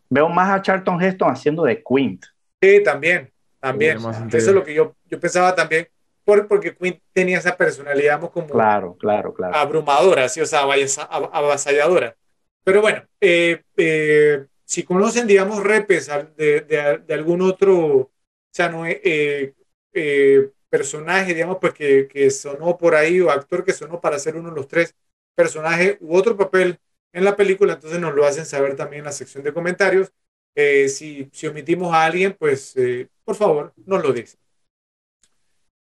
[0.09, 2.25] Veo más a Charlton Heston haciendo de Quint.
[2.61, 3.97] Sí, también, también.
[3.97, 5.87] Eso es lo que yo, yo pensaba también,
[6.23, 9.55] por, porque Quint tenía esa personalidad, digamos, como claro, claro, claro.
[9.55, 10.41] abrumadora, ¿sí?
[10.41, 12.15] o sea, avasalladora.
[12.63, 18.11] Pero bueno, eh, eh, si conocen, digamos, repes de, de, de algún otro, o
[18.51, 19.53] sea, no, eh,
[19.93, 24.35] eh personaje, digamos, pues que, que, sonó por ahí o actor que sonó para ser
[24.35, 24.95] uno de los tres
[25.35, 26.79] personajes u otro papel
[27.13, 30.11] en la película, entonces nos lo hacen saber también en la sección de comentarios.
[30.55, 34.39] Eh, si, si, omitimos a alguien, pues eh, por favor, nos lo dicen.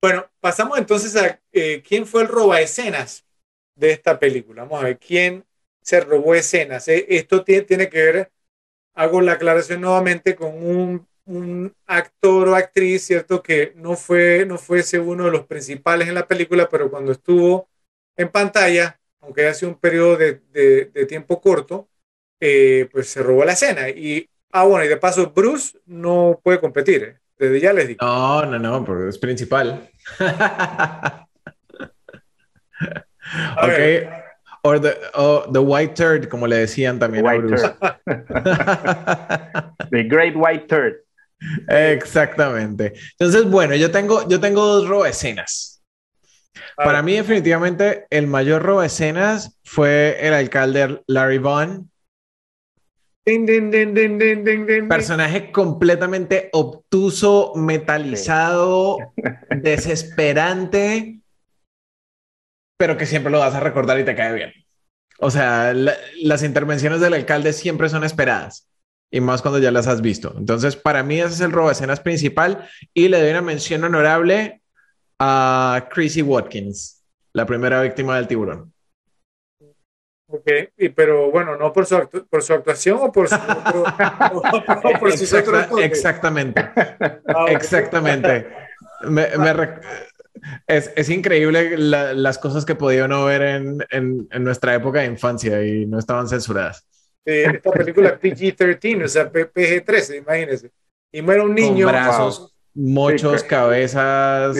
[0.00, 3.24] Bueno, pasamos entonces a eh, quién fue el roba escenas
[3.74, 4.62] de esta película.
[4.62, 5.44] Vamos a ver quién
[5.82, 6.86] se robó escenas.
[6.88, 8.32] Esto tiene, tiene que ver,
[8.94, 13.42] hago la aclaración nuevamente, con un un actor o actriz, ¿cierto?
[13.42, 17.68] Que no fue, no fuese uno de los principales en la película, pero cuando estuvo
[18.16, 21.88] en pantalla, aunque hace un periodo de, de, tiempo corto,
[22.40, 23.90] eh, pues se robó la escena.
[23.90, 27.18] Y, ah, bueno, y de paso, Bruce no puede competir, ¿eh?
[27.38, 28.04] desde ya les digo.
[28.04, 29.88] No, no, no, porque es principal.
[33.62, 33.78] ok.
[34.62, 34.96] O the,
[35.52, 37.70] the, white turd, como le decían también a Bruce.
[39.90, 41.04] the great white turd.
[41.68, 42.94] Exactamente.
[43.18, 45.82] Entonces, bueno, yo tengo, yo tengo dos robo escenas.
[46.76, 51.90] Para mí, definitivamente, el mayor robo escenas fue el alcalde Larry Vaughn.
[54.88, 58.96] Personaje completamente obtuso, metalizado,
[59.62, 61.20] desesperante,
[62.78, 64.52] pero que siempre lo vas a recordar y te cae bien.
[65.18, 68.67] O sea, las intervenciones del alcalde siempre son esperadas
[69.10, 70.34] y más cuando ya las has visto.
[70.36, 74.62] Entonces, para mí ese es el robo escenas principal y le doy una mención honorable
[75.18, 77.02] a Chrissy Watkins,
[77.32, 78.72] la primera víctima del tiburón.
[80.30, 83.36] Ok, y, pero bueno, no por su, por su actuación o por, su
[85.00, 85.32] por sus
[85.80, 86.60] Exactamente,
[87.26, 88.46] ah, exactamente.
[89.04, 89.26] Me,
[90.66, 95.06] es, es, increíble las cosas que podía no ver en, en, en nuestra época de
[95.06, 96.87] infancia y no estaban censuradas
[97.28, 100.70] esta película PG-13, o sea, PG-13, imagínense.
[101.12, 101.86] Y muere un niño.
[101.86, 104.56] Con brazos, muchos, cabezas,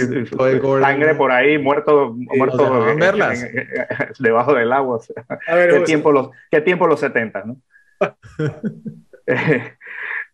[0.81, 3.47] sangre por ahí, muerto, muerto verlas.
[4.19, 5.01] debajo del agua.
[5.47, 7.57] ¿Qué, tiempo los, ¿Qué tiempo los 70, no?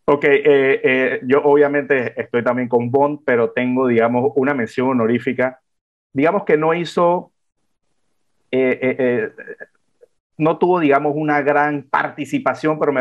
[0.04, 5.60] ok, eh, eh, yo obviamente estoy también con Bond, pero tengo, digamos, una mención honorífica.
[6.12, 7.32] Digamos que no hizo
[8.50, 9.30] eh,
[10.36, 12.92] no tuvo, digamos, una gran participación, pero,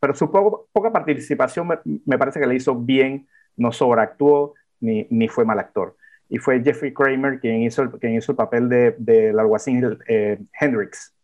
[0.00, 1.68] pero su poca participación
[2.04, 3.26] me, parece que le hizo bien,
[3.56, 5.96] no sobreactuó ni, ni fue mal actor.
[6.28, 10.38] Y fue Jeffrey Kramer quien hizo el, quien hizo el papel del de, alguacil eh,
[10.58, 11.14] Hendrix.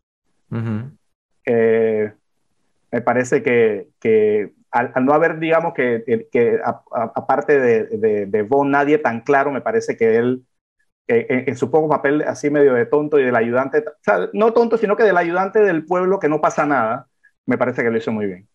[1.47, 2.13] Eh,
[2.91, 8.71] me parece que, que al, no haber, digamos, que, que aparte de, de, de Von,
[8.71, 10.45] nadie tan claro, me parece que él
[11.07, 14.79] en, su poco papel así medio de tonto y del ayudante, o sea, no tonto,
[14.79, 17.09] sino que del ayudante del pueblo que no pasa nada,
[17.47, 18.49] me parece que lo hizo muy bien.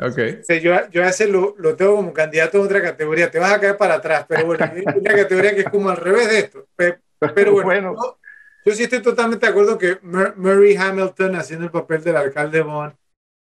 [0.00, 0.18] Ok.
[0.60, 3.60] yo, yo a ese lo, lo, tengo como candidato a otra categoría, te vas a
[3.60, 6.66] caer para atrás, pero bueno, hay una categoría que es como al revés de esto.
[6.76, 7.94] Pero, bueno,
[8.64, 12.94] Yo, sí estoy totalmente de acuerdo que Murray Hamilton haciendo el papel del alcalde Bond,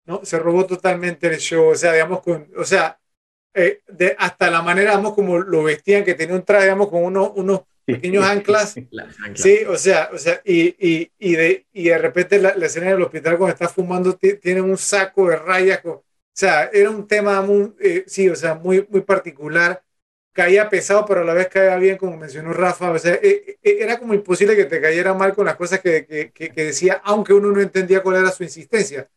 [0.05, 0.21] ¿no?
[0.23, 2.99] Se robó totalmente el show, o sea, digamos, con, o sea,
[3.53, 7.03] eh, de, hasta la manera, digamos, como lo vestían, que tenía un traje, digamos, con
[7.03, 7.61] unos, unos
[7.93, 8.75] pequeños anclas.
[9.35, 13.01] Sí, o sea, o sea y, y, y, de, y de repente la, escena del
[13.01, 15.83] hospital cuando está fumando tiene un saco de rayas.
[15.85, 16.03] o
[16.33, 19.83] sea, era un tema muy, eh, sí, o sea, muy, muy particular.
[20.31, 22.91] Caía pesado, pero a la vez caía bien, como mencionó Rafa.
[22.91, 26.05] O sea, eh, eh, era como imposible que te cayera mal con las cosas que,
[26.05, 29.09] que, que decía, aunque uno no entendía cuál era su insistencia.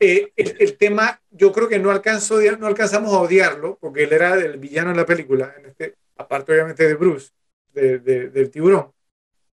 [0.00, 4.34] el, el, tema, yo creo que no, alcanzó, no alcanzamos a odiarlo, porque él era
[4.34, 7.32] el villano en la película, en este, aparte obviamente de Bruce
[7.80, 8.92] del tiburón,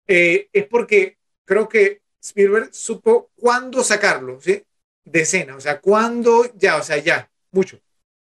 [0.07, 4.63] eh, es porque creo que Spielberg supo cuándo sacarlo, ¿sí?
[5.05, 7.81] De escena, o sea, cuándo ya, o sea, ya, mucho.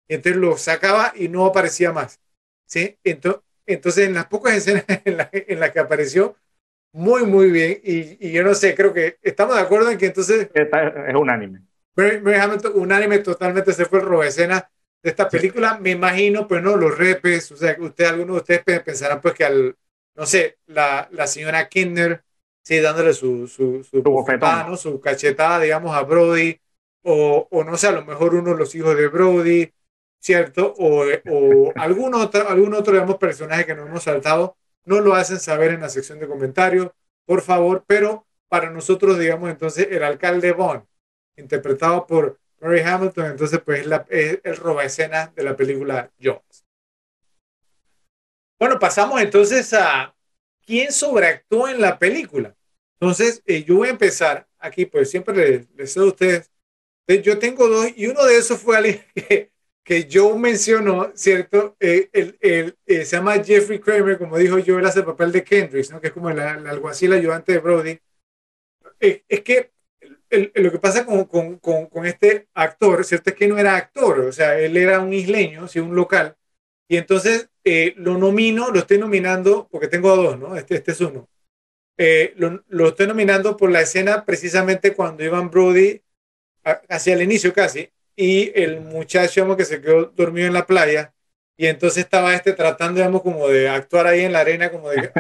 [0.07, 2.19] entonces lo sacaba y no aparecía más,
[2.65, 2.97] ¿sí?
[3.03, 6.35] Entonces, entonces en las pocas escenas en las la que apareció,
[6.93, 7.79] muy, muy bien.
[7.83, 10.49] Y, y, yo no sé, creo que estamos de acuerdo en que entonces...
[10.53, 11.61] es unánime.
[12.73, 14.69] unánime totalmente se fue el robo escena
[15.01, 15.77] de esta película.
[15.79, 19.45] Me imagino, pues no, los repes, o sea, usted, algunos de ustedes pensarán pues que
[19.45, 19.75] al,
[20.15, 22.23] no sé, la, la señora Kinder,
[22.63, 26.59] sí, dándole su, su, su, su, su cachetada, digamos, a Brody,
[27.03, 29.71] o, o, no sé, a lo mejor uno de los hijos de Brody,
[30.19, 30.73] ¿cierto?
[30.77, 35.39] O, o algún, otro, algún otro, digamos, personaje que no hemos saltado, no lo hacen
[35.39, 36.91] saber en la sección de comentarios,
[37.25, 40.83] por favor, pero para nosotros, digamos, entonces, el alcalde Bond,
[41.37, 46.60] interpretado por Mary Hamilton, entonces, pues, la, es el roba escena de la película Jones.
[48.61, 50.15] Bueno, pasamos entonces a
[50.63, 52.55] quién sobreactuó en la película.
[52.99, 56.51] Entonces, eh, yo voy a empezar aquí, pues siempre les, les a ustedes.
[57.23, 59.51] Yo tengo dos, y uno de esos fue alguien que,
[59.83, 61.75] que mencionó, ¿cierto?
[61.79, 65.31] Eh, el, el, eh, se llama Jeffrey Kramer, como dijo yo, él hace el papel
[65.31, 65.99] de Kendrick, ¿no?
[65.99, 67.99] que es como el, el alguacil ayudante de Brody.
[68.99, 69.71] es que
[70.29, 73.31] lo que pasa con, con, con, con, este actor, ¿cierto?
[73.31, 76.37] Es que no era actor, o sea, él era un isleño, sí, un local,
[76.87, 80.55] y entonces eh, lo nomino, lo estoy nominando, porque tengo dos, ¿no?
[80.55, 81.29] Este, este es uno.
[81.97, 86.01] Eh, lo, lo, estoy nominando por la escena precisamente cuando Ivan Brody,
[86.89, 91.13] hacia el inicio casi, y el muchacho que se quedó dormido en la playa,
[91.57, 95.11] y entonces estaba este tratando, digamos, como de actuar ahí en la arena, como de...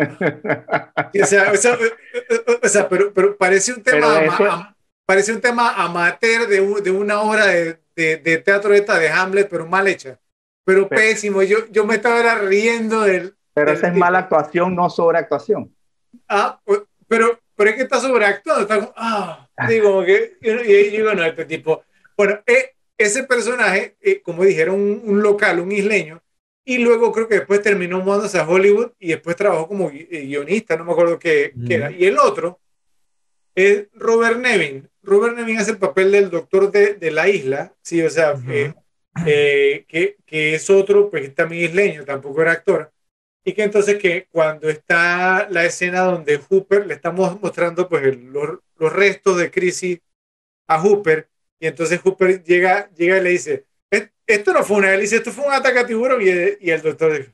[1.21, 4.75] o, sea, o, sea, pero, pero parece un tema...
[5.05, 9.49] parece un tema amateur de, de una obra de, de, de teatro esta de Hamlet,
[9.49, 10.20] pero mal hecha
[10.73, 11.43] pero, pésimo.
[11.43, 13.35] Yo, yo me estaba riendo del.
[13.53, 15.75] Pero esa es mala actuación, no sobreactuación.
[16.27, 16.59] Ah,
[17.07, 18.61] pero, pero es que está sobreactuando.
[18.63, 20.37] Está como, ah, digo, que.
[20.41, 21.83] Y, digo, no, este tipo.
[22.15, 26.21] Bueno, eh, ese personaje, eh, como dijeron, un, local, un isleño,
[26.63, 30.77] y luego creo que después terminó mudándose a Hollywood y después trabajó como eh, guionista,
[30.77, 31.91] no me acuerdo qué, era.
[31.91, 32.59] Y el otro
[33.55, 34.87] es Robert Nevin.
[35.01, 38.73] Robert Nevin hace el papel del doctor de, de la isla, sí, o sea, eh,
[39.13, 42.91] que, que, es otro, pues también isleño, tampoco era actor,
[43.43, 48.59] y que entonces que cuando está la escena donde Hooper le estamos mostrando pues los,
[48.77, 49.99] los, restos de crisis
[50.67, 51.29] a Hooper,
[51.59, 53.65] y entonces Hooper llega, llega y le dice,
[54.25, 57.33] esto no fue una hélice, esto fue un ataque a tiburón, y, el doctor dice,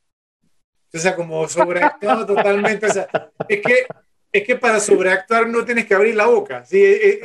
[0.94, 3.08] o sea, como sobreactuado totalmente, o sea,
[3.48, 3.86] es que,
[4.32, 7.20] es que para sobreactuar no tienes que abrir la boca, ¿sí?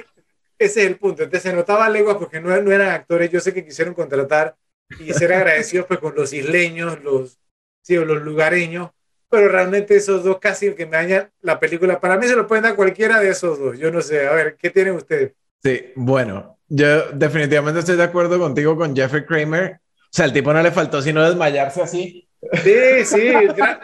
[0.62, 1.24] Ese es el punto.
[1.24, 3.30] Entonces se notaba legua porque no, no, eran actores.
[3.30, 4.54] Yo sé que quisieron contratar
[5.00, 7.38] y ser agradecidos pues, con los isleños, los,
[7.82, 8.90] sí, los lugareños,
[9.28, 11.98] pero realmente esos dos casi que me dañan la película.
[12.00, 13.78] Para mí se lo pueden dar cualquiera de esos dos.
[13.78, 14.26] Yo no sé.
[14.26, 15.32] A ver, ¿qué tienen ustedes?
[15.62, 19.80] Sí, bueno, yo definitivamente estoy de acuerdo contigo con Jeffrey Kramer.
[19.96, 22.28] O sea, el tipo no le faltó sino desmayarse así.
[22.62, 23.32] Sí, sí,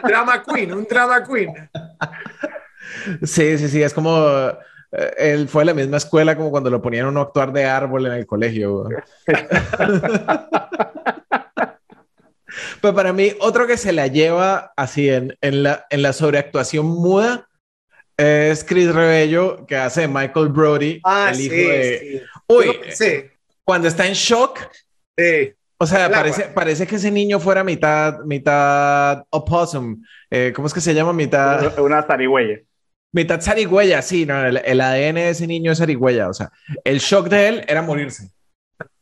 [0.03, 1.53] drama queen, un drama queen.
[3.23, 4.57] Sí, sí, sí, es como
[4.91, 8.07] él fue a la misma escuela como cuando lo ponían uno a actuar de árbol
[8.07, 8.89] en el colegio.
[12.81, 16.87] Pero para mí, otro que se la lleva así en, en, la, en la sobreactuación
[16.87, 17.47] muda
[18.17, 22.23] es Chris Rebello, que hace Michael Brody, ah, el hijo de.
[22.47, 22.79] Uy,
[23.63, 24.59] cuando está en shock.
[25.81, 30.03] O sea, parece, parece que ese niño fuera mitad, mitad opossum.
[30.29, 31.13] Eh, ¿Cómo es que se llama?
[31.13, 31.79] Mitad.
[31.79, 32.59] Una zarigüeya.
[33.11, 36.29] Mitad zarigüeya, sí, no, el, ADN de ese niño es zarigüeya.
[36.29, 36.51] O sea,
[36.83, 38.31] el shock de él era morirse.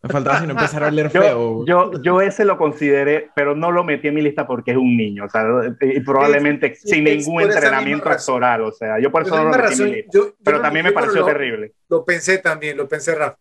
[0.02, 1.66] Me faltaba si no empezar a leer feo.
[1.66, 4.96] Yo, yo, ese lo consideré, pero no lo metí en mi lista porque es un
[4.96, 5.26] niño.
[5.26, 5.44] O sea,
[5.82, 8.62] y probablemente sin ningún entrenamiento actoral.
[8.62, 10.20] O sea, yo por eso no lo metí en mi lista.
[10.44, 11.74] pero también me pareció terrible.
[11.90, 13.38] Lo pensé también, lo pensé, Rafa.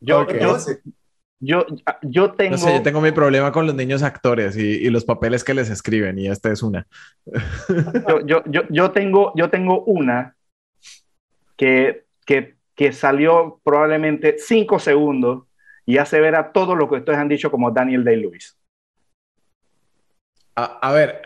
[0.00, 0.56] Yo, yo,
[1.40, 1.66] yo,
[2.02, 2.52] yo tengo.
[2.52, 5.54] No sé, yo tengo mi problema con los niños actores y, y los papeles que
[5.54, 6.86] les escriben, y esta es una.
[8.08, 10.36] yo, yo, yo, yo, tengo, yo tengo una
[11.56, 15.44] que, que, que salió probablemente cinco segundos
[15.84, 18.58] y hace ver a todo lo que ustedes han dicho como Daniel Day-Lewis.
[20.54, 21.22] A, ver.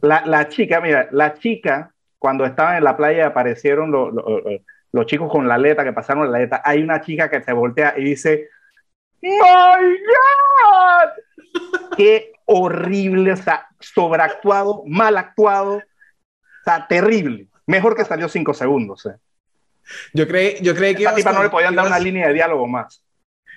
[0.00, 4.14] La, la, chica, mira, la chica, cuando estaban en la playa aparecieron los,
[4.92, 7.94] los, chicos con la aleta, que pasaron la aleta, hay una chica que se voltea
[7.98, 8.48] y dice,
[9.22, 11.96] ¡My God!
[11.96, 17.48] Qué horrible, o sea, sobreactuado, mal actuado, o sea, terrible.
[17.66, 19.06] Mejor que salió cinco segundos.
[19.06, 19.16] Eh.
[20.14, 21.04] Yo creí, yo creí que.
[21.04, 23.02] Esta no le podían dar una línea de diálogo más.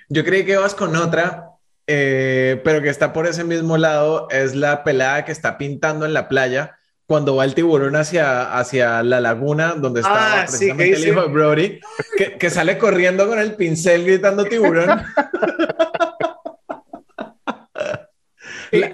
[0.08, 1.50] Yo creí que vas con otra,
[1.86, 4.28] eh, pero que está por ese mismo lado.
[4.30, 9.02] Es la pelada que está pintando en la playa cuando va el tiburón hacia, hacia
[9.02, 11.80] la laguna donde está ah, precisamente el hijo de Brody,
[12.16, 14.88] que, que, sale corriendo con el pincel gritando tiburón.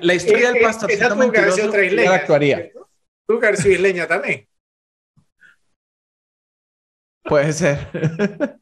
[0.03, 2.71] la, historia del pastorcito mentiroso la actuaría.
[3.27, 4.47] Tú que isleña también.
[7.23, 7.87] Puede ser.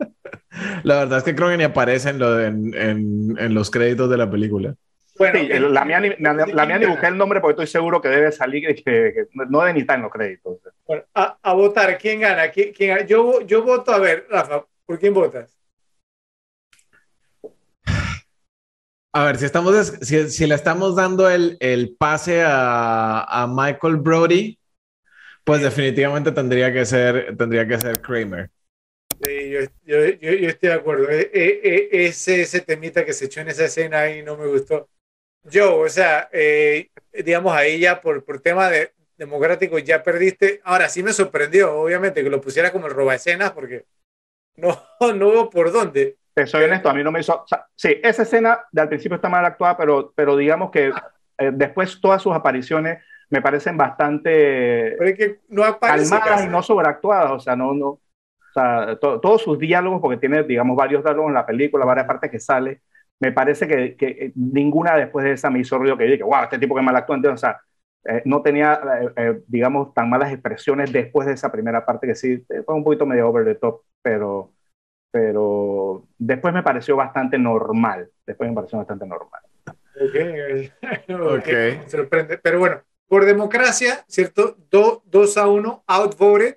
[0.83, 4.31] la verdad es que creo que ni aparece en, en, en, los créditos de la
[4.31, 4.75] película.
[5.19, 8.09] Bueno, sí, la mía, ni, la, mía ni busqué el nombre porque estoy seguro que
[8.09, 10.59] debe salir, que, que no debe ni estar en los créditos.
[10.87, 12.51] Bueno, a, a, votar, ¿quién gana?
[12.51, 15.59] ¿Quién, quién Yo, yo voto, a ver, Rafa, ¿por quién votas?
[19.13, 23.97] A ver, si, estamos, si, si le estamos dando el, el pase a, a Michael
[23.97, 24.59] Brody,
[25.43, 28.51] pues definitivamente tendría que ser, tendría que ser Kramer.
[29.25, 31.11] Sí, yo, yo, yo, estoy de acuerdo.
[31.11, 34.47] E, e, e, ese, ese temita que se echó en esa escena ahí no me
[34.47, 34.89] gustó.
[35.45, 40.61] Yo, o sea, eh, digamos ahí ya por, por tema de democrático ya perdiste.
[40.65, 43.85] Ahora sí me sorprendió, obviamente, que lo pusiera como el roba escenas porque
[44.57, 44.81] no,
[45.15, 46.17] no veo por dónde.
[46.47, 47.45] Soy honesto, a mí no me hizo.
[47.75, 50.93] sí, esa escena de al principio está mal actuada, pero, pero digamos que
[51.37, 57.41] eh, después todas sus apariciones me parecen bastante que no calmadas y no sobreactuadas, o
[57.41, 58.01] sea, no, no, o
[58.55, 62.41] sea, todos sus diálogos, porque tiene, digamos, varios diálogos en la película, varias partes que
[62.41, 62.83] sale,
[63.21, 66.59] me parece que, que ninguna después de esa me hizo ruido que dije, wow, este
[66.59, 67.61] tipo que mal actúa, o sea,
[68.05, 72.15] eh, no tenía, eh, eh, digamos, tan malas expresiones después de esa primera parte que
[72.15, 74.53] sí, fue un poquito medio over the top, pero,
[75.11, 79.43] pero después me pareció bastante normal, después me pareció bastante normal.
[80.01, 81.83] Ok, okay.
[81.89, 84.57] sorprende, pero bueno, por democracia, ¿cierto?
[84.71, 86.57] 2 a 1, outvoted,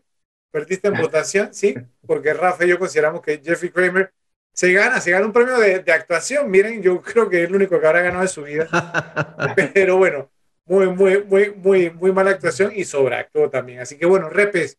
[0.51, 1.75] perdiste en votación, ¿sí?
[2.05, 4.13] Porque Rafa y yo consideramos que Jeffrey Kramer
[4.53, 6.49] se gana, se gana un premio de, de, actuación.
[6.49, 8.67] Miren, yo creo que es el único que habrá ganado de su vida.
[9.73, 10.29] Pero bueno,
[10.65, 13.79] muy, muy, muy, muy, muy mala actuación y sobreactuó también.
[13.79, 14.77] Así que bueno, repes,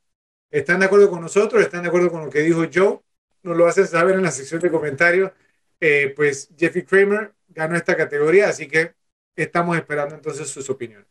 [0.50, 1.62] ¿están de acuerdo con nosotros?
[1.62, 3.00] ¿Están de acuerdo con lo que dijo Joe?
[3.42, 5.32] Nos lo hacen saber en la sección de comentarios.
[5.80, 8.94] Eh, pues Jeffrey Kramer ganó esta categoría, así que
[9.34, 11.08] estamos esperando entonces sus opiniones.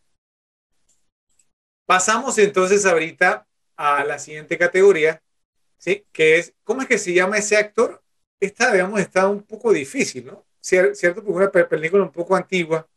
[1.86, 5.22] Pasamos entonces ahorita a la siguiente categoría,
[5.78, 6.06] ¿sí?
[6.14, 8.01] Que es, ¿cómo es que se llama ese actor?
[8.42, 10.44] Esta, digamos, está un poco difícil, ¿no?
[10.60, 11.24] ¿Cierto?
[11.24, 12.88] Porque una película un poco antigua.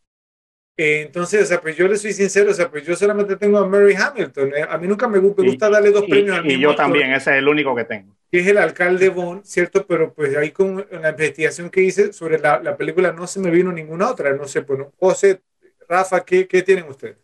[0.77, 3.59] Eh, entonces, o sea, pues yo le soy sincero, o sea, pues yo solamente tengo
[3.59, 4.53] a Mary Hamilton.
[4.57, 7.37] Eh, a mí nunca me, gusta darle dos premios y, Y yo también, ese es
[7.37, 8.17] el único que tengo.
[8.33, 9.87] Que es el alcalde Bond, ¿cierto?
[9.87, 13.51] Pero pues ahí con la investigación que hice sobre la, la película no se me
[13.51, 14.33] vino ninguna otra.
[14.33, 15.43] No sé, pues, José,
[15.89, 17.19] Rafa, ¿qué, qué tienen ustedes?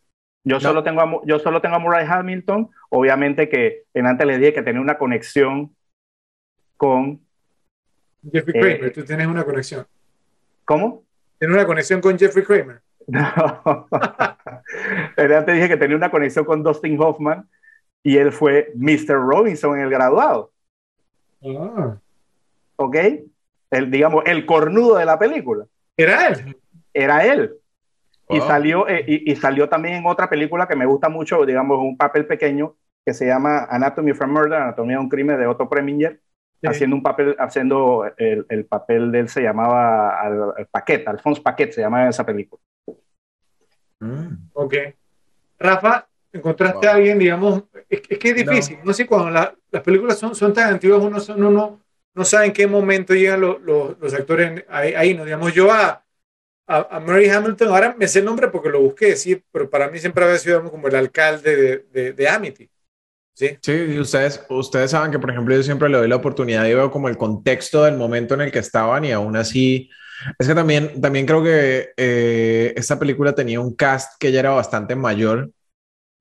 [0.45, 2.71] Yo, solo tengo a, yo solo tengo a Murray Hamilton.
[2.89, 5.75] Obviamente que en antes les dije que tenía una conexión
[6.77, 7.21] con...
[8.23, 9.87] Jeffrey Kramer, eh, tú tienes una conexión.
[10.65, 11.05] ¿Cómo?
[11.39, 12.81] Tienes una conexión con Jeffrey Kramer.
[13.07, 13.89] No.
[15.17, 17.49] antes dije que tenía una conexión con Dustin Hoffman
[18.05, 19.15] y él fue Mr.
[19.15, 20.53] Robinson en el graduado.
[21.43, 21.97] Ah.
[22.77, 22.97] ¿Ok?
[23.71, 25.67] El, digamos, el cornudo de la película.
[25.97, 26.57] ¿Era él?
[26.93, 27.55] Era él.
[28.29, 31.97] Y, salió, eh, y, salió también en otra película que me gusta mucho, digamos, un
[31.97, 35.69] papel pequeño que se llama Anatomy of a Murder, Anatomía de un crimen de Otto
[35.69, 36.21] Preminger,
[36.63, 41.73] haciendo un papel, haciendo el, el, papel de él se llamaba al, Paquet, Alphonse Paquet
[41.73, 42.61] se llama esa película.
[44.01, 44.49] Mm.
[44.53, 44.75] Ok.
[45.59, 50.35] Rafa, ¿encontraste a alguien, digamos, es, que es difícil, no, sé, cuando las películas son,
[50.35, 51.81] son tan antiguas, uno, uno no,
[52.15, 55.71] no sabe en qué momento llegan los, los, los actores ahí, ahí, no, digamos, yo
[55.71, 56.03] a
[56.71, 59.99] a, Mary Hamilton, ahora me sé el nombre porque lo busqué, sí, pero para mí
[59.99, 62.71] siempre había sido como el alcalde de, de, Amity.
[63.41, 66.75] Sí, sí ustedes, ustedes saben que, por ejemplo, yo siempre le doy la oportunidad y
[66.75, 69.89] veo como el contexto del momento en el que estaban y aún así,
[70.39, 74.51] es que también, también creo que eh, esta película tenía un cast que ya era
[74.51, 75.51] bastante mayor,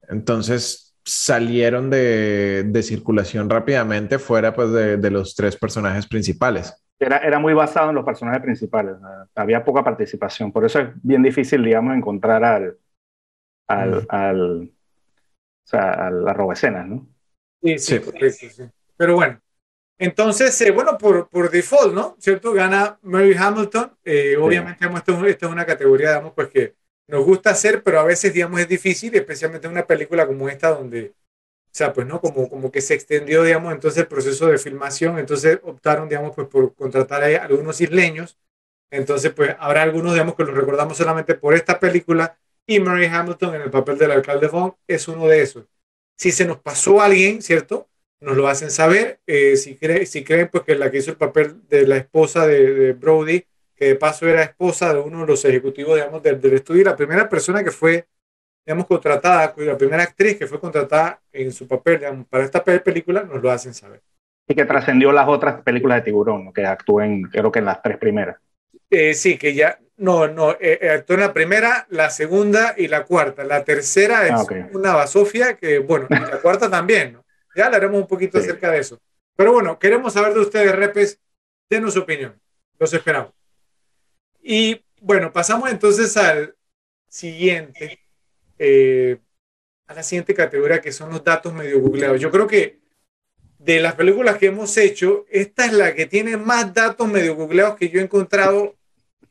[0.07, 7.17] entonces salieron de, de circulación rápidamente fuera pues de, de los tres personajes principales era,
[7.17, 8.95] era muy basado en los personajes principales.
[9.35, 10.51] Había poca participación.
[10.51, 12.77] Por eso es bien difícil, digamos, encontrar al,
[13.67, 14.71] al, al
[15.69, 17.07] sea, a la robescena, ¿no?
[17.61, 17.99] Sí, sí,
[18.49, 18.63] sí.
[18.97, 19.41] Pero bueno,
[19.99, 22.15] Entonces, eh, bueno, por, por default, ¿no?
[22.19, 22.53] ¿Cierto?
[22.53, 23.97] Gana Mary Hamilton.
[24.05, 26.75] Eh, obviamente, esto, esto, es una categoría, digamos, pues que
[27.07, 30.69] nos gusta hacer, pero a veces, digamos, es difícil, especialmente en una película como esta,
[30.69, 31.15] donde,
[31.67, 32.21] o sea, pues, ¿no?
[32.21, 36.47] Como, como que se extendió, digamos, entonces el proceso de filmación, entonces optaron, digamos, pues
[36.47, 38.37] por contratar a algunos isleños.
[38.91, 42.37] Entonces, pues, habrá algunos, digamos, que los recordamos solamente por esta película
[42.69, 45.65] y Mary Hamilton en el papel del alcalde Vaughn es uno de esos.
[46.15, 47.89] Si se nos pasó alguien, ¿cierto?
[48.21, 49.19] nos lo hacen saber.
[49.25, 52.93] Eh, si, si creen pues, que la que hizo el papel de la esposa de,
[52.93, 53.43] Brody,
[53.75, 57.29] que de paso era esposa de uno de los ejecutivos digamos, del, estudio, la primera
[57.29, 58.07] persona que fue
[58.65, 63.23] digamos, contratada, la primera actriz que fue contratada en su papel digamos, para esta película,
[63.23, 64.01] nos lo hacen saber.
[64.47, 67.81] Y que trascendió las otras películas de tiburón, que actuó en, creo que en las
[67.81, 68.37] tres primeras.
[68.89, 73.05] Eh, sí, que ya, no, no, eh, actuó en la primera, la segunda y la
[73.05, 73.43] cuarta.
[73.43, 77.25] La tercera es ah, una basofia que, bueno, y la cuarta también, ¿no?
[77.55, 78.99] Ya hablaremos un poquito acerca de eso.
[79.35, 81.19] Pero bueno, queremos saber de ustedes, repes,
[81.69, 82.39] denos su opinión.
[82.77, 83.33] Los esperamos.
[84.41, 86.55] Y bueno, pasamos entonces al
[87.07, 87.99] siguiente,
[88.57, 89.17] eh,
[89.87, 92.21] a la siguiente categoría que son los datos medio googleados.
[92.21, 92.79] Yo creo que
[93.57, 97.75] de las películas que hemos hecho, esta es la que tiene más datos medio googleados
[97.75, 98.75] que yo he encontrado.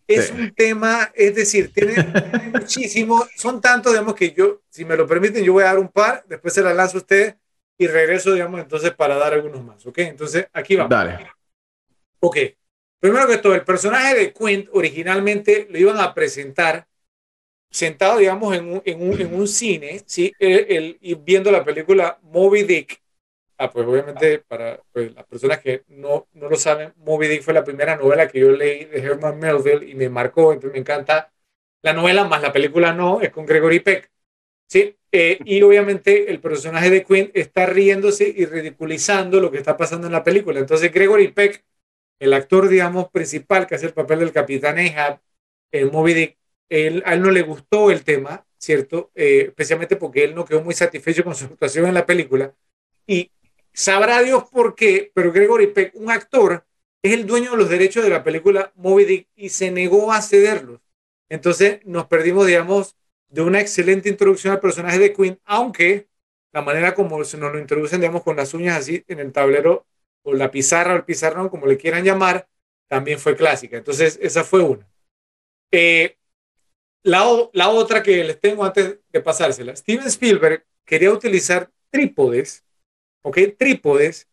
[0.09, 1.95] Es un tema, es decir, tiene,
[2.53, 5.89] muchísimo, son tantos, digamos, que yo, si me lo permiten, yo voy a dar un
[5.89, 7.35] par, después se las lanzo a ustedes
[7.77, 9.99] y regreso, digamos, entonces para dar algunos más, ¿ok?
[9.99, 10.91] Entonces, aquí vamos.
[10.91, 11.31] Dale.
[12.21, 12.39] Ok.
[12.99, 16.89] Primero que todo, el personaje de Quint originalmente lo iban a presentar
[17.71, 20.33] sentado, digamos, en un, en un, en un cine, ¿sí?
[20.39, 23.01] El, y viendo la película Moby Dick.
[23.59, 27.55] Ah, pues obviamente para pues, las personas que no, no lo saben, Moby Dick fue
[27.55, 31.33] la primera novela que yo leí de Herman Melville y me marcó, entonces me encanta
[31.83, 34.11] la novela, más la película no, es con Gregory Peck.
[34.69, 34.97] ¿sí?
[35.13, 40.07] Eh, y obviamente el personaje de Quinn está riéndose y ridiculizando lo que está pasando
[40.07, 40.61] en la película.
[40.61, 41.65] Entonces Gregory Peck,
[42.21, 45.21] el actor, digamos, principal que hace el papel del capitán Ahab
[45.73, 49.11] en Moby Dick, él, a él no le gustó el tema, ¿cierto?
[49.15, 52.55] Eh, especialmente porque él no quedó muy satisfecho con su actuación en la película.
[53.07, 53.33] Y
[53.73, 56.65] sabrá Dios por qué, pero Gregory Peck, un actor,
[57.03, 60.21] es el dueño de los derechos de la película Moby Dick y se negó a
[60.23, 60.81] cederlos.
[61.29, 62.97] Entonces nos perdimos, digamos,
[63.29, 66.09] de una excelente introducción al personaje de Queen, aunque
[66.53, 69.87] la manera como se nos lo introducen, digamos, con las uñas así en el tablero
[70.23, 72.49] o la pizarra o el pizarrón, como le quieran llamar,
[72.89, 73.77] también fue clásica.
[73.77, 74.89] Entonces, esa fue una.
[75.71, 76.17] Eh,
[77.03, 82.65] la, la otra que les tengo antes de pasársela, Steven Spielberg quería utilizar trípodes,
[83.29, 83.39] ¿ok?
[83.59, 84.29] Trípodes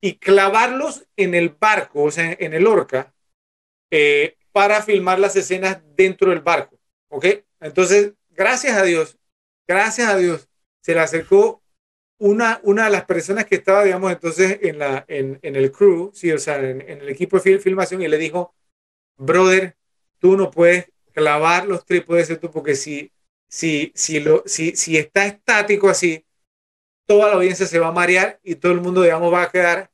[0.00, 3.14] y clavarlos en el barco, o sea, en el orca,
[3.90, 6.78] eh, para filmar las escenas dentro del barco,
[7.08, 7.26] ¿ok?
[7.60, 9.18] Entonces, gracias a Dios,
[9.68, 10.48] gracias a Dios,
[10.82, 11.62] se le acercó
[12.18, 16.10] una, una de las personas que estaba, digamos, entonces en, la, en, en el crew,
[16.12, 18.52] sí, o sea, en, el equipo de filmación y le dijo,
[19.16, 19.76] brother,
[20.18, 23.12] tú no puedes clavar los trípodes tú porque si,
[23.48, 26.24] si, si, lo, si, si está estático así,
[27.08, 29.90] toda la audiencia se va a marear y todo el mundo, digamos, va a quedar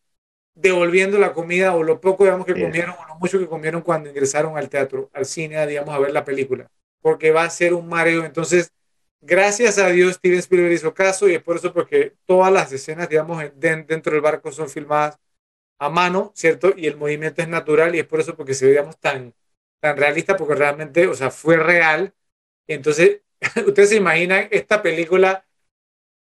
[0.54, 4.10] devolviendo la comida o lo poco, digamos, que comieron o lo mucho que comieron cuando
[4.10, 6.70] ingresaron al teatro, al cine, digamos, a ver la película
[7.04, 8.24] porque va a ser un mareo.
[8.24, 8.72] Entonces,
[9.20, 13.10] gracias a Dios, Steven Spielberg hizo caso y es por eso porque todas las escenas,
[13.10, 15.18] digamos, dentro del barco son filmadas
[15.78, 16.72] a mano, ¿cierto?
[16.74, 19.34] Y el movimiento es natural y es por eso porque se ve, digamos, tan,
[19.80, 22.14] tan realista, porque realmente, o sea, fue real.
[22.66, 23.20] Entonces,
[23.66, 25.44] ustedes se imaginan esta película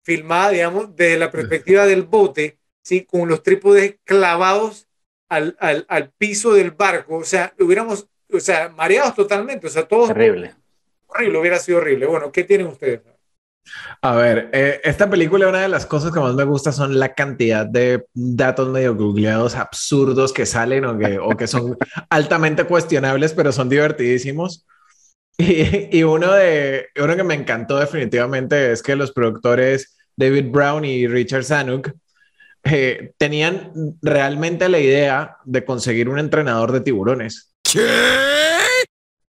[0.02, 3.04] filmada, digamos, desde la perspectiva del bote, ¿sí?
[3.04, 4.88] Con los trípodes clavados
[5.28, 7.16] al, al, al piso del barco.
[7.16, 10.08] O sea, hubiéramos, o sea, mareados totalmente, o sea, todos...
[10.08, 10.54] Terrible
[11.14, 12.06] horrible, hubiera sido horrible.
[12.06, 13.00] Bueno, ¿qué tienen ustedes?
[14.00, 17.14] A ver, eh, esta película, una de las cosas que más me gusta son la
[17.14, 21.76] cantidad de datos medio googleados absurdos que salen o que, o que son
[22.10, 24.66] altamente cuestionables, pero son divertidísimos.
[25.38, 30.84] Y, y, uno, de, uno que me encantó definitivamente es que los productores David Brown
[30.84, 31.90] y Richard Zanuck
[32.64, 33.72] eh, tenían
[34.02, 37.54] realmente la idea de conseguir un entrenador de tiburones.
[37.64, 37.80] ¿Qué?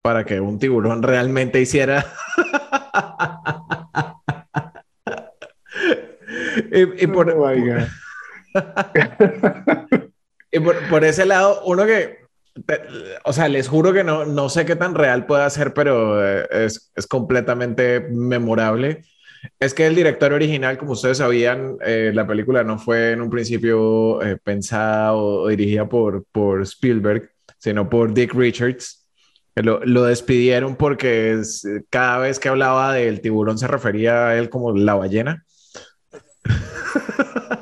[0.06, 2.06] para que un tiburón realmente hiciera.
[6.70, 7.52] y, por, oh
[10.52, 12.20] y por, ese lado, uno que,
[13.24, 16.46] o sea, les juro que no, no sé qué tan real puede ser, pero eh,
[16.50, 19.02] es, es, completamente memorable.
[19.60, 23.30] Es que el director original, como ustedes sabían, eh, la película no fue en un
[23.30, 29.06] principio eh, pensada o, dirigida por, por Spielberg, sino por Dick Richards.
[29.54, 31.40] Lo, lo, despidieron porque
[31.88, 35.44] cada vez que hablaba del tiburón se refería a él como la ballena.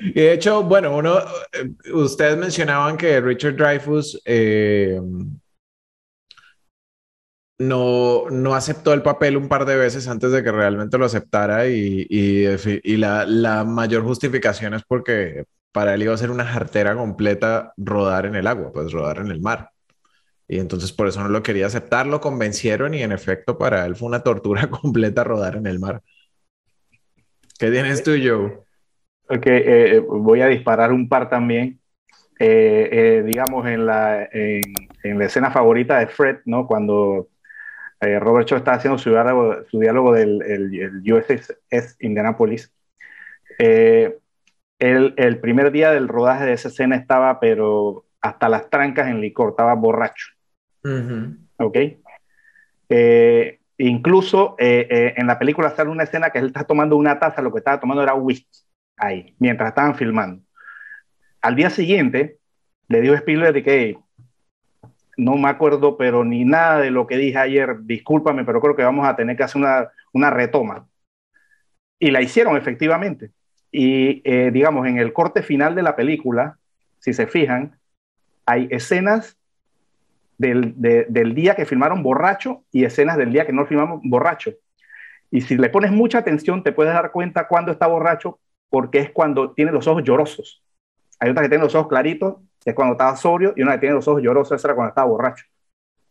[0.00, 1.18] Y de hecho, bueno, uno,
[1.52, 4.98] eh, ustedes mencionaban que Richard Dreyfuss eh,
[7.58, 11.68] no, no aceptó el papel un par de veces antes de que realmente lo aceptara
[11.68, 16.96] y, y, la, la, mayor justificación es porque para él iba a ser una jartera
[16.96, 19.70] completa rodar en el agua, pues rodar en el mar.
[20.48, 23.96] Y entonces por eso no lo quería aceptar, lo convencieron y en efecto para él
[23.96, 26.02] fue una tortura completa rodar en el mar.
[27.58, 28.69] ¿Qué tienes tú, Joe?
[29.32, 31.78] Ok, eh, eh, voy a disparar un par también.
[32.40, 34.62] Eh, digamos, en la, en,
[35.04, 36.66] en, la escena favorita de Fred, ¿no?
[36.66, 37.28] Cuando
[38.00, 42.72] Robert Shaw está haciendo su diálogo, su diálogo del el, USS Indianapolis.
[43.58, 44.16] El,
[44.78, 49.50] el, primer día del rodaje de esa escena estaba, pero hasta las trancas en licor,
[49.50, 50.28] estaba borracho.
[51.58, 51.76] ¿Ok?
[53.76, 57.58] incluso en la película sale una escena que él está tomando una taza, lo que
[57.58, 58.69] estaba tomando era whisky
[59.00, 60.42] ahí, mientras estaban filmando.
[61.40, 62.38] Al día siguiente,
[62.88, 63.98] le dijo Spielberg de que
[65.16, 68.84] no me acuerdo, pero ni nada de lo que dije ayer, discúlpame, pero creo que
[68.84, 70.86] vamos a tener que hacer una, una retoma.
[71.98, 73.30] Y la hicieron efectivamente.
[73.70, 76.58] Y eh, digamos, en el corte final de la película,
[76.98, 77.78] si se fijan,
[78.46, 79.36] hay escenas
[80.38, 84.54] del, del, día que filmaron borracho y escenas del día que no filmamos borracho.
[85.30, 88.40] Y si le pones mucha atención, te puedes dar cuenta cuando está borracho
[88.70, 90.62] porque es cuando tiene los ojos llorosos.
[91.18, 93.96] Hay otra que tiene los ojos claritos, es cuando estaba sobrio, y una que tiene
[93.96, 95.44] los ojos llorosos, esa era cuando estaba borracho.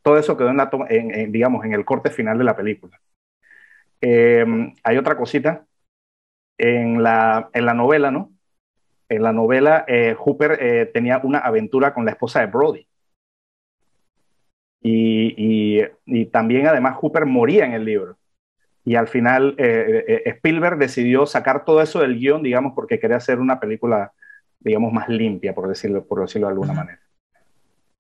[0.03, 2.99] Todo eso quedó en, la en, en el corte final de la película.
[4.01, 5.65] Em, hay otra cosita.
[6.57, 8.33] En la, novela, ¿no?
[9.07, 12.85] En la novela, eh, Hooper eh, tenía una aventura con la esposa de Brody.
[14.81, 18.17] Y, y, también, además, Hooper moría en el libro.
[18.85, 22.99] Y al final eh, eh, eh, Spielberg decidió sacar todo eso del guion, digamos, porque
[22.99, 24.13] quería hacer una película,
[24.59, 26.99] digamos, más limpia, por decirlo, por decirlo de alguna manera.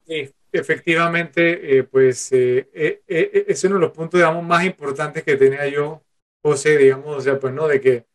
[0.05, 6.01] Sí, efectivamente, pues es uno de los puntos, digamos, más importantes que tenía yo,
[6.41, 8.05] José, digamos, o sea, pues no, de que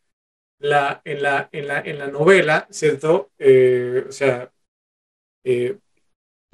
[0.59, 3.31] la, en, la, en, la, en la novela, ¿cierto?
[3.39, 4.51] o sea,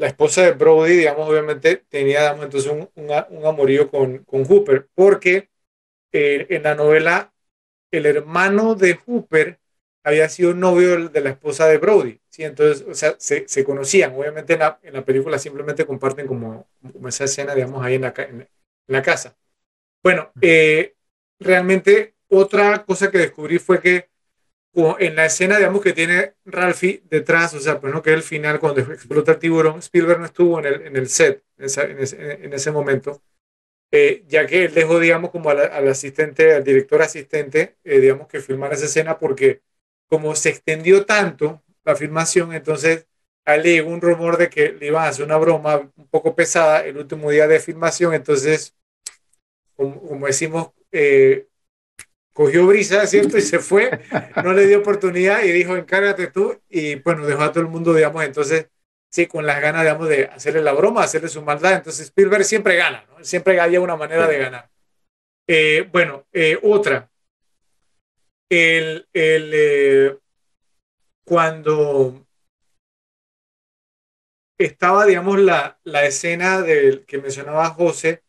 [0.01, 4.89] la esposa de Brody, digamos, obviamente tenía, digamos, entonces un, un, amorío con, con Hooper,
[4.95, 5.50] porque
[6.13, 7.33] eh, en la novela,
[7.91, 9.61] el hermano de Hooper
[10.03, 12.45] había sido novio de la esposa de Brody, ¿sí?
[12.45, 14.15] Entonces, o sea, se, se conocían.
[14.15, 18.03] Obviamente en la, en la, película simplemente comparten como, como, esa escena, digamos, ahí en
[18.03, 18.49] la, en,
[18.87, 19.37] la casa.
[20.03, 20.95] Bueno, eh,
[21.39, 24.09] realmente otra cosa que descubrí fue que
[24.99, 28.61] en la escena, digamos, que tiene Ralphie detrás, o sea, pues no que el final
[28.61, 31.65] cuando explota el tiburón, Spielberg no estuvo en el, en el set en,
[31.99, 33.23] ese, en ese momento,
[33.93, 38.41] eh, ya que él dejó, digamos, como al, asistente, al director asistente, eh, digamos, que
[38.41, 39.63] filmara esa escena porque
[40.09, 43.07] como se extendió tanto la filmación, entonces
[43.45, 46.85] a llegó un rumor de que le iban a hacer una broma un poco pesada
[46.85, 48.75] el último día de filmación, entonces,
[49.77, 51.49] como, decimos, eh,
[52.33, 53.39] cogió brisa, ¿cierto?
[53.39, 53.91] Y se fue,
[54.45, 57.95] no le dio oportunidad y dijo, encárgate tú, y bueno, dejó a todo el mundo,
[57.95, 58.69] digamos, entonces
[59.11, 61.75] sí, con las ganas, digamos, de hacerle la broma, hacerle su maldad.
[61.75, 63.23] Entonces Spielberg siempre gana, ¿no?
[63.25, 64.71] Siempre había una manera de ganar.
[65.47, 67.11] Eh, bueno, eh, otra.
[68.49, 70.19] El, el eh,
[71.25, 72.27] cuando
[74.59, 78.23] estaba, digamos, la, la escena del que mencionaba José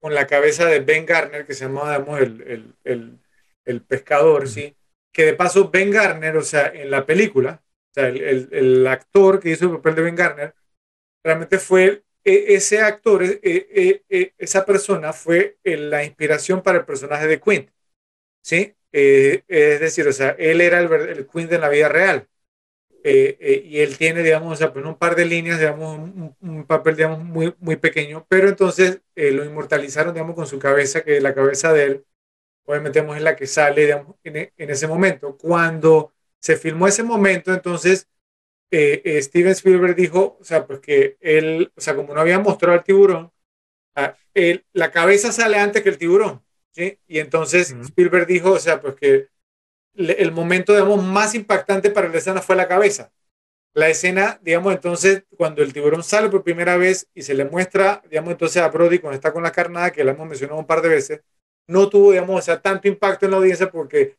[0.00, 3.18] con la cabeza de Ben Garner, que se llamaba, digamos, el, el, el,
[3.64, 4.76] el pescador, ¿sí?
[5.12, 7.62] Que de paso, Ben Garner, o sea, en la película,
[8.00, 10.54] sea, el, el, actor que hizo el papel de Ben Garner,
[11.24, 17.26] realmente fue e, ese actor, e, e, esa persona fue la inspiración para el personaje
[17.28, 17.70] de Quint.
[18.42, 18.76] ¿Sí?
[18.92, 22.28] Eh, es decir, o sea, él era el, el Quint en la vida real.
[23.04, 25.98] Eh, eh, y él tiene, digamos, o pues un par de líneas, digamos,
[26.40, 31.20] un, papel, digamos, muy, muy pequeño, pero entonces lo inmortalizaron, digamos, con su cabeza, que
[31.20, 32.06] la cabeza de él,
[32.64, 35.36] obviamente, es la que sale, digamos, en ese momento.
[35.36, 38.08] Cuando se filmó ese momento, entonces
[38.70, 42.38] eh, eh, Steven Spielberg dijo, o sea, pues que él, o sea, como no había
[42.38, 43.32] mostrado al tiburón,
[43.94, 44.16] ah,
[44.72, 46.42] la cabeza sale antes que el tiburón,
[46.72, 46.98] ¿sí?
[47.06, 49.28] Y entonces Spielberg dijo, o sea, pues que
[49.96, 53.12] el momento, digamos, más impactante para la escena fue la cabeza.
[53.74, 58.02] La escena, digamos, entonces, cuando el tiburón sale por primera vez y se le muestra,
[58.08, 60.82] digamos, entonces a Brody cuando está con la carnada, que la hemos mencionado un par
[60.82, 61.20] de veces,
[61.66, 64.16] no tuvo, digamos, o sea, tanto impacto en la audiencia porque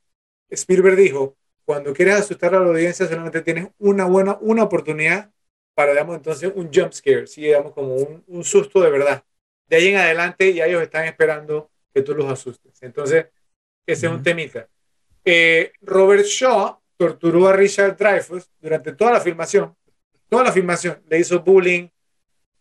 [0.50, 1.38] Spielberg dijo,
[1.68, 5.30] cuando quieres asustar a la audiencia solamente tienes una buena, una oportunidad
[5.76, 7.42] para, digamos, entonces un jump scare, ¿sí?
[7.42, 9.22] digamos, como un, un susto de verdad.
[9.68, 12.82] De ahí en adelante ya ellos están esperando que tú los asustes.
[12.82, 13.26] Entonces,
[13.86, 14.70] ese es un temita.
[15.26, 19.76] Eh, Robert Shaw, torturó a Richard Dreyfuss durante toda la filmación,
[20.30, 21.90] toda la filmación, le hizo bullying,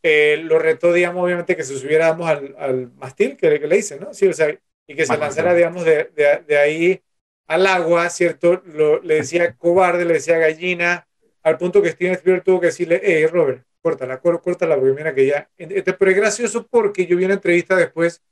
[0.02, 4.00] eh, lo retó, digamos, obviamente que se subiera, al, al mastil, que, que, le dice,
[4.00, 4.12] ¿no?
[4.12, 4.50] Sí, o sea,
[4.84, 7.02] y que se lanzara, digamos, de, de, de, ahí
[7.46, 8.62] al agua, ¿cierto?
[9.02, 11.06] Le decía cobarde, le decía gallina,
[11.42, 15.26] al punto que Steven Spielberg tuvo que decirle, hey, Robert, córtala, córtala, porque mira que
[15.26, 15.48] ya...
[15.56, 18.22] Este, pero es gracioso porque yo vi una entrevista después,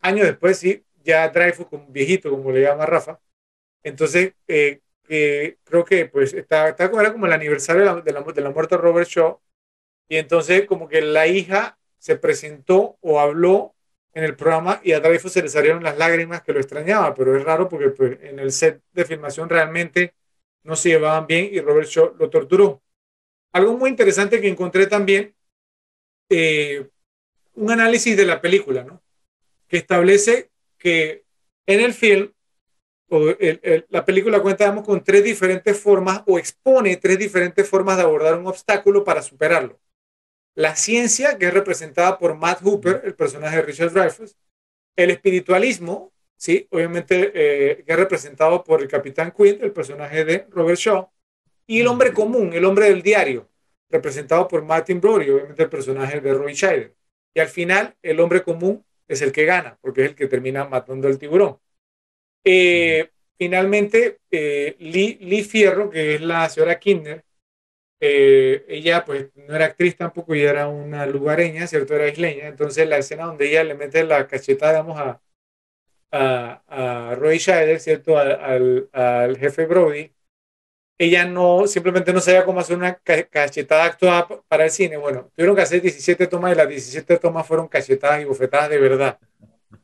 [0.00, 3.18] años después, sí, ya Dreyfus, como viejito, como le llama Rafa,
[3.82, 8.80] entonces, eh, creo que pues está, está era como el aniversario de la muerte de
[8.80, 9.40] Robert Shaw,
[10.08, 13.71] y entonces como que la hija se presentó o habló
[14.14, 17.36] en el programa y a Dreyfus se le salieron las lágrimas que lo extrañaba, pero
[17.36, 20.14] es raro porque pues, en el set de filmación realmente
[20.64, 22.82] no se llevaban bien y Robert Shaw lo torturó.
[23.52, 25.34] Algo muy interesante que encontré también,
[26.28, 26.88] eh,
[27.54, 29.02] un análisis de la película, ¿no?
[29.68, 31.24] que establece que
[31.66, 32.30] en el film,
[33.08, 33.34] o
[33.88, 38.38] la película cuenta digamos, con tres diferentes formas o expone tres diferentes formas de abordar
[38.38, 39.78] un obstáculo para superarlo
[40.54, 44.36] la ciencia, que es representada por Matt Hooper, el personaje de Richard Dreyfuss,
[44.96, 46.66] el espiritualismo, ¿sí?
[46.70, 51.10] obviamente, eh, que es representado por el capitán Quinn, el personaje de Robert Shaw,
[51.66, 53.48] y el hombre común, el hombre del diario,
[53.88, 56.94] representado por Martin Brody, obviamente el personaje de Roy Scheider.
[57.34, 60.64] Y al final, el hombre común es el que gana, porque es el que termina
[60.64, 61.58] matando al tiburón.
[62.44, 67.24] Eh, finalmente, eh, Lee, Lee, Fierro, que es la señora Kinder,
[68.04, 71.94] eh, ella pues no era actriz tampoco, ella era una lugareña, ¿cierto?
[71.94, 72.48] Era isleña.
[72.48, 75.22] Entonces la escena donde ella le mete la cachetada, digamos, a,
[76.68, 78.18] a, Roy Scheider, ¿cierto?
[78.18, 80.12] Al, al, jefe Brody,
[80.98, 84.96] ella no, simplemente no sabía cómo hacer una cachetada actuada para el cine.
[84.96, 88.78] Bueno, tuvieron que hacer 17 tomas y las 17 tomas fueron cachetadas y bofetadas de
[88.78, 89.18] verdad.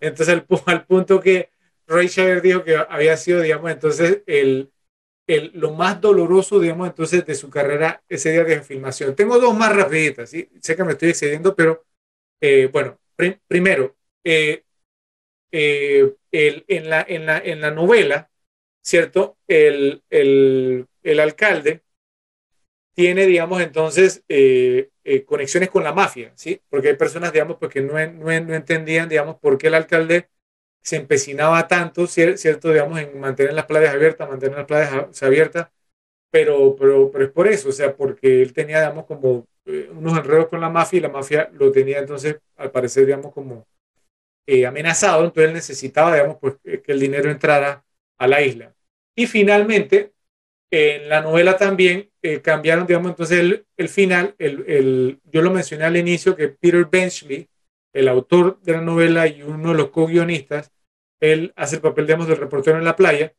[0.01, 1.51] Entonces al, al punto que
[1.86, 4.73] Roy Scheider dijo que había sido, digamos, entonces el
[5.28, 9.14] lo más doloroso, digamos, entonces de su carrera ese día de filmación.
[9.14, 10.48] Tengo dos más rapiditas, ¿sí?
[10.60, 11.84] sé que me estoy excediendo, pero
[12.40, 12.98] eh, bueno,
[13.46, 14.64] primero, eh,
[15.52, 18.30] eh, el, en, la, en, la, en la novela,
[18.82, 19.38] ¿cierto?
[19.46, 21.82] El, el, el alcalde
[22.94, 24.24] tiene, digamos, entonces
[25.26, 26.60] conexiones con la mafia, ¿sí?
[26.68, 30.28] Porque hay personas, digamos, pues que no, no, no entendían, digamos, por qué el alcalde
[30.89, 32.70] se empecinaba tanto, ¿cierto?
[32.70, 35.69] Digamos, en mantener las playas abiertas, mantener las playas abiertas,
[36.31, 40.19] pero, pero, pero es por eso, o sea, porque él tenía, digamos, como eh, unos
[40.19, 43.66] enredos con la mafia y la mafia lo tenía entonces, al parecer, digamos, como
[44.47, 47.85] eh, amenazado, entonces él necesitaba, digamos, pues que el dinero entrara
[48.19, 48.74] a la isla.
[49.15, 50.12] Y finalmente,
[50.70, 55.51] en la novela también eh, cambiaron, digamos, entonces el, el final, el, el, yo lo
[55.51, 57.48] mencioné al inicio, que Peter Benchley,
[57.93, 60.73] el autor de la novela y uno de los co-guionistas,
[61.20, 63.35] él hace el papel, digamos, del reportero en la playa.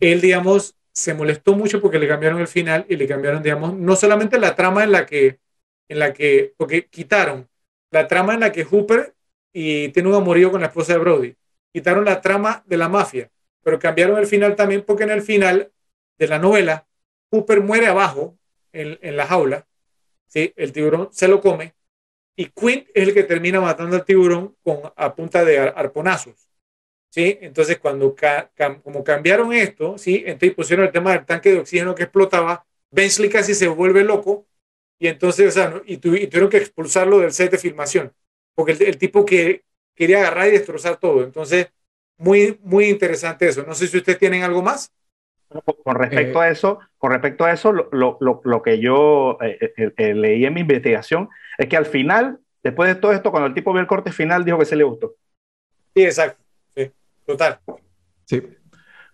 [0.00, 3.96] Él, digamos, se molestó mucho porque le cambiaron el final y le cambiaron, digamos, no
[3.96, 5.40] solamente la trama en la que,
[5.88, 7.48] en la que, porque quitaron
[7.90, 9.14] la trama en la que Hooper
[9.52, 11.36] y tiene un amorío con la esposa de Brody,
[11.72, 13.30] quitaron la trama de la mafia,
[13.62, 15.72] pero cambiaron el final también porque en el final
[16.18, 16.86] de la novela,
[17.30, 18.38] Hooper muere abajo
[18.72, 19.66] en, en la jaula,
[20.26, 20.52] ¿sí?
[20.56, 21.74] el tiburón se lo come
[22.36, 26.49] y Quint es el que termina matando al tiburón con, a punta de arponazos.
[27.10, 27.38] ¿Sí?
[27.42, 28.14] Entonces, cuando
[28.82, 30.22] como cambiaron esto, ¿sí?
[30.26, 34.46] entonces pusieron el tema del tanque de oxígeno que explotaba, Bensley casi se vuelve loco
[34.98, 38.12] y entonces, o sea, y, tuvieron que expulsarlo del set de filmación,
[38.54, 39.64] porque el, tipo que
[39.94, 41.24] quería agarrar y destrozar todo.
[41.24, 41.72] Entonces,
[42.18, 43.64] muy, muy interesante eso.
[43.66, 44.92] No sé si ustedes tienen algo más.
[45.82, 47.88] Con respecto a eh, eso, con respecto a eso, lo,
[48.20, 52.94] lo, lo que yo eh, eh, leí en mi investigación es que al final, después
[52.94, 55.14] de todo esto, cuando el tipo vio el corte final, dijo que se le gustó.
[55.94, 56.44] Sí, exacto.
[57.32, 57.58] Total.
[58.24, 58.42] Sí.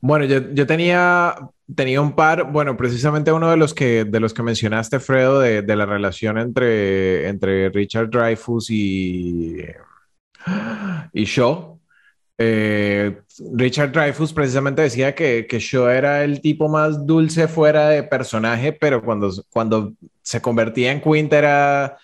[0.00, 1.34] Bueno, yo, yo tenía,
[1.74, 5.76] tenía un par, bueno, precisamente uno de los que, de los que mencionaste, Fredo, de,
[5.76, 9.64] la relación entre, entre Richard Dreyfus y,
[11.12, 11.76] y Shaw
[12.38, 13.22] eh,
[13.54, 18.72] Richard Dreyfus precisamente decía que, que Shaw era el tipo más dulce fuera de personaje,
[18.72, 21.96] pero cuando, cuando se convertía en Quint era,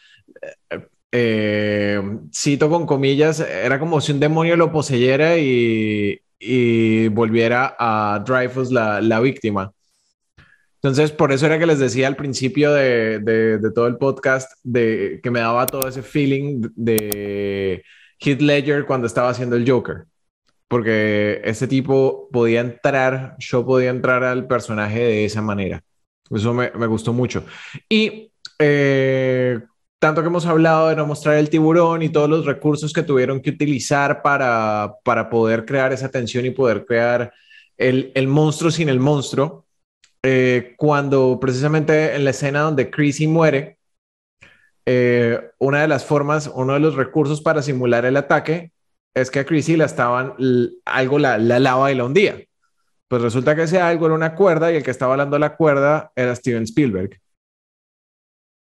[1.12, 2.02] eh,
[2.34, 8.72] cito con comillas, era como si un demonio lo poseyera y, y volviera a Dreyfus
[8.72, 9.72] la, la, víctima.
[10.76, 14.51] Entonces, por eso era que les decía al principio de, de, de todo el podcast
[14.64, 17.84] de, que me daba todo ese feeling de
[18.18, 20.06] Heath Ledger cuando estaba haciendo el Joker
[20.72, 25.84] porque ese tipo podía entrar, yo podía entrar al personaje de esa manera.
[26.30, 27.44] Eso me, me gustó mucho.
[27.90, 29.60] Y eh,
[30.03, 33.41] tanto que hemos hablado de no mostrar el tiburón y todos los recursos que tuvieron
[33.41, 37.33] que utilizar para, para poder crear esa tensión y poder crear
[37.79, 39.65] el, el monstruo sin el monstruo.
[40.24, 43.79] eh, cuando precisamente en la escena donde Chrissy muere,
[44.87, 48.73] eh, una de las formas, uno de los recursos para simular el ataque
[49.15, 50.35] es que a Chrissy la estaban,
[50.85, 52.43] algo la, la lava y la hundía.
[53.07, 56.11] Pues resulta que ese algo era una cuerda y el que estaba hablando la cuerda
[56.16, 57.22] era Steven Spielberg.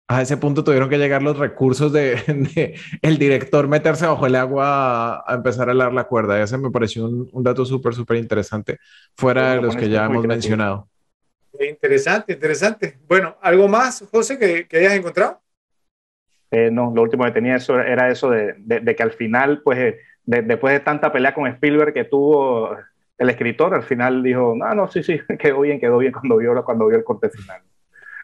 [0.07, 5.23] A ese punto tuvieron que llegar los recursos de, el director meterse bajo el agua
[5.26, 6.41] a, empezar a alar la cuerda.
[6.41, 8.77] Ese me pareció un, dato súper, súper interesante,
[9.15, 10.88] fuera de los que ya hemos mencionado.
[11.60, 12.99] Interesante, interesante.
[13.07, 15.41] Bueno, ¿algo más, José, que, que hayas encontrado?
[16.52, 19.77] Eh, no, lo último que tenía eso era eso de, de, que al final, pues,
[19.80, 22.77] eh, después de tanta pelea con Spielberg que tuvo
[23.18, 26.64] el escritor, al final dijo, no, no, sí, sí, quedó bien, quedó bien cuando vio,
[26.64, 27.61] cuando vio el corte final.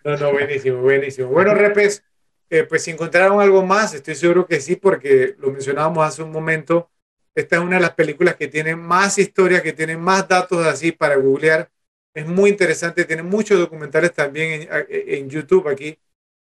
[0.03, 1.27] No, no, buenísimo, buenísimo.
[1.29, 2.03] Bueno, Repes,
[2.49, 6.31] eh, pues si encontraron algo más, estoy seguro que sí, porque lo mencionábamos hace un
[6.31, 6.89] momento.
[7.35, 10.91] Esta es una de las películas que tiene más historia, que tiene más datos así
[10.91, 11.71] para googlear.
[12.13, 15.97] Es muy interesante, tiene muchos documentales también en, YouTube aquí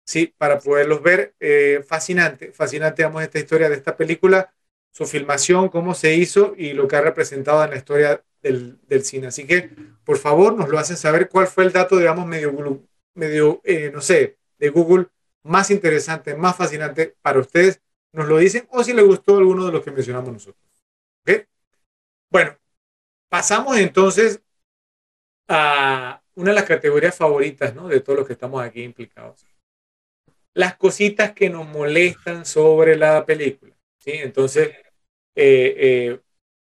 [0.05, 1.35] sí, para poderlos ver.
[1.39, 4.53] Eh, fascinante, fascinante, digamos, esta historia de esta película,
[4.91, 9.03] su filmación, cómo se hizo y lo que ha representado en la historia del, del
[9.03, 9.27] cine.
[9.27, 9.71] Así que,
[10.05, 12.53] por favor, nos lo hacen saber cuál fue el dato, digamos, medio,
[13.13, 15.07] medio eh, no sé, de Google
[15.43, 17.81] más interesante, más fascinante para ustedes.
[18.11, 20.63] Nos lo dicen o si les gustó alguno de los que mencionamos nosotros.
[22.31, 22.55] Bueno,
[23.27, 24.41] pasamos entonces
[25.47, 27.87] a una de las categorías favoritas, ¿no?
[27.87, 29.49] De todos los que estamos aquí implicados
[30.53, 33.73] las cositas que nos molestan sobre la película.
[33.97, 34.11] ¿sí?
[34.11, 34.69] Entonces,
[35.35, 36.19] eh, eh,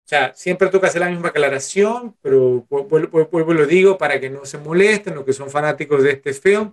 [0.06, 4.44] o sea, siempre toca hacer la misma aclaración, pero vuelvo, lo digo para que no
[4.46, 6.72] se molesten los que son fanáticos de este film.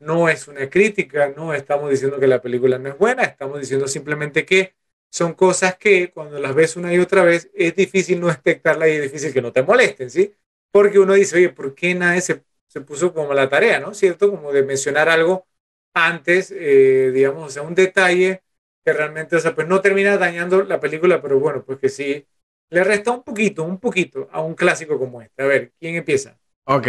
[0.00, 3.86] No es una crítica, no estamos diciendo que la película no es buena, estamos diciendo
[3.86, 4.74] simplemente que
[5.12, 8.92] son cosas que cuando las ves una y otra vez es difícil no expectarlas y
[8.92, 10.34] es difícil que no te molesten, ¿sí?
[10.72, 13.94] Porque uno dice, oye, ¿por qué nadie se, se puso como la tarea, ¿no?
[13.94, 14.28] ¿Cierto?
[14.28, 15.46] Como de mencionar algo
[15.94, 18.42] antes, eh, digamos, o sea, un detalle
[18.84, 22.26] que realmente, o sea, pues no termina dañando la película, pero bueno, pues que sí,
[22.72, 25.42] le resta un poquito, un poquito a un clásico como este.
[25.42, 26.38] A ver, ¿quién empieza?
[26.64, 26.88] Ok,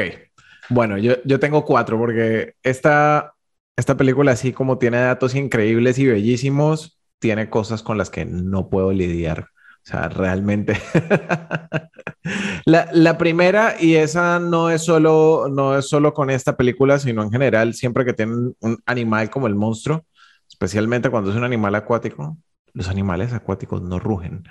[0.69, 3.34] bueno, yo, yo tengo cuatro porque esta,
[3.76, 8.69] esta película, así como tiene datos increíbles y bellísimos, tiene cosas con las que no
[8.69, 9.49] puedo lidiar.
[9.85, 10.80] O sea, realmente.
[12.65, 17.23] la, la, primera, y esa no es, solo, no es solo con esta película, sino
[17.23, 20.05] en general, siempre que tienen un animal como el monstruo,
[20.47, 22.38] especialmente cuando es un animal acuático,
[22.73, 24.43] los animales acuáticos no rugen.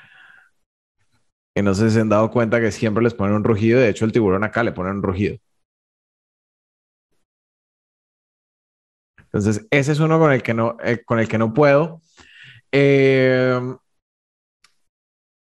[1.55, 3.81] Y no sé si se han dado cuenta que siempre les ponen un rugido.
[3.81, 5.37] De hecho, el tiburón acá le ponen un rugido.
[9.19, 12.01] Entonces, ese es uno con el que no, eh, con el que no puedo.
[12.73, 13.61] Eh,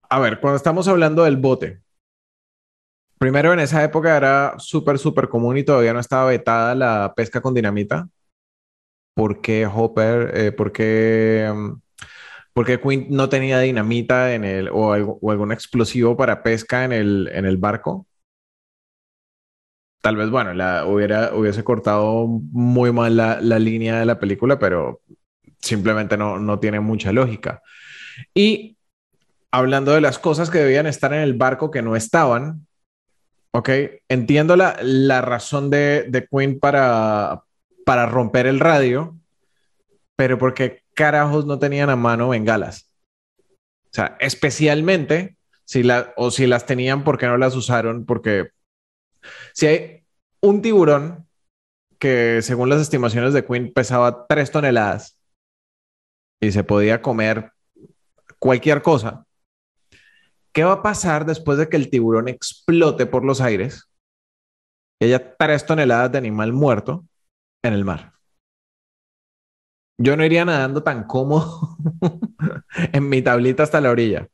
[0.09, 1.81] a ver, cuando estamos hablando del bote,
[3.17, 7.41] primero en esa época era súper, súper común y todavía no estaba vetada la pesca
[7.41, 8.09] con dinamita.
[9.13, 10.31] ¿Por qué Hopper?
[10.35, 11.73] Eh, ¿por, qué, mm,
[12.53, 17.29] por qué Quinn no tenía dinamita en el, o, algún explosivo para pesca en el,
[17.33, 18.05] en el barco?
[20.01, 24.57] Tal vez, bueno, la, hubiera, hubiese cortado muy mal la, la línea de la película,
[24.57, 25.01] pero
[25.59, 27.61] simplemente no, no tiene mucha lógica.
[28.33, 28.77] Y
[29.51, 32.65] hablando de las cosas que debían estar en el barco que no estaban,
[33.51, 33.69] ok,
[34.07, 37.41] entiendo la, la razón de, de Quinn para,
[37.85, 39.17] para romper el radio,
[40.15, 42.91] pero ¿por qué carajos no tenían a mano bengalas?
[43.85, 48.05] O sea, especialmente si o si las tenían, ¿por qué no las usaron?
[48.05, 48.49] Porque
[49.53, 50.03] si hay
[50.41, 51.27] un tiburón
[51.97, 55.17] que según las estimaciones de Quinn pesaba tres toneladas
[56.41, 57.51] y se podía comer
[58.39, 59.25] cualquier cosa,
[60.53, 63.89] ¿Qué va a pasar después de que el tiburón explote por los aires
[64.99, 67.05] y haya tres toneladas de animal muerto
[67.63, 68.13] en el mar?
[70.01, 71.77] Yo no iría nadando tan cómodo
[72.93, 74.29] en mi tablita hasta la orilla.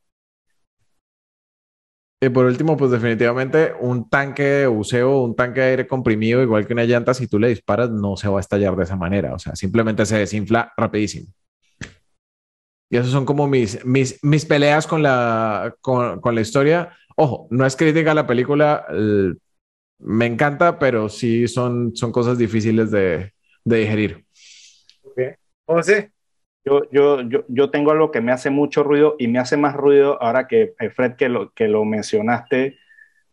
[2.21, 6.67] Y por último, pues definitivamente un tanque de buceo, un tanque de aire comprimido, igual
[6.67, 9.33] que una llanta, si tú le disparas, no se va a estallar de esa manera.
[9.33, 11.33] O sea, simplemente se desinfla rapidísimo.
[12.91, 16.95] Y esas son como mis, mis, mis peleas con la, con, con, la historia.
[17.15, 18.85] Ojo, no es crítica a la película,
[19.99, 23.33] me encanta, pero sí son, son cosas difíciles de,
[23.63, 24.25] de digerir.
[25.03, 25.33] Okay.
[25.65, 26.11] José.
[26.63, 29.75] Yo, yo, yo, yo, tengo algo que me hace mucho ruido y me hace más
[29.75, 32.79] ruido ahora que eh, Fred, que lo, que lo mencionaste,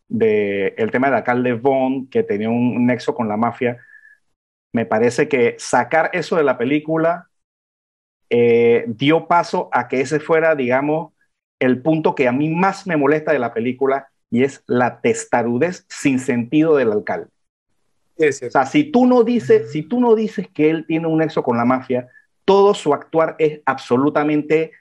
[0.08, 3.78] de el tema de alcalde Bond, que tenía un nexo con la mafia.
[4.72, 7.30] Me parece que sacar eso de la película
[8.28, 11.12] eh, dio paso a que ese fuera, digamos,
[11.58, 15.84] el punto que a mí más me molesta de la película y es la testarudez
[15.88, 17.28] sin sentido del alcalde.
[18.16, 21.42] o sea, si tú no dices, si tú no dices que él tiene un nexo
[21.42, 22.08] con la mafia,
[22.44, 24.72] todo su actuar es absolutamente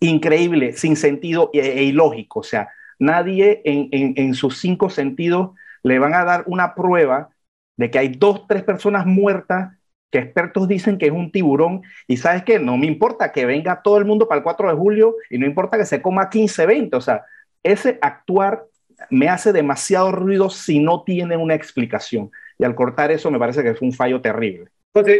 [0.00, 2.40] increíble, sin sentido e, e ilógico.
[2.40, 2.68] O sea,
[2.98, 5.50] nadie en, sus cinco sentidos
[5.82, 7.30] le van a dar una prueba
[7.76, 9.72] de que hay dos, tres personas muertas
[10.10, 13.82] que expertos dicen que es un tiburón y sabes que no me importa que venga
[13.82, 16.64] todo el mundo para el 4 de julio y no importa que se coma 15,
[16.64, 17.24] 20, o sea,
[17.62, 18.64] ese actuar
[19.10, 22.30] me hace demasiado ruido si no tiene una explicación.
[22.58, 24.70] Y al cortar eso me parece que fue un fallo terrible.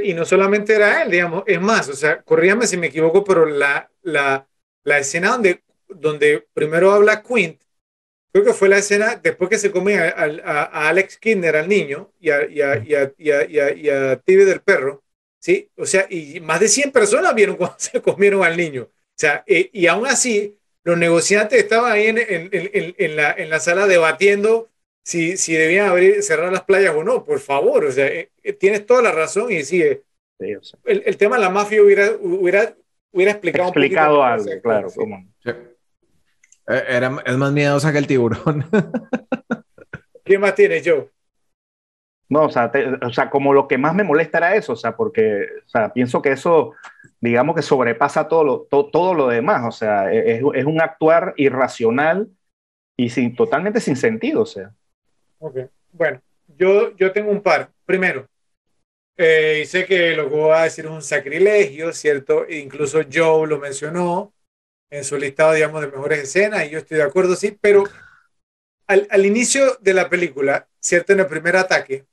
[0.04, 3.44] Y no solamente era él, digamos, es más, o sea, corríame si me equivoco, pero
[3.44, 4.48] la, la,
[4.84, 7.60] la escena donde, donde primero habla Quint,
[8.32, 12.30] creo que fue la escena después que se come a, Alex Kinder, al niño, y
[12.30, 13.44] a, y a, y a,
[13.74, 15.04] y a, del perro,
[15.38, 15.70] ¿sí?
[15.76, 18.84] O sea, y más de 100 personas vieron cuando se comieron al niño.
[18.84, 23.60] O sea, eh, y aún así, los negociantes estaban ahí en, en, en, en la
[23.60, 24.70] sala debatiendo
[25.06, 28.52] si, si debían abrir, cerrar las playas o no, por favor, o sea, eh, eh,
[28.52, 30.02] tienes toda la razón y sigue.
[30.40, 32.74] el, el, tema de la mafia hubiera, hubiera,
[33.12, 34.88] hubiera explicado, explicado algo, claro.
[35.44, 35.54] Eh,
[36.88, 38.64] era, es más miedosa que el tiburón.
[40.24, 41.08] ¿Qué más tienes, Joe?
[42.28, 42.72] No, o sea,
[43.02, 45.92] o sea, como lo que más me molesta era eso, o sea, porque, o sea,
[45.92, 46.72] pienso que eso,
[47.20, 51.32] digamos que sobrepasa todo lo, todo lo demás, o sea, e, es, es, un actuar
[51.36, 52.28] irracional
[52.96, 54.72] y sin, totalmente sin sentido, o sea.
[55.38, 55.56] Ok,
[55.92, 56.20] bueno,
[56.56, 57.70] yo, yo tengo un par.
[57.84, 58.28] Primero,
[59.16, 62.46] eh, y que lo que voy a decir es un sacrilegio, ¿cierto?
[62.46, 64.34] E incluso Joe lo mencionó
[64.90, 67.84] en su listado, digamos, de mejores escenas, y yo estoy de acuerdo, sí, pero
[68.86, 71.12] al, al inicio de la película, ¿cierto?
[71.12, 72.06] En el primer ataque,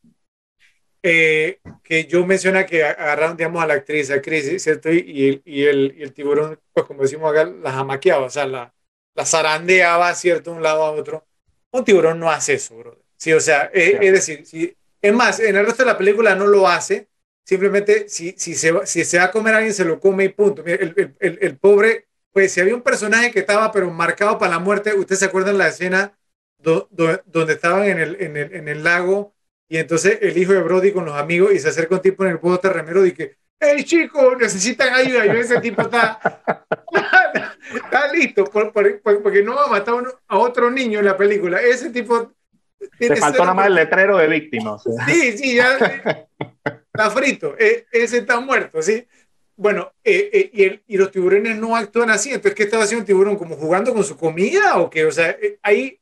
[1.03, 4.89] eh, que yo menciona que agarraron, digamos, a la actriz, a Chris, ¿cierto?
[4.91, 8.47] Y, el, y, el, y, el, tiburón, pues como decimos acá, la jamaqueaba, o sea,
[8.47, 8.73] la,
[9.15, 10.51] la zarandeaba, ¿cierto?
[10.51, 11.27] De un lado a otro.
[11.71, 13.02] Un tiburón no hace eso, bro.
[13.23, 16.35] Sí, o sea, eh, es decir, si, es más, en el resto de la película
[16.35, 17.07] no lo hace.
[17.45, 20.25] Simplemente, si, si, se, va, si se va a comer a alguien, se lo come
[20.25, 20.61] y punto.
[20.65, 24.59] El, el, el, pobre, pues si había un personaje que estaba, pero marcado para la
[24.59, 26.17] muerte, ¿ustedes se acuerdan la escena
[26.57, 29.33] donde estaban en el, en, el, en el lago
[29.69, 32.31] y entonces el hijo de Brody con los amigos y se acerca un tipo en
[32.31, 35.27] el pueblo remero y que, hey chicos, necesitan ayuda.
[35.27, 36.19] Y ese tipo está,
[37.73, 39.95] está listo porque no va a matar
[40.27, 41.61] a otro niño en la película.
[41.61, 42.33] Ese tipo
[42.97, 44.83] te faltó nada más el letrero de víctimas.
[45.07, 45.77] Sí, sí, ya
[46.93, 47.55] está frito.
[47.57, 49.07] E, ese está muerto, ¿sí?
[49.55, 52.29] Bueno, eh, eh, y, el, y, los tiburones no actúan así.
[52.29, 53.37] Entonces, ¿qué estaba haciendo el tiburón?
[53.37, 55.05] ¿Como jugando con su comida o qué?
[55.05, 55.99] O sea, eh, ahí,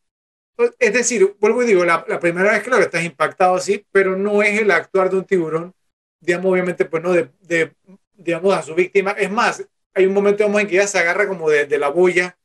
[0.80, 4.42] es decir, vuelvo y digo, la, la, primera vez, claro, estás impactado así, pero no
[4.42, 5.74] es el actuar de un tiburón,
[6.20, 7.74] digamos, obviamente, pues no, de, de
[8.14, 9.12] digamos, a su víctima.
[9.12, 12.38] Es más, hay un momento en que ya se agarra como de, de la bulla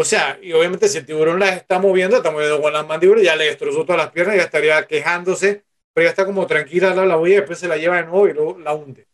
[0.00, 3.22] o sea, y obviamente si el tiburón la está moviendo, está moviendo con las mandíbulas,
[3.22, 7.04] ya le destrozó todas las piernas, ya estaría quejándose, pero ya está como tranquila la,
[7.04, 9.06] la y después se la lleva de nuevo y luego la hunde.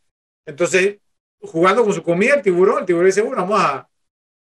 [0.46, 0.98] Entonces,
[1.40, 3.88] jugando con su comida, el tiburón, el tiburón dice, bueno, vamos a,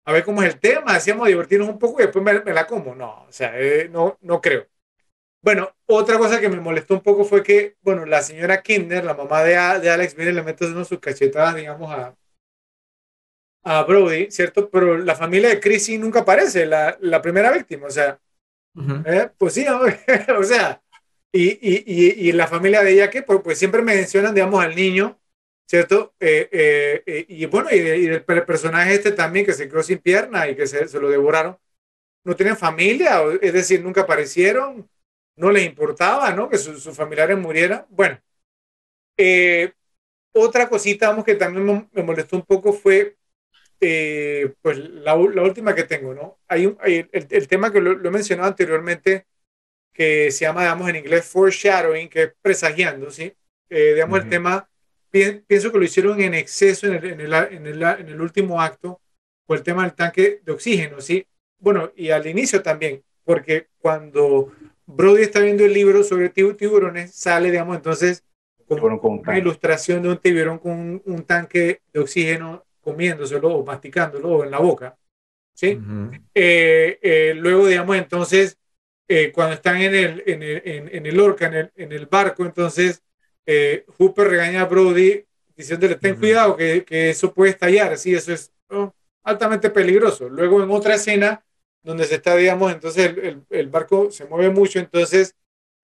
[0.05, 2.95] a ver cómo es el tema, decíamos divertirnos un poco y después me, la como.
[2.95, 4.67] No, o sea, eh, no, no creo.
[5.41, 9.13] Bueno, otra cosa que me molestó un poco fue que, bueno, la señora Kinder, la
[9.13, 9.51] mamá de,
[9.81, 12.15] de Alex, viene le mete unos sus cachetadas, digamos, a,
[13.63, 14.69] a Brody, ¿cierto?
[14.69, 18.19] Pero la familia de Chrissy nunca aparece, la, la primera víctima, o sea,
[19.05, 19.29] ¿eh?
[19.37, 19.65] pues sí,
[20.37, 20.81] o sea,
[21.31, 25.19] y, y, y, la familia de ella que pues, pues, siempre mencionan, digamos, al niño,
[25.67, 26.13] ¿cierto?
[26.19, 26.49] Eh,
[27.05, 30.67] eh, y bueno, y, el, personaje este también que se quedó sin pierna y que
[30.67, 31.57] se, se lo devoraron,
[32.25, 34.89] no tienen familia, es decir, nunca aparecieron,
[35.35, 36.49] no les importaba, ¿no?
[36.49, 37.85] Que sus familiares murieran.
[37.89, 38.19] Bueno,
[40.33, 43.17] otra cosita, vamos, que también me molestó un poco fue
[43.85, 46.39] eh, pues la, última que tengo, ¿no?
[46.47, 49.25] Hay, un, el, tema que lo, he mencionado anteriormente,
[49.91, 53.33] que se llama, digamos, en inglés foreshadowing, que es presagiando, ¿sí?
[53.69, 54.69] Eh, digamos, el tema,
[55.09, 58.61] pienso que lo hicieron en exceso en el, en, el, en, el, en el último
[58.61, 59.01] acto,
[59.45, 61.27] por el tema del tanque de oxígeno, ¿sí?
[61.59, 64.53] Bueno, y al inicio también, porque cuando
[64.85, 68.23] Brody está viendo el libro sobre tiburones, sale, digamos, entonces
[68.65, 74.51] con, una ilustración de un tiburón con un tanque de oxígeno comiéndoselo o masticándolo en
[74.51, 74.97] la boca.
[75.53, 75.79] ¿sí?
[76.33, 78.57] Eh, eh, luego, digamos, entonces,
[79.07, 82.45] eh, cuando están en el, en el, en, el orca, en el, en el, barco,
[82.45, 83.01] entonces
[83.97, 88.51] Hooper regaña a Brody diciéndole, ten cuidado que, que, eso puede estallar, sí, eso es
[88.69, 88.93] oh,
[89.23, 90.29] altamente peligroso.
[90.29, 91.43] Luego en otra escena,
[91.83, 95.35] donde se está, digamos, entonces el, el barco se mueve mucho, entonces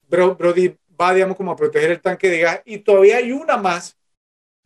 [0.07, 3.98] Brody va, digamos, como a proteger el tanque de gas, y todavía hay una más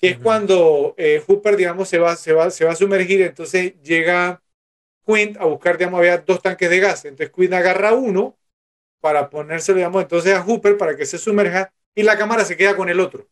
[0.03, 3.81] que es cuando eh, Hooper, digamos, se va, se, va, se va a sumergir, entonces
[3.81, 4.43] llega
[5.07, 8.37] Quint a buscar, digamos, había dos tanques de gas, entonces Quint agarra uno
[8.99, 12.75] para ponérselo, digamos, entonces a Hooper para que se sumerja, y la cámara se queda
[12.75, 13.29] con el otro.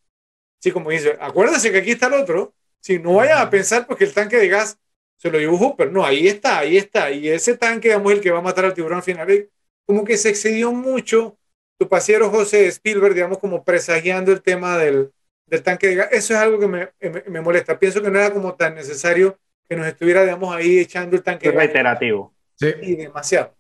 [0.62, 2.54] Así como dice, acuérdense que aquí está el otro.
[2.80, 4.80] Si no vayan a pensar porque el tanque de gas
[5.18, 5.92] se lo llevó Hooper.
[5.92, 7.12] No, ahí está, ahí está.
[7.12, 9.50] Y ese tanque, digamos, el que va a matar al tiburón al final.
[9.86, 11.38] Como que se excedió mucho
[11.78, 15.12] tu pasiero José Spielberg, digamos, como presagiando el tema del,
[15.52, 16.08] del tanque de gas.
[16.12, 16.90] Eso es algo que me,
[17.30, 17.78] me, molesta.
[17.78, 19.38] Pienso que no era como tan necesario
[19.70, 21.66] que nos estuviera, digamos, ahí echando el tanque de gas.
[21.66, 22.34] reiterativo.
[22.56, 22.74] Sí.
[22.82, 23.54] Y demasiado.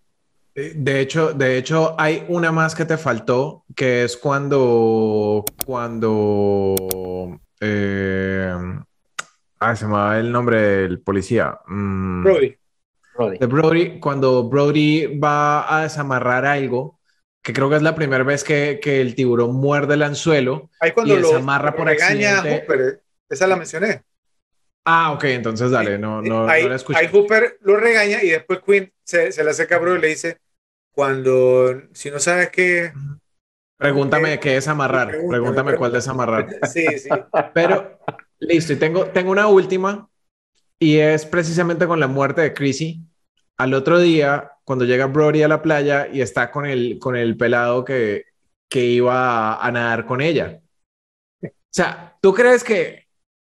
[0.55, 6.76] De hecho, de hecho, hay una más que te faltó, que es cuando, cuando,
[7.59, 8.53] eh,
[9.59, 11.57] ah, se me va el nombre del policía.
[11.68, 12.23] Mm.
[12.23, 12.57] Brody.
[13.15, 13.38] Brody.
[13.38, 17.01] De Brody, cuando Brody va a desamarrar algo,
[17.41, 20.91] que creo que es la primera vez que, que el tiburón muerde el anzuelo Ahí
[20.91, 22.61] cuando y desamarra por accidente.
[22.61, 22.99] Hooper, ¿eh?
[23.30, 24.03] esa la mencioné.
[24.85, 28.91] Ah, ok, entonces dale, no, no, ahí, no Ahí Hooper lo regaña y después Quinn
[29.03, 30.39] se, se le hace cabrón y le dice,
[30.91, 32.91] cuando, si no sabes qué...
[33.77, 36.47] Pregúntame qué es amarrar, pregúntame, cuál es amarrar.
[36.72, 37.09] Sí, sí.
[37.53, 37.99] Pero,
[38.39, 40.07] listo, y tengo, tengo una última
[40.77, 43.03] y es precisamente con la muerte de Chrissy.
[43.61, 47.38] Al otro día, cuando llega Brody a la playa y está con el, con el
[47.38, 48.25] pelado que,
[48.67, 50.61] que iba a, nadar con ella.
[51.43, 53.07] O sea, ¿tú crees que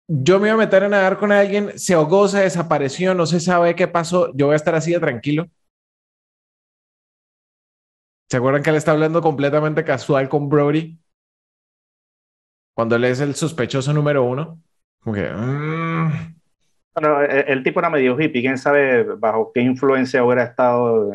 [0.09, 3.39] yo me iba a meter a nadar con alguien, se ahogó, se desapareció, no se
[3.39, 5.47] sabe qué pasó, yo voy a estar así de tranquilo.
[8.31, 10.99] ¿Se acuerdan que él está hablando completamente casual con Brody?
[12.75, 14.63] Cuando él es el sospechoso número uno.
[15.01, 15.29] Como que.
[15.31, 16.38] Mm.
[17.01, 18.43] Bueno, el, tipo era medio hippie.
[18.43, 21.13] ¿Quién sabe bajo qué influencia hubiera estado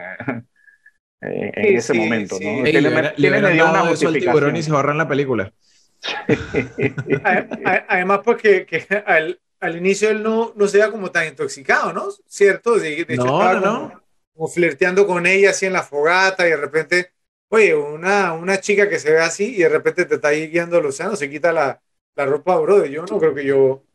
[1.22, 2.38] eh, en ese momento?
[2.40, 2.64] ¿no?
[2.64, 5.54] le, medio una eso al tiburón y se ahorran la película.
[7.88, 12.08] Además, porque que al, al, inicio él no, no se veía como tan intoxicado, ¿no?
[12.28, 12.78] ¿Cierto?
[12.78, 14.04] De, hecho, no, no,
[14.34, 17.12] Como, flirteando con ella así en la fogata y de repente,
[17.50, 20.78] oye, una, una chica que se ve así y de repente te está ahí guiando
[20.78, 21.82] al océano, se quita la,
[22.16, 22.86] la ropa, bro.
[22.86, 23.60] Yo no creo que yo.
[23.66, 23.86] O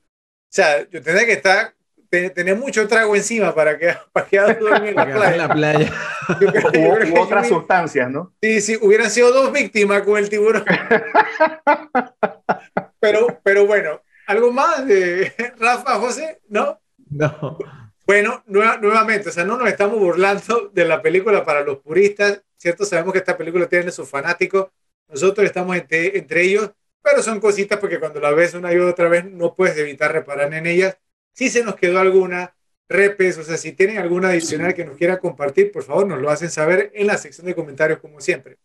[0.50, 1.74] sea, yo tendría que estar
[2.10, 5.32] tener mucho trago encima para que para que dormir en la playa.
[5.32, 5.92] En la playa.
[7.14, 8.32] u, otras sustancias, ¿no?
[8.42, 10.64] Sí, sí, hubieran sido dos víctimas con el tiburón.
[13.00, 16.40] pero, pero bueno, ¿algo más de Rafa, José?
[16.48, 16.80] ¿No?
[17.10, 17.58] No.
[18.06, 22.86] Bueno, nuevamente, o sea, no nos estamos burlando de la película para los puristas, ¿cierto?
[22.86, 24.68] Sabemos que esta película tiene sus fanáticos,
[25.08, 26.70] nosotros estamos entre, entre ellos,
[27.02, 30.54] pero son cositas porque cuando la ves una y otra vez no puedes evitar reparar
[30.54, 30.96] en ellas
[31.38, 32.52] si se nos quedó alguna,
[32.88, 36.30] repes, o sea, si tienen alguna adicional que nos quiera compartir, por favor, nos lo
[36.30, 38.56] hacen saber en la sección de comentarios, como siempre.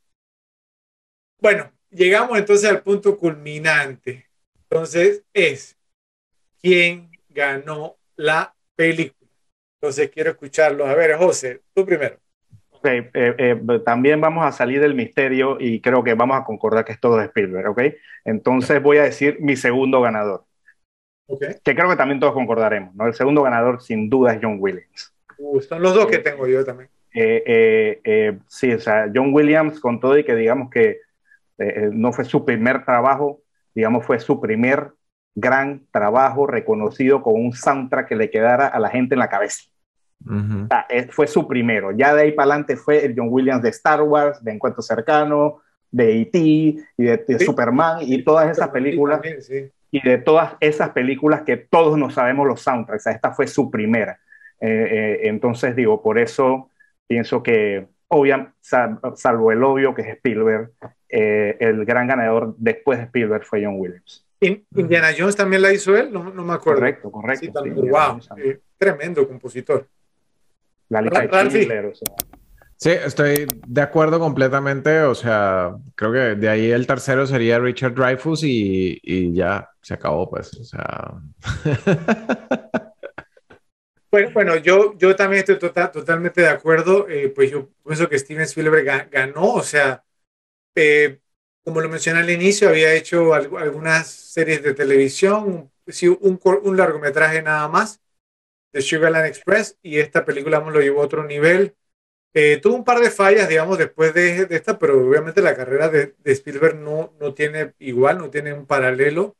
[1.39, 4.25] Bueno, llegamos entonces al punto culminante.
[4.63, 5.77] Entonces, es
[6.59, 9.29] quién ganó la película.
[9.79, 10.87] Entonces, quiero escucharlo.
[10.87, 12.17] A ver, José, tú primero.
[12.71, 16.85] Okay, eh, eh, también vamos a salir del misterio y creo que vamos a concordar
[16.85, 17.81] que es todo de Spielberg, ¿ok?
[18.25, 20.45] Entonces voy a decir mi segundo ganador.
[21.27, 23.07] Que creo que también todos concordaremos, ¿no?
[23.07, 25.13] El segundo ganador sin duda es John Williams.
[25.37, 26.89] Uh, son los dos que tengo yo también.
[27.13, 30.99] Eh, eh, eh, sí, o sea, John Williams con todo y que digamos que
[31.93, 33.41] no fue su primer trabajo,
[33.73, 34.91] digamos fue su primer
[35.33, 39.63] gran trabajo reconocido con un soundtrack que le quedara a la gente en la cabeza.
[41.11, 41.91] fue su primero.
[41.91, 45.61] Ya de ahí para adelante fue el John Williams de Star Wars, de Encuentro Cercano,
[45.89, 46.39] de E.T.
[46.39, 49.21] y de, Superman y todas esas películas.
[49.39, 53.05] sí y de todas esas películas que todos no sabemos los soundtracks.
[53.05, 54.19] Esta fue su primera.
[54.59, 56.71] Eh, eh, entonces digo, por eso
[57.05, 58.53] pienso que, obviamente,
[59.13, 60.71] salvo el obvio que es Spielberg,
[61.09, 64.25] eh, el gran ganador después de Spielberg fue John Williams.
[64.39, 66.79] Indiana Jones también la hizo él, no, me acuerdo.
[66.79, 67.63] Correcto, correcto.
[67.63, 68.19] wow,
[68.79, 69.87] tremendo compositor.
[70.89, 71.93] La lista de
[72.77, 75.01] Sí, estoy de acuerdo completamente.
[75.03, 79.93] O sea, creo que de ahí el tercero sería Richard Dreyfuss y, y ya se
[79.93, 80.53] acabó, pues.
[80.55, 81.21] O sea.
[84.13, 87.09] Bueno, bueno, yo, yo también estoy total, totalmente de acuerdo.
[87.09, 89.53] Eh, pues yo pienso que Steven Spielberg ganó.
[89.55, 90.05] O sea,
[90.75, 91.19] eh,
[91.63, 95.71] como lo mencioné al inicio, había hecho algunas series de televisión,
[96.21, 98.01] un, un, largometraje nada más
[98.71, 101.75] de Sugarland Express y esta película lo llevó a otro nivel.
[102.35, 106.15] Eh, tuvo un par de fallas, digamos, después de, esta, pero obviamente la carrera de,
[106.25, 109.35] Spielberg no, no tiene igual, no tiene un paralelo.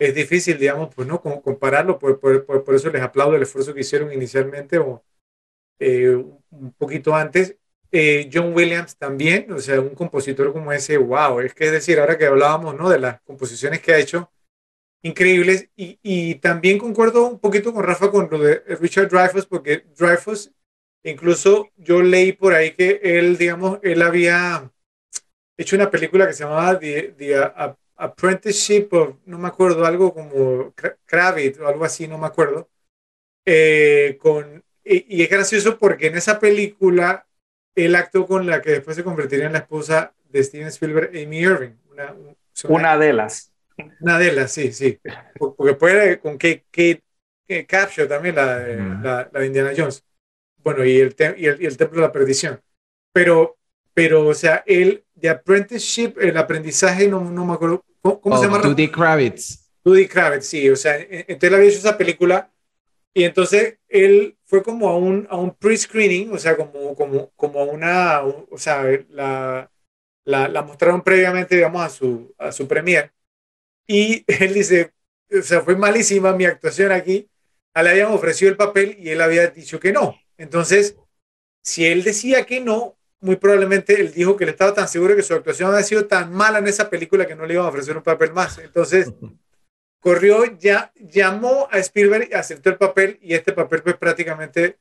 [0.00, 4.12] Es difícil, digamos, pues no compararlo, por, por, eso les aplaudo el esfuerzo que hicieron
[4.12, 5.04] inicialmente o
[5.78, 6.16] eh,
[6.50, 7.56] un poquito antes.
[7.92, 12.00] Eh, John Williams también, o sea, un compositor como ese, wow, es que es decir,
[12.00, 12.88] ahora que hablábamos, ¿no?
[12.88, 14.32] De las composiciones que ha hecho,
[15.02, 19.84] increíbles, y, y también concuerdo un poquito con Rafa con lo de Richard Dreyfuss, porque
[19.98, 20.52] Dreyfuss
[21.02, 24.70] Incluso yo leí por ahí que él, digamos, él había
[25.56, 27.14] hecho una película que se llamaba The,
[28.00, 30.74] Apprenticeship of, no me acuerdo, algo como
[31.04, 32.68] Kravitz o algo así, no me acuerdo.
[33.44, 37.26] Eh, con, y, es gracioso porque en esa película
[37.74, 41.40] él actuó con la que después se convertiría en la esposa de Steven Spielberg, Amy
[41.40, 41.72] Irving.
[41.90, 42.16] Una,
[42.68, 43.52] una de las.
[44.00, 44.98] Una de las, sí, sí.
[45.38, 47.02] Porque puede con Kate,
[47.66, 50.04] Capture también, la de, la, de Indiana Jones.
[50.62, 52.60] Bueno, y el, y el, y el Templo de la Perdición.
[53.12, 53.58] Pero,
[53.94, 58.50] pero, o sea, él, de apprenticeship, el aprendizaje, no, no me acuerdo, ¿cómo, se oh,
[58.50, 58.62] llama?
[58.62, 59.70] Judy Kravitz.
[59.84, 62.50] Judy Kravitz, sí, o sea, entonces él había hecho esa película
[63.12, 67.60] y entonces él fue como a un, a un pre-screening, o sea, como, como, como
[67.60, 69.70] a una, o sea, la,
[70.24, 73.12] la, la, mostraron previamente, digamos, a su, a su premier.
[73.86, 74.92] Y él dice,
[75.30, 77.28] o sea, fue malísima mi actuación aquí.
[77.74, 80.16] Le habían ofrecido el papel y él había dicho que no.
[80.36, 80.96] Entonces,
[81.62, 85.22] si él decía que no, muy probablemente él dijo que él estaba tan seguro que
[85.22, 87.96] su actuación había sido tan mala en esa película que no le iban a ofrecer
[87.96, 88.58] un papel más.
[88.58, 89.12] Entonces,
[90.00, 94.78] corrió, ya llamó a Spielberg, aceptó el papel y este papel pues prácticamente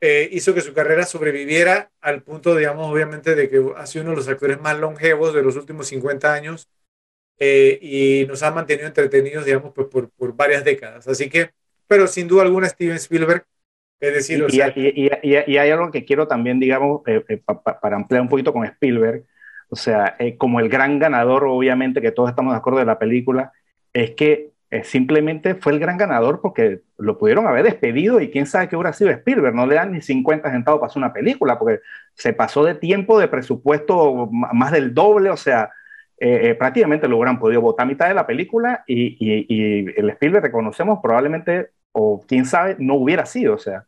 [0.00, 4.12] eh, hizo que su carrera sobreviviera al punto, digamos, obviamente de que ha sido uno
[4.12, 6.68] de los actores más longevos de los últimos 50 años
[7.38, 11.06] eh, y nos ha mantenido entretenidos, digamos, pues por, por, varias décadas.
[11.08, 11.52] Así que,
[11.86, 13.44] pero sin duda alguna Steven Spielberg,
[14.00, 17.40] es decir, y, y, y, hay algo que quiero también, digamos, eh,
[17.80, 19.24] para ampliar un poquito con Spielberg,
[19.70, 23.52] o sea, como el gran ganador, obviamente, que todos estamos de acuerdo de la película,
[23.92, 28.44] es que eh, simplemente fue el gran ganador porque lo pudieron haber despedido y quién
[28.44, 29.54] sabe qué hubiera sido Spielberg.
[29.54, 31.80] No le dan ni 50 centavos para hacer una película porque
[32.14, 35.70] se pasó de tiempo, de presupuesto más del doble, o sea,
[36.18, 40.10] eh, eh, prácticamente lo hubieran podido votar a mitad de la película y, y, el
[40.10, 43.86] Spielberg reconocemos probablemente, o quién sabe, no hubiera sido, o sea,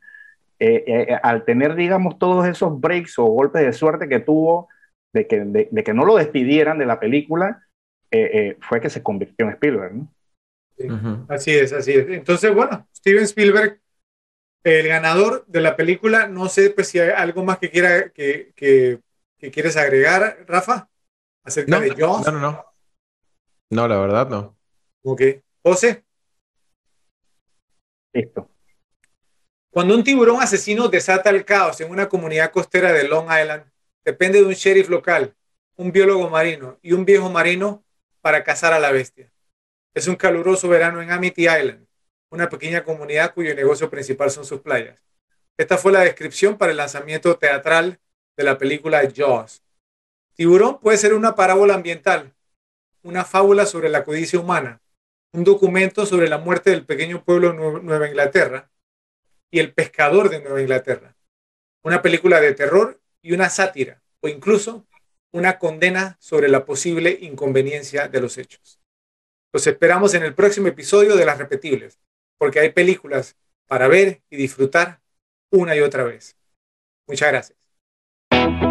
[1.22, 4.68] al tener, digamos, todos esos breaks o golpes de suerte que tuvo
[5.12, 7.66] de que, de que no lo despidieran de la película,
[8.60, 10.08] fue que se convirtió en Spielberg, ¿no?
[11.28, 12.08] Así es, así es.
[12.08, 13.80] Entonces, bueno, Steven Spielberg,
[14.64, 18.52] el ganador de la película, no sé pues, si hay algo más que, quiera, que,
[18.54, 19.00] que,
[19.50, 20.88] quieres agregar, Rafa,
[21.44, 22.26] acerca no, de Jones.
[22.26, 22.64] No, no, no.
[23.70, 24.56] No, la verdad no.
[25.02, 25.22] Ok.
[25.62, 26.04] José.
[28.12, 28.50] Listo.
[29.70, 33.70] Cuando un tiburón asesino desata el caos en una comunidad costera de Long Island,
[34.04, 35.36] depende de un sheriff local,
[35.76, 37.84] un biólogo marino y un viejo marino
[38.20, 39.32] para cazar a la bestia.
[39.94, 41.86] Es un caluroso verano en Amity Island,
[42.30, 45.00] una pequeña comunidad cuyo negocio principal son sus playas.
[45.56, 48.00] Esta fue la descripción para el lanzamiento teatral
[48.36, 49.62] de la película Jaws.
[50.34, 52.34] Tiburón puede ser una parábola ambiental,
[53.02, 54.80] una fábula sobre la codicia humana,
[55.32, 58.70] un documento sobre la muerte del pequeño pueblo de Nueva Inglaterra
[59.50, 61.16] y el pescador de Nueva Inglaterra,
[61.82, 64.86] una película de terror y una sátira, o incluso
[65.32, 68.80] una condena sobre la posible inconveniencia de los hechos.
[69.52, 71.98] Los esperamos en el próximo episodio de Las Repetibles,
[72.38, 73.36] porque hay películas
[73.66, 75.00] para ver y disfrutar
[75.50, 76.36] una y otra vez.
[77.06, 78.69] Muchas gracias.